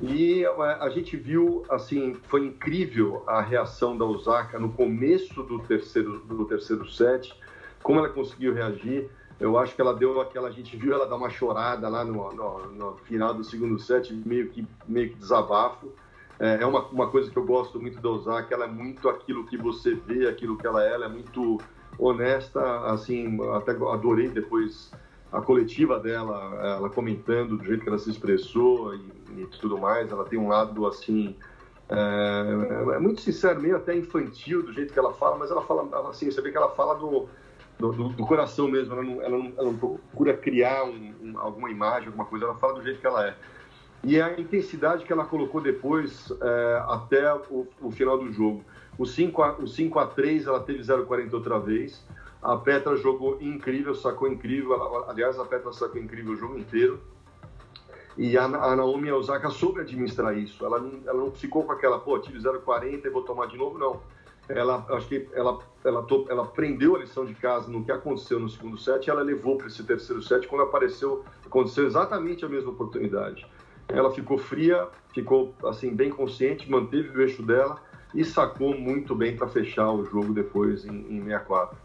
E 0.00 0.44
a 0.80 0.88
gente 0.88 1.16
viu, 1.16 1.64
assim, 1.68 2.14
foi 2.28 2.46
incrível 2.46 3.22
a 3.26 3.40
reação 3.40 3.96
da 3.96 4.04
Osaka 4.04 4.58
no 4.58 4.72
começo 4.72 5.42
do 5.42 5.60
terceiro, 5.60 6.18
do 6.20 6.44
terceiro 6.44 6.88
set, 6.90 7.32
como 7.82 7.98
ela 7.98 8.08
conseguiu 8.08 8.54
reagir. 8.54 9.08
Eu 9.38 9.58
acho 9.58 9.74
que 9.74 9.80
ela 9.80 9.94
deu 9.94 10.20
aquela, 10.20 10.48
a 10.48 10.52
gente 10.52 10.76
viu 10.76 10.92
ela 10.92 11.06
dar 11.06 11.16
uma 11.16 11.30
chorada 11.30 11.88
lá 11.88 12.04
no, 12.04 12.32
no, 12.32 12.66
no 12.72 12.96
final 13.04 13.34
do 13.34 13.44
segundo 13.44 13.78
set, 13.78 14.12
meio 14.26 14.48
que, 14.48 14.66
meio 14.88 15.10
que 15.10 15.16
desabafo. 15.16 15.92
É, 16.38 16.62
é 16.62 16.66
uma, 16.66 16.84
uma 16.86 17.08
coisa 17.08 17.30
que 17.30 17.36
eu 17.36 17.44
gosto 17.44 17.80
muito 17.80 18.00
da 18.00 18.08
Osaka, 18.08 18.52
ela 18.52 18.64
é 18.64 18.68
muito 18.68 19.08
aquilo 19.08 19.46
que 19.46 19.56
você 19.56 19.94
vê, 19.94 20.28
aquilo 20.28 20.56
que 20.56 20.66
ela 20.66 20.84
é, 20.84 20.92
ela 20.92 21.04
é 21.04 21.08
muito 21.08 21.60
honesta, 21.98 22.60
assim, 22.86 23.38
até 23.54 23.72
adorei 23.72 24.28
depois 24.28 24.90
a 25.32 25.40
coletiva 25.40 25.98
dela, 25.98 26.76
ela 26.76 26.90
comentando 26.90 27.56
do 27.56 27.64
jeito 27.64 27.82
que 27.82 27.88
ela 27.88 27.98
se 27.98 28.10
expressou 28.10 28.94
e, 28.94 29.00
e 29.38 29.46
tudo 29.60 29.78
mais, 29.78 30.12
ela 30.12 30.24
tem 30.24 30.38
um 30.38 30.48
lado 30.48 30.86
assim 30.86 31.34
é, 31.88 32.94
é, 32.94 32.98
muito 32.98 33.20
sincero, 33.20 33.60
meio 33.60 33.76
até 33.76 33.94
infantil 33.96 34.62
do 34.62 34.72
jeito 34.72 34.92
que 34.92 34.98
ela 34.98 35.12
fala, 35.12 35.36
mas 35.36 35.50
ela 35.50 35.62
fala 35.62 36.08
assim, 36.08 36.30
você 36.30 36.40
vê 36.40 36.50
que 36.50 36.56
ela 36.56 36.70
fala 36.70 36.94
do, 36.94 37.28
do, 37.78 38.08
do 38.08 38.26
coração 38.26 38.66
mesmo, 38.68 38.94
ela 38.94 39.02
não, 39.02 39.22
ela 39.22 39.38
não, 39.38 39.52
ela 39.56 39.64
não 39.64 39.76
procura 39.76 40.34
criar 40.34 40.84
um, 40.84 41.14
um, 41.22 41.38
alguma 41.38 41.70
imagem, 41.70 42.06
alguma 42.06 42.24
coisa, 42.24 42.46
ela 42.46 42.54
fala 42.54 42.74
do 42.74 42.82
jeito 42.82 43.00
que 43.00 43.06
ela 43.06 43.26
é. 43.26 43.36
E 44.04 44.20
a 44.20 44.40
intensidade 44.40 45.04
que 45.04 45.12
ela 45.12 45.24
colocou 45.24 45.60
depois 45.60 46.32
é, 46.40 46.82
até 46.88 47.32
o, 47.34 47.68
o, 47.80 47.90
final 47.90 48.18
do 48.18 48.32
jogo. 48.32 48.64
O 48.98 49.06
5 49.06 49.42
a, 49.42 49.52
o 49.58 49.66
5 49.66 49.98
a 49.98 50.06
3 50.06 50.46
ela 50.46 50.60
teve 50.60 50.80
0,40 50.80 51.32
outra 51.34 51.58
vez. 51.60 52.04
A 52.42 52.56
Petra 52.56 52.96
jogou 52.96 53.40
incrível, 53.40 53.94
sacou 53.94 54.26
incrível. 54.26 54.74
Aliás, 55.08 55.38
a 55.38 55.44
Petra 55.44 55.72
sacou 55.72 56.00
incrível 56.00 56.32
o 56.32 56.36
jogo 56.36 56.58
inteiro. 56.58 57.00
E 58.16 58.36
a, 58.36 58.44
a 58.44 58.76
Naomi 58.76 59.10
Osaka 59.12 59.48
soube 59.48 59.80
administrar 59.80 60.36
isso. 60.36 60.64
Ela 60.64 60.80
não, 60.80 61.00
ela 61.06 61.18
não 61.18 61.30
ficou 61.30 61.64
com 61.64 61.72
aquela, 61.72 61.98
pô, 62.00 62.18
tive 62.18 62.38
0,40 62.38 63.04
e 63.04 63.10
vou 63.10 63.22
tomar 63.22 63.46
de 63.46 63.56
novo, 63.56 63.78
não. 63.78 64.00
Ela, 64.48 64.84
acho 64.90 65.06
que 65.06 65.28
ela, 65.32 65.60
ela, 65.84 66.04
ela 66.28 66.42
aprendeu 66.42 66.96
a 66.96 66.98
lição 66.98 67.24
de 67.24 67.32
casa 67.34 67.70
no 67.70 67.84
que 67.84 67.92
aconteceu 67.92 68.40
no 68.40 68.48
segundo 68.48 68.76
set 68.76 69.06
e 69.06 69.10
ela 69.10 69.22
levou 69.22 69.56
para 69.56 69.68
esse 69.68 69.84
terceiro 69.84 70.20
set 70.20 70.48
quando 70.48 70.62
apareceu, 70.62 71.24
aconteceu 71.46 71.86
exatamente 71.86 72.44
a 72.44 72.48
mesma 72.48 72.70
oportunidade. 72.70 73.46
Ela 73.88 74.10
ficou 74.10 74.36
fria, 74.36 74.88
ficou 75.14 75.54
assim 75.64 75.94
bem 75.94 76.10
consciente, 76.10 76.68
manteve 76.68 77.16
o 77.16 77.22
eixo 77.22 77.42
dela 77.42 77.80
e 78.14 78.24
sacou 78.24 78.76
muito 78.76 79.14
bem 79.14 79.36
para 79.36 79.46
fechar 79.46 79.90
o 79.92 80.04
jogo 80.04 80.34
depois 80.34 80.84
em, 80.84 81.06
em 81.08 81.22
64. 81.22 81.76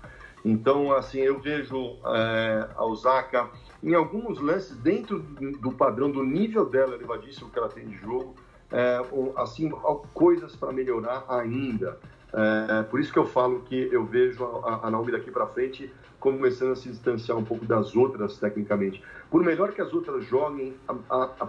Então, 0.43 0.91
assim, 0.93 1.19
eu 1.19 1.39
vejo 1.39 1.97
é, 2.05 2.67
a 2.75 2.85
Osaka 2.85 3.49
em 3.83 3.93
alguns 3.93 4.39
lances 4.39 4.77
dentro 4.77 5.19
do 5.19 5.71
padrão, 5.71 6.09
do 6.09 6.23
nível 6.23 6.65
dela 6.65 6.95
elevadíssimo 6.95 7.49
que 7.49 7.59
ela 7.59 7.69
tem 7.69 7.85
de 7.85 7.97
jogo, 7.97 8.35
é, 8.71 9.01
assim, 9.37 9.69
coisas 10.13 10.55
para 10.55 10.71
melhorar 10.71 11.25
ainda. 11.29 11.97
É, 12.33 12.83
por 12.83 12.99
isso 12.99 13.11
que 13.11 13.19
eu 13.19 13.25
falo 13.25 13.61
que 13.61 13.89
eu 13.91 14.05
vejo 14.05 14.43
a, 14.43 14.87
a 14.87 14.91
Naomi 14.91 15.11
daqui 15.11 15.31
para 15.31 15.47
frente 15.47 15.91
começando 16.19 16.71
a 16.71 16.75
se 16.75 16.89
distanciar 16.89 17.37
um 17.37 17.43
pouco 17.43 17.65
das 17.65 17.95
outras 17.95 18.37
tecnicamente. 18.37 19.01
Por 19.29 19.43
melhor 19.43 19.71
que 19.71 19.81
as 19.81 19.93
outras 19.93 20.25
joguem, 20.25 20.75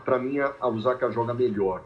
para 0.04 0.18
mim 0.18 0.38
a, 0.38 0.54
a 0.60 0.68
Osaka 0.68 1.10
joga 1.10 1.34
melhor. 1.34 1.82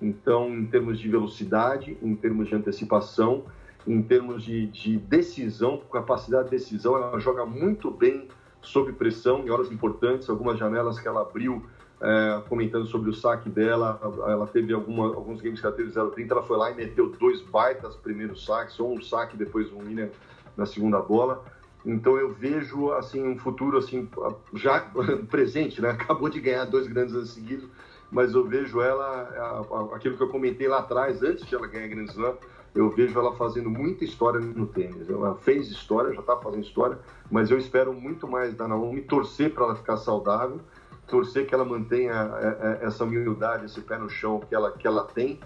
Então, 0.00 0.50
em 0.50 0.66
termos 0.66 0.98
de 0.98 1.08
velocidade, 1.08 1.96
em 2.02 2.14
termos 2.14 2.48
de 2.48 2.54
antecipação, 2.54 3.44
em 3.86 4.02
termos 4.02 4.42
de, 4.42 4.66
de 4.66 4.98
decisão, 4.98 5.80
capacidade 5.92 6.44
de 6.44 6.50
decisão. 6.50 6.96
Ela 6.96 7.18
joga 7.20 7.46
muito 7.46 7.90
bem 7.90 8.28
sob 8.60 8.92
pressão 8.92 9.46
em 9.46 9.50
horas 9.50 9.70
importantes. 9.70 10.28
Algumas 10.28 10.58
janelas 10.58 10.98
que 10.98 11.06
ela 11.06 11.22
abriu 11.22 11.64
é, 12.00 12.42
comentando 12.48 12.86
sobre 12.86 13.10
o 13.10 13.14
saque 13.14 13.48
dela. 13.48 14.00
Ela 14.28 14.46
teve 14.46 14.72
alguma, 14.72 15.06
alguns 15.06 15.40
games 15.40 15.60
que 15.60 15.66
ela 15.66 15.74
teve 15.74 15.90
0,30, 15.90 16.30
ela 16.30 16.42
foi 16.42 16.56
lá 16.56 16.70
e 16.70 16.74
meteu 16.74 17.10
dois 17.10 17.40
baitas 17.42 17.94
primeiros 17.96 18.44
saques, 18.44 18.78
ou 18.80 18.94
um 18.94 19.00
saque 19.00 19.36
depois 19.36 19.72
um 19.72 19.78
winner 19.80 20.10
na 20.56 20.66
segunda 20.66 21.00
bola. 21.00 21.44
Então 21.84 22.18
eu 22.18 22.32
vejo 22.32 22.90
assim 22.92 23.24
um 23.24 23.38
futuro 23.38 23.78
assim 23.78 24.08
já 24.54 24.80
presente, 25.30 25.80
né? 25.80 25.90
Acabou 25.90 26.28
de 26.28 26.40
ganhar 26.40 26.64
dois 26.64 26.88
grandes 26.88 27.14
anos 27.14 27.30
seguidos, 27.30 27.68
mas 28.10 28.34
eu 28.34 28.44
vejo 28.44 28.80
ela 28.80 29.88
aquilo 29.94 30.16
que 30.16 30.22
eu 30.22 30.28
comentei 30.28 30.66
lá 30.66 30.80
atrás, 30.80 31.22
antes 31.22 31.46
de 31.46 31.54
ela 31.54 31.68
ganhar 31.68 31.86
Grand 31.86 32.06
Slam, 32.06 32.34
eu 32.76 32.90
vejo 32.90 33.18
ela 33.18 33.34
fazendo 33.34 33.68
muita 33.68 34.04
história 34.04 34.38
no 34.38 34.66
tênis. 34.66 35.08
Ela 35.08 35.34
fez 35.36 35.68
história, 35.68 36.12
já 36.14 36.20
está 36.20 36.36
fazendo 36.36 36.62
história, 36.62 36.98
mas 37.30 37.50
eu 37.50 37.58
espero 37.58 37.92
muito 37.92 38.28
mais 38.28 38.54
da 38.54 38.68
Naomi 38.68 39.00
torcer 39.00 39.52
para 39.52 39.64
ela 39.64 39.74
ficar 39.74 39.96
saudável 39.96 40.60
torcer 41.06 41.46
que 41.46 41.54
ela 41.54 41.64
mantenha 41.64 42.12
é, 42.12 42.82
é, 42.82 42.86
essa 42.86 43.04
humildade, 43.04 43.66
esse 43.66 43.80
pé 43.80 43.96
no 43.98 44.10
chão 44.10 44.40
que 44.40 44.54
ela, 44.54 44.72
que 44.72 44.86
ela 44.86 45.04
tem 45.04 45.38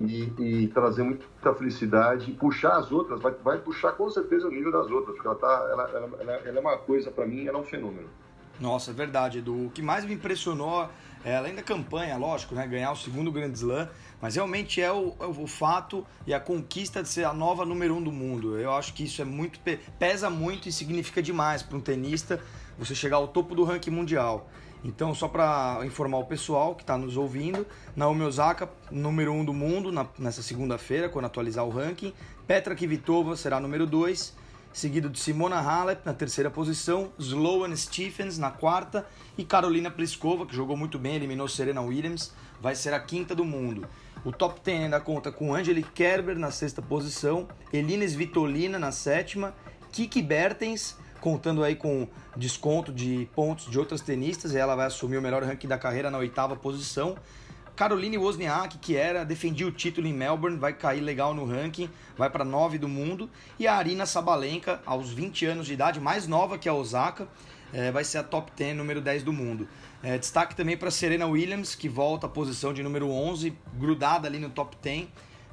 e, 0.00 0.32
e 0.38 0.68
trazer 0.68 1.02
muita 1.02 1.54
felicidade 1.54 2.30
e 2.30 2.34
puxar 2.34 2.76
as 2.76 2.92
outras, 2.92 3.20
vai, 3.20 3.32
vai 3.42 3.58
puxar 3.58 3.92
com 3.92 4.08
certeza 4.08 4.46
o 4.46 4.50
nível 4.50 4.70
das 4.70 4.88
outras, 4.90 5.16
porque 5.16 5.26
ela, 5.26 5.36
tá, 5.36 5.68
ela, 5.70 5.90
ela, 6.20 6.32
ela 6.44 6.58
é 6.58 6.60
uma 6.60 6.78
coisa, 6.78 7.10
para 7.10 7.26
mim, 7.26 7.46
ela 7.46 7.58
é 7.58 7.60
um 7.60 7.64
fenômeno. 7.64 8.08
Nossa, 8.60 8.90
é 8.90 8.94
verdade, 8.94 9.38
Edu. 9.38 9.66
O 9.66 9.70
que 9.70 9.82
mais 9.82 10.04
me 10.04 10.14
impressionou, 10.14 10.88
é, 11.28 11.36
além 11.36 11.54
da 11.54 11.62
campanha, 11.62 12.16
lógico, 12.16 12.54
né, 12.54 12.66
ganhar 12.66 12.90
o 12.90 12.96
segundo 12.96 13.30
Grand 13.30 13.52
Slam, 13.52 13.86
mas 14.18 14.36
realmente 14.36 14.80
é 14.80 14.90
o, 14.90 15.14
é 15.20 15.26
o, 15.26 15.46
fato 15.46 16.06
e 16.26 16.32
a 16.32 16.40
conquista 16.40 17.02
de 17.02 17.08
ser 17.10 17.24
a 17.24 17.34
nova 17.34 17.66
número 17.66 17.94
um 17.94 18.02
do 18.02 18.10
mundo. 18.10 18.58
Eu 18.58 18.72
acho 18.72 18.94
que 18.94 19.04
isso 19.04 19.20
é 19.20 19.26
muito 19.26 19.60
pesa 19.98 20.30
muito 20.30 20.70
e 20.70 20.72
significa 20.72 21.22
demais 21.22 21.62
para 21.62 21.76
um 21.76 21.82
tenista 21.82 22.40
você 22.78 22.94
chegar 22.94 23.18
ao 23.18 23.28
topo 23.28 23.54
do 23.54 23.62
ranking 23.62 23.90
mundial. 23.90 24.48
Então, 24.82 25.14
só 25.14 25.28
para 25.28 25.80
informar 25.84 26.16
o 26.16 26.24
pessoal 26.24 26.74
que 26.74 26.82
está 26.82 26.96
nos 26.96 27.14
ouvindo, 27.18 27.66
Naomi 27.94 28.22
Osaka, 28.22 28.70
número 28.90 29.30
1 29.32 29.40
um 29.40 29.44
do 29.44 29.52
mundo 29.52 29.92
na, 29.92 30.06
nessa 30.18 30.40
segunda-feira, 30.40 31.10
quando 31.10 31.26
atualizar 31.26 31.66
o 31.66 31.68
ranking. 31.68 32.14
Petra 32.46 32.74
Kvitova 32.74 33.36
será 33.36 33.60
número 33.60 33.86
2, 33.86 34.34
seguido 34.72 35.08
de 35.08 35.18
Simona 35.18 35.56
Halep 35.56 36.04
na 36.04 36.14
terceira 36.14 36.50
posição, 36.50 37.10
Sloane 37.18 37.76
Stephens 37.76 38.38
na 38.38 38.50
quarta 38.50 39.06
e 39.36 39.44
Carolina 39.44 39.90
Pliskova, 39.90 40.46
que 40.46 40.54
jogou 40.54 40.76
muito 40.76 40.98
bem, 40.98 41.14
eliminou 41.14 41.48
Serena 41.48 41.80
Williams, 41.80 42.32
vai 42.60 42.74
ser 42.74 42.94
a 42.94 43.00
quinta 43.00 43.34
do 43.34 43.44
mundo. 43.44 43.88
O 44.24 44.32
top 44.32 44.60
10 44.62 44.84
ainda 44.84 45.00
conta 45.00 45.30
com 45.30 45.54
Angelique 45.54 45.92
Kerber 45.92 46.38
na 46.38 46.50
sexta 46.50 46.82
posição, 46.82 47.48
Elina 47.72 48.04
Svitolina 48.04 48.78
na 48.78 48.92
sétima, 48.92 49.54
Kiki 49.92 50.22
Bertens 50.22 50.96
contando 51.20 51.62
aí 51.64 51.74
com 51.74 52.08
desconto 52.36 52.92
de 52.92 53.28
pontos 53.34 53.70
de 53.70 53.78
outras 53.78 54.00
tenistas, 54.00 54.52
e 54.52 54.58
ela 54.58 54.74
vai 54.74 54.86
assumir 54.86 55.16
o 55.16 55.22
melhor 55.22 55.42
ranking 55.42 55.68
da 55.68 55.78
carreira 55.78 56.10
na 56.10 56.18
oitava 56.18 56.56
posição. 56.56 57.16
Caroline 57.78 58.18
Wozniak, 58.18 58.76
que 58.78 58.96
era 58.96 59.24
defendia 59.24 59.64
o 59.64 59.70
título 59.70 60.08
em 60.08 60.12
Melbourne, 60.12 60.58
vai 60.58 60.72
cair 60.72 61.00
legal 61.00 61.32
no 61.32 61.44
ranking, 61.44 61.88
vai 62.16 62.28
para 62.28 62.44
9 62.44 62.76
do 62.76 62.88
mundo. 62.88 63.30
E 63.56 63.68
a 63.68 63.76
Arina 63.76 64.04
Sabalenka, 64.04 64.82
aos 64.84 65.12
20 65.12 65.46
anos 65.46 65.66
de 65.68 65.74
idade, 65.74 66.00
mais 66.00 66.26
nova 66.26 66.58
que 66.58 66.68
a 66.68 66.74
Osaka, 66.74 67.28
é, 67.72 67.92
vai 67.92 68.02
ser 68.02 68.18
a 68.18 68.24
top 68.24 68.50
10, 68.56 68.76
número 68.76 69.00
10 69.00 69.22
do 69.22 69.32
mundo. 69.32 69.68
É, 70.02 70.18
destaque 70.18 70.56
também 70.56 70.76
para 70.76 70.90
Serena 70.90 71.28
Williams, 71.28 71.76
que 71.76 71.88
volta 71.88 72.26
à 72.26 72.28
posição 72.28 72.74
de 72.74 72.82
número 72.82 73.08
11, 73.08 73.56
grudada 73.74 74.26
ali 74.26 74.40
no 74.40 74.50
top 74.50 74.76
10. 74.82 75.06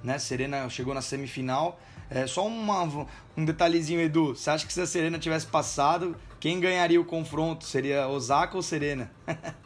Né? 0.03 0.17
Serena 0.17 0.67
chegou 0.67 0.95
na 0.95 1.03
semifinal. 1.03 1.79
É, 2.09 2.25
só 2.25 2.47
uma, 2.47 3.07
um 3.37 3.45
detalhezinho, 3.45 4.01
Edu. 4.01 4.35
Você 4.35 4.49
acha 4.49 4.65
que 4.65 4.73
se 4.73 4.81
a 4.81 4.87
Serena 4.87 5.19
tivesse 5.19 5.45
passado, 5.45 6.15
quem 6.39 6.59
ganharia 6.59 6.99
o 6.99 7.05
confronto? 7.05 7.65
Seria 7.65 8.07
Osaka 8.07 8.55
ou 8.55 8.63
Serena? 8.63 9.11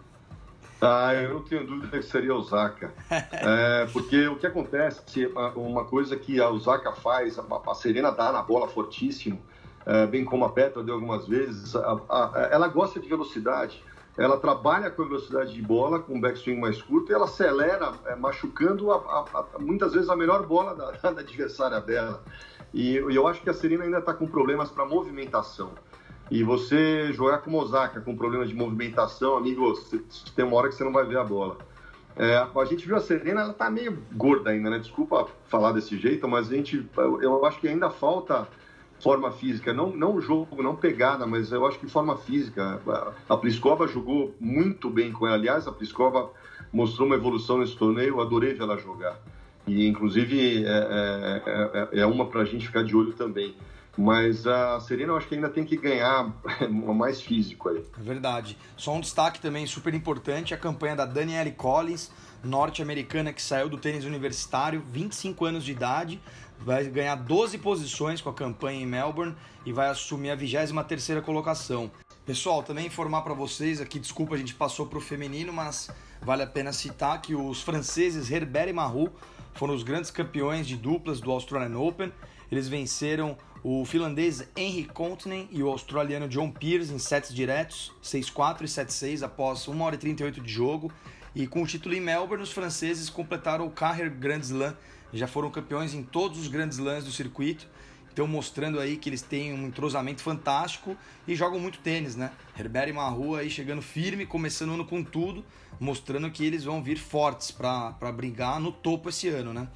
ah, 0.81 1.13
eu 1.13 1.33
não 1.35 1.41
tenho 1.41 1.65
dúvida 1.65 1.97
que 1.97 2.05
seria 2.05 2.35
Osaka. 2.35 2.93
É, 3.31 3.87
porque 3.91 4.27
o 4.27 4.35
que 4.35 4.47
acontece, 4.47 5.01
uma 5.55 5.85
coisa 5.85 6.15
que 6.15 6.39
a 6.39 6.49
Osaka 6.49 6.91
faz, 6.93 7.37
a, 7.39 7.73
Serena 7.73 8.11
dá 8.11 8.31
na 8.31 8.41
bola 8.41 8.67
fortíssimo, 8.67 9.41
é, 9.85 10.05
bem 10.05 10.25
como 10.25 10.45
a 10.45 10.49
Petra 10.49 10.83
deu 10.83 10.95
algumas 10.95 11.27
vezes, 11.27 11.75
a, 11.75 11.99
a, 12.09 12.49
ela 12.51 12.67
gosta 12.67 12.99
de 12.99 13.07
velocidade 13.07 13.81
ela 14.19 14.37
trabalha 14.37 14.91
com 14.91 15.03
a 15.03 15.05
velocidade 15.05 15.53
de 15.53 15.61
bola, 15.61 15.99
com 15.99 16.17
o 16.17 16.19
backswing 16.19 16.59
mais 16.59 16.81
curto, 16.81 17.09
e 17.09 17.15
ela 17.15 17.23
acelera, 17.23 17.93
é, 18.05 18.15
machucando 18.15 18.91
a, 18.91 19.45
muitas 19.59 19.93
vezes 19.93 20.09
a 20.09 20.15
melhor 20.15 20.45
bola 20.45 20.75
da, 20.75 20.91
da 21.11 21.21
adversária 21.21 21.79
dela. 21.79 22.21
E, 22.73 22.95
e, 22.95 23.15
eu 23.15 23.27
acho 23.27 23.41
que 23.41 23.49
a 23.49 23.53
Serena 23.53 23.85
ainda 23.85 23.99
está 23.99 24.13
com 24.13 24.27
problemas 24.27 24.69
para 24.69 24.85
movimentação. 24.85 25.71
E 26.31 26.43
você 26.43 27.11
jogar 27.13 27.39
com 27.39 27.55
Osaka 27.55 28.01
com 28.01 28.15
problemas 28.15 28.49
de 28.49 28.55
movimentação, 28.55 29.37
amigo, 29.37 29.73
tem 30.35 30.45
uma 30.45 30.57
hora 30.57 30.69
que 30.69 30.75
você 30.75 30.83
não 30.83 30.93
vai 30.93 31.05
ver 31.05 31.17
a 31.17 31.23
bola. 31.23 31.57
É, 32.15 32.35
a 32.35 32.65
gente 32.65 32.85
viu 32.85 32.97
a 32.97 32.99
Serena, 32.99 33.41
ela 33.41 33.53
tá 33.53 33.69
meio 33.69 33.97
gorda 34.13 34.49
ainda, 34.49 34.69
né? 34.69 34.77
Desculpa 34.77 35.27
falar 35.47 35.71
desse 35.71 35.97
jeito, 35.97 36.27
mas 36.27 36.51
a 36.51 36.55
gente, 36.55 36.87
eu 37.21 37.45
acho 37.45 37.59
que 37.59 37.67
ainda 37.67 37.89
falta 37.89 38.47
forma 38.99 39.31
física, 39.31 39.73
não, 39.73 39.91
não 39.91 40.19
jogo, 40.19 40.61
não 40.61 40.75
pegada, 40.75 41.25
mas 41.25 41.51
eu 41.51 41.65
acho 41.65 41.79
que 41.79 41.87
forma 41.87 42.17
física. 42.17 42.81
A 43.27 43.37
Pliskova 43.37 43.87
jogou 43.87 44.35
muito 44.39 44.89
bem 44.89 45.11
com 45.11 45.25
ela. 45.25 45.35
Aliás, 45.35 45.67
a 45.67 45.71
Pliskova 45.71 46.29
mostrou 46.71 47.07
uma 47.07 47.15
evolução 47.15 47.59
nesse 47.59 47.75
torneio, 47.77 48.15
eu 48.15 48.21
adorei 48.21 48.53
ver 48.53 48.63
ela 48.63 48.77
jogar. 48.77 49.17
E, 49.65 49.87
inclusive, 49.87 50.65
é, 50.65 50.69
é, 50.69 51.89
é, 51.93 51.99
é 52.01 52.05
uma 52.05 52.25
para 52.25 52.41
a 52.41 52.45
gente 52.45 52.67
ficar 52.67 52.83
de 52.83 52.95
olho 52.95 53.13
também. 53.13 53.55
Mas 53.99 54.47
a 54.47 54.79
Serena 54.79 55.11
eu 55.11 55.17
acho 55.17 55.27
que 55.27 55.35
ainda 55.35 55.49
tem 55.49 55.65
que 55.65 55.75
ganhar 55.75 56.33
mais 56.71 57.19
físico 57.21 57.67
aí. 57.67 57.83
É 57.99 58.01
verdade. 58.01 58.57
Só 58.77 58.93
um 58.93 59.01
destaque 59.01 59.41
também 59.41 59.67
super 59.67 59.93
importante, 59.93 60.53
a 60.53 60.57
campanha 60.57 60.95
da 60.95 61.05
Danielle 61.05 61.51
Collins, 61.51 62.09
norte-americana 62.41 63.33
que 63.33 63.41
saiu 63.41 63.67
do 63.67 63.77
tênis 63.77 64.05
universitário, 64.05 64.81
25 64.89 65.43
anos 65.43 65.65
de 65.65 65.73
idade, 65.73 66.21
vai 66.59 66.85
ganhar 66.85 67.15
12 67.15 67.57
posições 67.57 68.21
com 68.21 68.29
a 68.29 68.33
campanha 68.33 68.81
em 68.81 68.85
Melbourne 68.85 69.35
e 69.65 69.73
vai 69.73 69.89
assumir 69.89 70.29
a 70.29 70.37
23ª 70.37 71.21
colocação. 71.21 71.91
Pessoal, 72.25 72.63
também 72.63 72.85
informar 72.85 73.23
para 73.23 73.33
vocês 73.33 73.81
aqui, 73.81 73.99
desculpa, 73.99 74.35
a 74.35 74.37
gente 74.37 74.55
passou 74.55 74.85
para 74.85 74.97
o 74.97 75.01
feminino, 75.01 75.51
mas 75.51 75.89
vale 76.21 76.41
a 76.41 76.47
pena 76.47 76.71
citar 76.71 77.21
que 77.21 77.35
os 77.35 77.61
franceses 77.61 78.31
Herbert 78.31 78.69
e 78.69 78.73
Marou 78.73 79.13
foram 79.55 79.75
os 79.75 79.83
grandes 79.83 80.09
campeões 80.09 80.65
de 80.65 80.77
duplas 80.77 81.19
do 81.19 81.31
Australian 81.31 81.77
Open. 81.77 82.13
Eles 82.51 82.67
venceram 82.67 83.37
o 83.63 83.83
finlandês 83.85 84.47
Henry 84.55 84.85
Continen 84.85 85.47
e 85.51 85.61
o 85.61 85.69
australiano 85.69 86.27
John 86.27 86.49
Peers 86.51 86.89
em 86.89 86.97
sets 86.97 87.33
diretos, 87.33 87.91
6-4 88.03 88.61
e 88.61 88.65
7-6 88.65 89.23
após 89.23 89.67
1 89.67 89.81
hora 89.81 89.95
e 89.95 89.97
38 89.97 90.41
de 90.41 90.51
jogo. 90.51 90.91
E 91.35 91.45
com 91.45 91.61
o 91.61 91.67
título 91.67 91.93
em 91.93 91.99
Melbourne, 91.99 92.43
os 92.43 92.51
franceses 92.51 93.09
completaram 93.09 93.65
o 93.65 93.71
Carrer 93.71 94.09
Grand 94.09 94.39
Slam 94.39 94.75
já 95.13 95.27
foram 95.27 95.49
campeões 95.49 95.93
em 95.93 96.03
todos 96.03 96.39
os 96.39 96.47
grandes 96.47 96.77
lãs 96.77 97.03
do 97.03 97.11
circuito. 97.11 97.67
Então 98.11 98.27
mostrando 98.27 98.79
aí 98.79 98.97
que 98.97 99.07
eles 99.09 99.21
têm 99.21 99.53
um 99.53 99.67
entrosamento 99.67 100.21
fantástico 100.21 100.97
e 101.27 101.35
jogam 101.35 101.59
muito 101.59 101.79
tênis, 101.79 102.15
né? 102.15 102.31
Herbert 102.57 102.89
e 102.89 102.93
Marru 102.93 103.35
aí 103.35 103.49
chegando 103.49 103.81
firme, 103.81 104.25
começando 104.25 104.71
o 104.71 104.73
ano 104.73 104.85
com 104.85 105.03
tudo, 105.03 105.45
mostrando 105.79 106.29
que 106.29 106.43
eles 106.43 106.63
vão 106.63 106.83
vir 106.83 106.97
fortes 106.97 107.51
para 107.51 108.11
brigar 108.11 108.59
no 108.59 108.71
topo 108.71 109.09
esse 109.09 109.29
ano, 109.29 109.53
né? 109.53 109.67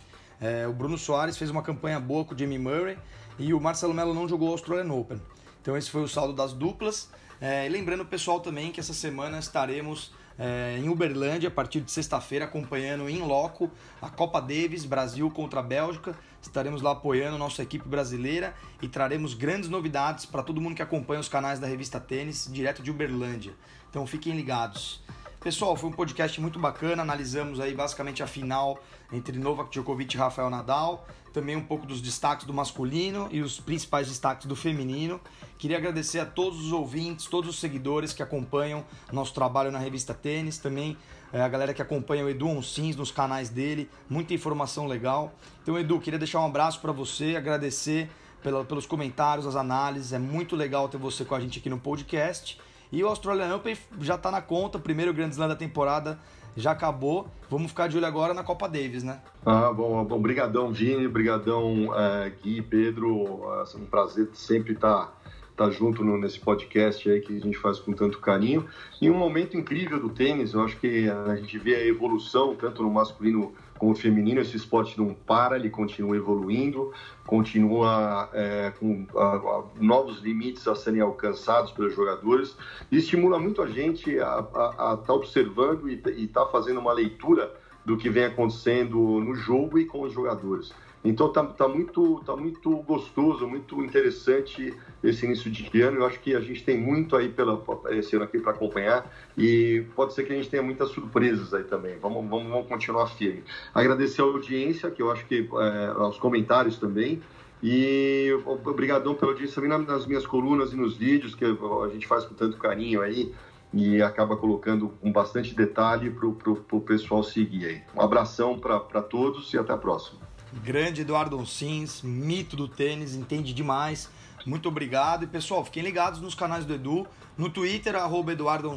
É, 0.43 0.67
o 0.67 0.73
Bruno 0.73 0.97
Soares 0.97 1.37
fez 1.37 1.49
uma 1.49 1.61
campanha 1.61 2.01
boa 2.01 2.25
com 2.25 2.35
o 2.35 2.37
Jamie 2.37 2.59
Murray 2.59 2.97
e 3.39 3.53
o 3.53 3.61
Marcelo 3.61 3.93
Melo 3.93 4.13
não 4.13 4.27
jogou 4.27 4.49
o 4.49 4.51
Australian 4.51 4.91
Open. 4.93 5.21
Então 5.61 5.77
esse 5.77 5.89
foi 5.89 6.03
o 6.03 6.07
saldo 6.07 6.33
das 6.33 6.51
duplas. 6.51 7.09
É, 7.39 7.65
lembrando 7.69 8.01
o 8.01 8.05
pessoal 8.05 8.41
também 8.41 8.69
que 8.69 8.77
essa 8.81 8.93
semana 8.93 9.39
estaremos 9.39 10.11
é, 10.37 10.77
em 10.77 10.89
Uberlândia 10.89 11.47
a 11.47 11.51
partir 11.51 11.79
de 11.79 11.89
sexta-feira, 11.89 12.43
acompanhando 12.43 13.09
em 13.09 13.19
loco 13.19 13.71
a 14.01 14.09
Copa 14.09 14.41
Davis, 14.41 14.83
Brasil 14.83 15.31
contra 15.31 15.61
a 15.61 15.63
Bélgica. 15.63 16.13
Estaremos 16.41 16.81
lá 16.81 16.91
apoiando 16.91 17.37
nossa 17.37 17.63
equipe 17.63 17.87
brasileira 17.87 18.53
e 18.81 18.87
traremos 18.89 19.33
grandes 19.33 19.69
novidades 19.69 20.25
para 20.25 20.43
todo 20.43 20.59
mundo 20.59 20.75
que 20.75 20.81
acompanha 20.81 21.21
os 21.21 21.29
canais 21.29 21.57
da 21.57 21.67
revista 21.67 22.01
Tênis, 22.01 22.49
direto 22.51 22.83
de 22.83 22.91
Uberlândia. 22.91 23.53
Então 23.89 24.05
fiquem 24.05 24.35
ligados. 24.35 25.01
Pessoal, 25.43 25.75
foi 25.75 25.89
um 25.89 25.91
podcast 25.91 26.39
muito 26.39 26.57
bacana. 26.57 27.01
Analisamos 27.01 27.59
aí 27.59 27.73
basicamente 27.73 28.23
a 28.23 28.27
final 28.27 28.81
entre 29.11 29.37
Novak 29.37 29.69
Djokovic 29.69 30.15
e 30.15 30.17
Rafael 30.17 30.49
Nadal, 30.49 31.05
também 31.33 31.53
um 31.57 31.61
pouco 31.61 31.85
dos 31.85 31.99
destaques 31.99 32.47
do 32.47 32.53
masculino 32.53 33.27
e 33.29 33.41
os 33.41 33.59
principais 33.59 34.07
destaques 34.07 34.47
do 34.47 34.55
feminino. 34.55 35.19
Queria 35.57 35.75
agradecer 35.75 36.19
a 36.19 36.25
todos 36.25 36.61
os 36.63 36.71
ouvintes, 36.71 37.25
todos 37.25 37.49
os 37.49 37.59
seguidores 37.59 38.13
que 38.13 38.23
acompanham 38.23 38.85
nosso 39.11 39.33
trabalho 39.33 39.69
na 39.69 39.79
revista 39.79 40.13
Tênis, 40.13 40.59
também 40.59 40.95
é, 41.33 41.41
a 41.41 41.49
galera 41.49 41.73
que 41.73 41.81
acompanha 41.81 42.23
o 42.23 42.29
Edu 42.29 42.47
Onsins 42.47 42.95
nos 42.95 43.11
canais 43.11 43.49
dele, 43.49 43.89
muita 44.09 44.33
informação 44.33 44.87
legal. 44.87 45.33
Então, 45.61 45.77
Edu, 45.77 45.99
queria 45.99 46.17
deixar 46.17 46.39
um 46.39 46.45
abraço 46.45 46.79
para 46.79 46.93
você, 46.93 47.35
agradecer 47.35 48.09
pela, 48.41 48.63
pelos 48.63 48.85
comentários, 48.85 49.45
as 49.45 49.57
análises. 49.57 50.13
É 50.13 50.19
muito 50.19 50.55
legal 50.55 50.87
ter 50.87 50.97
você 50.97 51.25
com 51.25 51.35
a 51.35 51.39
gente 51.41 51.59
aqui 51.59 51.69
no 51.69 51.79
podcast. 51.79 52.57
E 52.93 53.03
o 53.03 53.07
Australian 53.07 53.55
Open 53.55 53.75
já 54.01 54.13
está 54.13 54.29
na 54.29 54.39
conta, 54.39 54.77
primeiro 54.77 55.11
Grand 55.11 55.29
Slam 55.29 55.47
da 55.47 55.55
temporada 55.55 56.19
já 56.55 56.73
acabou. 56.73 57.27
Vamos 57.49 57.71
ficar 57.71 57.87
de 57.87 57.97
olho 57.97 58.05
agora 58.05 58.35
na 58.35 58.43
Copa 58.43 58.69
Davis, 58.69 59.01
né? 59.01 59.19
Ah, 59.43 59.73
bom, 59.73 60.05
bom, 60.05 60.21
brigadão 60.21 60.71
Vini, 60.71 61.07
brigadão 61.07 61.91
é, 61.95 62.31
Gui, 62.43 62.61
Pedro, 62.61 63.41
é 63.51 63.77
um 63.77 63.85
prazer 63.87 64.29
sempre 64.35 64.73
estar 64.73 65.11
tá 65.57 65.71
junto 65.71 66.03
no, 66.03 66.19
nesse 66.19 66.39
podcast 66.39 67.09
aí 67.09 67.19
que 67.19 67.35
a 67.35 67.39
gente 67.39 67.57
faz 67.57 67.79
com 67.79 67.93
tanto 67.93 68.19
carinho. 68.19 68.67
E 69.01 69.09
um 69.09 69.17
momento 69.17 69.57
incrível 69.57 69.99
do 69.99 70.09
tênis, 70.09 70.53
eu 70.53 70.61
acho 70.61 70.77
que 70.77 71.09
a 71.09 71.35
gente 71.35 71.57
vê 71.57 71.73
a 71.73 71.87
evolução, 71.87 72.55
tanto 72.55 72.83
no 72.83 72.91
masculino 72.91 73.55
como 73.83 73.89
no 73.89 73.95
feminino, 73.95 74.39
esse 74.39 74.55
esporte 74.55 74.97
não 74.97 75.13
para, 75.13 75.57
ele 75.57 75.69
continua 75.69 76.15
evoluindo, 76.15 76.93
continua 77.25 78.29
é, 78.31 78.71
com 78.79 79.05
a, 79.13 79.35
a, 79.35 79.63
novos 79.75 80.21
limites 80.21 80.65
a 80.69 80.73
serem 80.73 81.01
alcançados 81.01 81.73
pelos 81.73 81.93
jogadores 81.93 82.55
e 82.89 82.97
estimula 82.97 83.37
muito 83.37 83.61
a 83.61 83.67
gente 83.67 84.17
a 84.21 84.39
estar 84.39 84.97
tá 84.97 85.13
observando 85.13 85.89
e 85.89 85.95
estar 85.95 86.45
tá 86.45 86.51
fazendo 86.51 86.79
uma 86.79 86.93
leitura 86.93 87.53
do 87.85 87.97
que 87.97 88.09
vem 88.09 88.23
acontecendo 88.23 88.97
no 89.19 89.35
jogo 89.35 89.77
e 89.77 89.83
com 89.83 90.03
os 90.03 90.13
jogadores. 90.13 90.71
Então 91.03 91.29
tá, 91.31 91.43
tá, 91.43 91.67
muito, 91.67 92.21
tá 92.25 92.35
muito 92.35 92.69
gostoso, 92.77 93.45
muito 93.45 93.83
interessante 93.83 94.73
esse 95.03 95.25
início 95.25 95.51
de 95.51 95.81
ano. 95.81 95.97
Eu 95.97 96.05
acho 96.05 96.19
que 96.19 96.33
a 96.33 96.39
gente 96.39 96.63
tem 96.63 96.79
muito 96.79 97.15
aí 97.15 97.27
pela, 97.29 97.61
esse 97.89 98.15
ano 98.15 98.25
aqui 98.25 98.39
para 98.39 98.51
acompanhar 98.51 99.11
e 99.37 99.85
pode 99.95 100.13
ser 100.13 100.23
que 100.23 100.31
a 100.31 100.35
gente 100.35 100.49
tenha 100.49 100.63
muitas 100.63 100.89
surpresas 100.89 101.53
aí 101.53 101.63
também. 101.63 101.97
Vamos, 101.99 102.27
vamos, 102.29 102.49
vamos 102.49 102.67
continuar 102.67 103.07
firme. 103.07 103.43
Agradecer 103.73 104.21
a 104.21 104.25
audiência, 104.25 104.89
que 104.89 105.01
eu 105.01 105.11
acho 105.11 105.25
que 105.25 105.49
é, 105.51 105.85
aos 105.97 106.17
comentários 106.17 106.77
também. 106.77 107.21
E 107.61 108.29
obrigadão 108.45 109.15
pela 109.15 109.31
audiência 109.31 109.61
também 109.61 109.85
nas 109.85 110.05
minhas 110.05 110.27
colunas 110.27 110.73
e 110.73 110.75
nos 110.75 110.97
vídeos 110.97 111.33
que 111.33 111.45
a 111.45 111.89
gente 111.89 112.05
faz 112.05 112.25
com 112.25 112.35
tanto 112.35 112.57
carinho 112.57 113.01
aí 113.01 113.33
e 113.73 114.01
acaba 114.01 114.37
colocando 114.37 114.89
com 115.01 115.11
bastante 115.11 115.55
detalhe 115.55 116.11
para 116.11 116.27
o 116.27 116.81
pessoal 116.81 117.23
seguir 117.23 117.65
aí. 117.65 117.81
Um 117.95 118.01
abração 118.01 118.59
para 118.59 119.01
todos 119.01 119.53
e 119.53 119.57
até 119.57 119.73
a 119.73 119.77
próxima. 119.77 120.22
Grande 120.61 121.01
Eduardo 121.01 121.43
Sims, 121.45 122.01
mito 122.01 122.55
do 122.55 122.67
tênis, 122.67 123.15
entende 123.15 123.53
demais. 123.53 124.09
Muito 124.45 124.67
obrigado. 124.67 125.23
E 125.23 125.27
pessoal, 125.27 125.63
fiquem 125.63 125.83
ligados 125.83 126.19
nos 126.19 126.35
canais 126.35 126.65
do 126.65 126.73
Edu, 126.73 127.07
no 127.37 127.49
Twitter, 127.49 127.95
arroba 127.95 128.33
Eduardo 128.33 128.73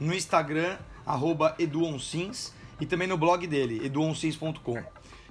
no 0.00 0.14
Instagram, 0.14 0.76
arroba 1.06 1.54
EduOnsins, 1.58 2.52
e 2.80 2.86
também 2.86 3.06
no 3.06 3.16
blog 3.16 3.46
dele, 3.46 3.84
eduonsins.com. 3.84 4.82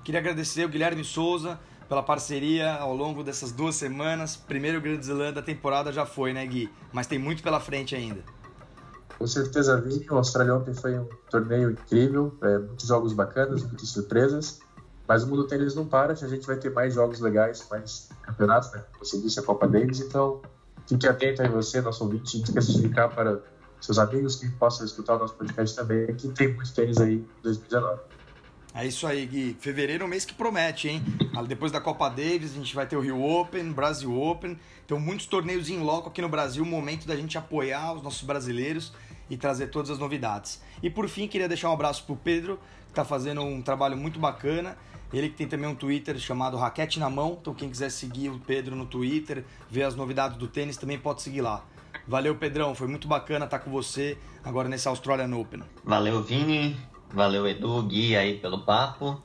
Queria 0.04 0.20
agradecer 0.20 0.66
o 0.66 0.70
Guilherme 0.70 1.04
Souza 1.04 1.60
pela 1.88 2.02
parceria 2.02 2.74
ao 2.76 2.96
longo 2.96 3.24
dessas 3.24 3.52
duas 3.52 3.76
semanas. 3.76 4.36
Primeiro 4.36 4.82
Grande 4.82 5.06
Slam 5.06 5.34
da 5.34 5.42
temporada 5.42 5.92
já 5.92 6.06
foi, 6.06 6.34
né, 6.34 6.46
Gui? 6.46 6.70
Mas 6.92 7.08
tem 7.08 7.20
muito 7.20 7.44
pela 7.44 7.60
frente 7.60 7.96
ainda. 7.96 8.22
Com 9.18 9.28
certeza, 9.28 9.80
vi. 9.80 10.06
O 10.10 10.16
Australian 10.16 10.56
Open 10.56 10.74
foi 10.74 10.98
um 10.98 11.08
torneio 11.30 11.72
incrível, 11.72 12.36
é, 12.42 12.58
muitos 12.58 12.88
jogos 12.88 13.14
bacanas, 13.14 13.64
muitas 13.64 13.90
surpresas. 13.90 14.60
Mas 15.14 15.22
o 15.22 15.28
mundo 15.28 15.44
tênis 15.46 15.76
não 15.76 15.86
para, 15.86 16.14
a 16.14 16.16
gente 16.16 16.48
vai 16.48 16.56
ter 16.56 16.72
mais 16.72 16.96
jogos 16.96 17.20
legais, 17.20 17.68
mais 17.70 18.10
campeonatos, 18.24 18.72
né? 18.72 18.84
Você 18.98 19.22
disse 19.22 19.40
a 19.40 19.44
Copa 19.44 19.68
Davis, 19.68 20.00
então 20.00 20.42
fique 20.88 21.08
atento 21.08 21.44
aí 21.44 21.48
você, 21.48 21.82
nosso 21.82 22.04
ouvinte, 22.04 22.42
esqueça 22.42 22.72
de 22.72 22.80
indicar 22.80 23.14
para 23.14 23.40
seus 23.80 24.00
amigos 24.00 24.38
que 24.38 24.50
possam 24.50 24.84
escutar 24.84 25.18
o 25.18 25.20
nosso 25.20 25.36
podcast 25.36 25.76
também, 25.76 26.16
que 26.16 26.30
tem 26.30 26.52
muito 26.52 26.74
tênis 26.74 26.98
aí 26.98 27.18
em 27.18 27.28
2019. 27.44 28.02
É 28.74 28.88
isso 28.88 29.06
aí, 29.06 29.24
Gui. 29.28 29.56
Fevereiro 29.60 30.02
é 30.02 30.08
um 30.08 30.10
mês 30.10 30.26
que 30.26 30.34
promete, 30.34 30.88
hein? 30.88 31.04
Depois 31.48 31.72
da 31.72 31.80
Copa 31.80 32.10
Davis, 32.10 32.54
a 32.54 32.56
gente 32.56 32.74
vai 32.74 32.88
ter 32.88 32.96
o 32.96 33.00
Rio 33.00 33.24
Open, 33.24 33.72
Brasil 33.72 34.20
Open. 34.20 34.58
Então, 34.84 35.00
muitos 35.00 35.28
torneios 35.28 35.70
em 35.70 35.78
loco 35.78 36.10
aqui 36.10 36.24
no 36.24 36.30
Brasil. 36.30 36.66
Momento 36.66 37.06
da 37.06 37.16
gente 37.16 37.38
apoiar 37.38 37.94
os 37.94 38.02
nossos 38.02 38.24
brasileiros 38.24 38.92
e 39.30 39.38
trazer 39.38 39.68
todas 39.68 39.92
as 39.92 40.00
novidades. 40.00 40.60
E 40.82 40.90
por 40.90 41.08
fim, 41.08 41.28
queria 41.28 41.48
deixar 41.48 41.70
um 41.70 41.74
abraço 41.74 42.04
pro 42.04 42.16
Pedro, 42.16 42.60
que 42.86 42.94
está 42.94 43.06
fazendo 43.06 43.42
um 43.42 43.62
trabalho 43.62 43.96
muito 43.96 44.20
bacana. 44.20 44.76
Ele 45.14 45.30
que 45.30 45.36
tem 45.36 45.48
também 45.48 45.70
um 45.70 45.76
Twitter 45.76 46.18
chamado 46.18 46.58
Raquete 46.58 47.00
na 47.00 47.10
Mão. 47.10 47.38
Então, 47.40 47.54
quem 47.54 47.70
quiser 47.70 47.92
seguir 47.92 48.30
o 48.30 48.40
Pedro 48.40 48.76
no 48.76 48.86
Twitter, 48.86 49.46
ver 49.70 49.84
as 49.84 49.96
novidades 49.96 50.38
do 50.38 50.48
tênis, 50.48 50.76
também 50.76 50.98
pode 50.98 51.22
seguir 51.22 51.42
lá. 51.42 51.64
Valeu, 52.08 52.36
Pedrão. 52.36 52.74
Foi 52.74 52.88
muito 52.88 53.08
bacana 53.08 53.46
estar 53.46 53.60
com 53.60 53.70
você 53.70 54.18
agora 54.44 54.68
nesse 54.68 54.88
Australian 54.88 55.36
Open. 55.38 55.62
Valeu, 55.84 56.24
Vini. 56.24 56.76
Valeu, 57.14 57.48
Edu, 57.48 57.84
Gui 57.84 58.18
aí 58.18 58.40
pelo 58.40 58.60
papo. 58.60 59.22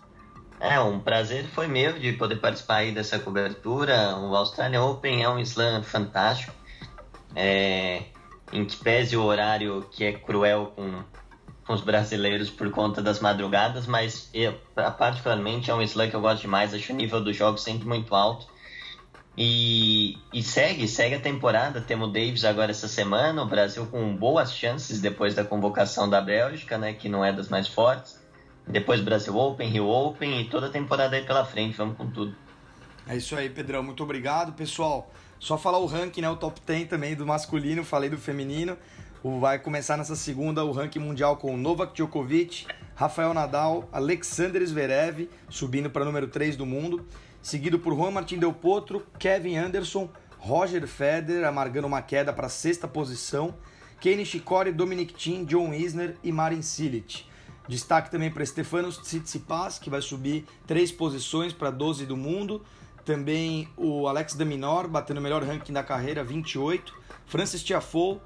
É, 0.61 0.79
um 0.79 1.01
prazer 1.01 1.47
foi 1.47 1.69
meu 1.69 1.99
de 1.99 2.13
poder 2.13 2.37
participar 2.37 2.77
aí 2.77 2.93
dessa 2.93 3.19
cobertura. 3.19 4.17
O 4.17 4.37
Australian 4.37 4.83
Open 4.85 5.23
é 5.23 5.29
um 5.29 5.39
slam 5.39 5.83
fantástico. 5.83 6.53
É, 7.35 8.03
em 8.53 8.65
que 8.65 8.77
pese 8.77 9.17
o 9.17 9.23
horário 9.23 9.87
que 9.91 10.05
é 10.05 10.13
cruel 10.13 10.73
com, 10.75 11.03
com 11.69 11.75
os 11.75 11.83
brasileiros 11.83 12.49
por 12.49 12.71
conta 12.71 13.03
das 13.03 13.21
madrugadas, 13.21 13.87
mas 13.87 14.31
eu, 14.33 14.55
particularmente 14.75 15.71
é 15.71 15.75
um 15.75 15.83
slam 15.83 16.09
que 16.09 16.17
eu 16.17 16.21
gosto 16.23 16.41
demais, 16.41 16.73
acho 16.73 16.95
o 16.95 16.97
nível 16.97 17.23
do 17.23 17.31
jogo 17.31 17.59
sempre 17.59 17.87
muito 17.87 18.15
alto. 18.15 18.47
E, 19.37 20.17
e 20.33 20.43
segue, 20.43 20.89
segue 20.89 21.17
a 21.17 21.21
temporada. 21.21 21.83
Temos 21.83 22.09
o 22.09 22.11
Davis 22.11 22.47
agora 22.47 22.71
essa 22.71 22.89
semana, 22.89 23.43
o 23.43 23.47
Brasil 23.47 23.85
com 23.87 24.17
boas 24.17 24.51
chances 24.51 24.99
depois 24.99 25.35
da 25.35 25.45
convocação 25.45 26.09
da 26.09 26.23
Bélgica, 26.23 26.79
né, 26.79 26.95
que 26.95 27.07
não 27.07 27.23
é 27.23 27.35
das 27.35 27.51
mais 27.51 27.69
fortes. 27.69 28.19
Depois 28.67 29.03
Brasil 29.03 29.37
Open, 29.37 29.69
Rio 29.69 29.89
Open 29.89 30.41
e 30.41 30.49
toda 30.49 30.69
a 30.69 30.71
temporada 30.71 31.17
aí 31.17 31.25
pela 31.25 31.45
frente, 31.45 31.77
vamos 31.77 31.99
com 31.99 32.11
tudo. 32.11 32.35
É 33.07 33.15
isso 33.15 33.37
aí, 33.37 33.51
Pedrão. 33.51 33.83
Muito 33.83 34.03
obrigado, 34.03 34.55
pessoal. 34.55 35.13
Só 35.39 35.59
falar 35.59 35.79
o 35.79 35.87
ranking, 35.87 36.23
né? 36.23 36.31
O 36.31 36.37
top 36.37 36.61
10 36.67 36.89
também 36.89 37.15
do 37.15 37.27
masculino, 37.27 37.85
falei 37.85 38.09
do 38.09 38.19
feminino. 38.19 38.77
Vai 39.23 39.59
começar 39.59 39.97
nessa 39.97 40.15
segunda 40.15 40.65
o 40.65 40.71
ranking 40.71 41.01
mundial 41.01 41.37
com 41.37 41.57
Novak 41.57 41.93
Djokovic, 41.93 42.67
Rafael 42.95 43.35
Nadal, 43.35 43.89
Alexander 43.91 44.65
Zverev, 44.65 45.29
subindo 45.49 45.91
para 45.91 46.05
número 46.05 46.29
3 46.29 46.57
do 46.57 46.65
mundo, 46.65 47.05
seguido 47.43 47.81
por 47.81 47.97
Juan 47.97 48.13
Martín 48.13 48.39
Del 48.39 48.53
Potro, 48.53 49.05
Kevin 49.19 49.57
Anderson, 49.57 50.09
Roger 50.39 50.87
Federer, 50.87 51.45
amargando 51.49 51.89
uma 51.89 52.01
queda 52.01 52.33
para 52.33 52.47
a 52.47 52.51
sexta 52.51 52.87
posição, 52.87 53.57
Kenny 54.01 54.25
Shikori, 54.25 54.71
Dominic 54.71 55.13
Thiem, 55.13 55.45
John 55.45 55.75
Isner 55.75 56.15
e 56.23 56.31
Marin 56.31 56.63
Cilic. 56.63 57.25
Destaque 57.67 58.13
também 58.13 58.31
para 58.31 58.47
Stefanos 58.47 58.99
Tsitsipas, 58.99 59.81
que 59.81 59.91
vai 59.91 60.01
subir 60.01 60.47
três 60.65 60.93
posições 60.93 61.53
para 61.53 61.71
12 61.71 62.07
do 62.07 62.17
mundo. 62.17 62.65
Também 63.05 63.69
o 63.77 64.07
Alex 64.07 64.35
Daminor, 64.35 64.87
batendo 64.87 65.19
o 65.19 65.21
melhor 65.21 65.43
ranking 65.43 65.73
da 65.73 65.83
carreira, 65.83 66.23
28. 66.23 66.95
Francis 67.27 67.63
Tiafoe, 67.63 68.21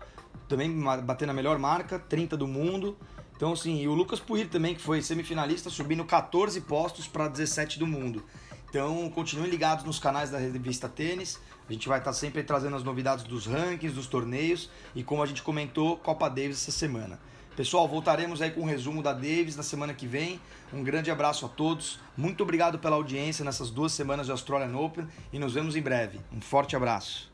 também 0.48 0.72
batendo 1.02 1.30
a 1.30 1.34
melhor 1.34 1.58
marca, 1.58 1.98
30 1.98 2.36
do 2.36 2.46
mundo. 2.46 2.96
Então, 3.36 3.52
assim, 3.52 3.80
e 3.82 3.88
o 3.88 3.94
Lucas 3.94 4.20
Puir 4.20 4.48
também, 4.48 4.74
que 4.74 4.80
foi 4.80 5.02
semifinalista, 5.02 5.68
subindo 5.68 6.04
14 6.04 6.60
postos 6.60 7.08
para 7.08 7.28
17 7.28 7.78
do 7.78 7.86
mundo. 7.86 8.22
Então, 8.68 9.10
continuem 9.10 9.50
ligados 9.50 9.84
nos 9.84 9.98
canais 9.98 10.30
da 10.30 10.38
revista 10.38 10.88
Tênis. 10.88 11.40
A 11.68 11.72
gente 11.72 11.88
vai 11.88 11.98
estar 11.98 12.12
sempre 12.12 12.42
trazendo 12.42 12.76
as 12.76 12.82
novidades 12.82 13.24
dos 13.24 13.46
rankings, 13.46 13.94
dos 13.94 14.06
torneios 14.06 14.70
e, 14.94 15.02
como 15.02 15.22
a 15.22 15.26
gente 15.26 15.42
comentou, 15.42 15.96
Copa 15.96 16.28
Davis 16.28 16.62
essa 16.62 16.72
semana. 16.72 17.18
Pessoal, 17.56 17.86
voltaremos 17.86 18.40
aí 18.40 18.50
com 18.50 18.62
um 18.62 18.66
resumo 18.66 19.02
da 19.02 19.12
Davis 19.12 19.56
na 19.56 19.62
semana 19.62 19.92
que 19.92 20.06
vem. 20.06 20.40
Um 20.72 20.82
grande 20.82 21.10
abraço 21.10 21.44
a 21.44 21.48
todos. 21.48 22.00
Muito 22.16 22.42
obrigado 22.42 22.78
pela 22.78 22.96
audiência 22.96 23.44
nessas 23.44 23.70
duas 23.70 23.92
semanas 23.92 24.24
de 24.26 24.32
Australian 24.32 24.74
Open 24.78 25.06
e 25.32 25.38
nos 25.38 25.52
vemos 25.52 25.76
em 25.76 25.82
breve. 25.82 26.18
Um 26.32 26.40
forte 26.40 26.74
abraço. 26.74 27.31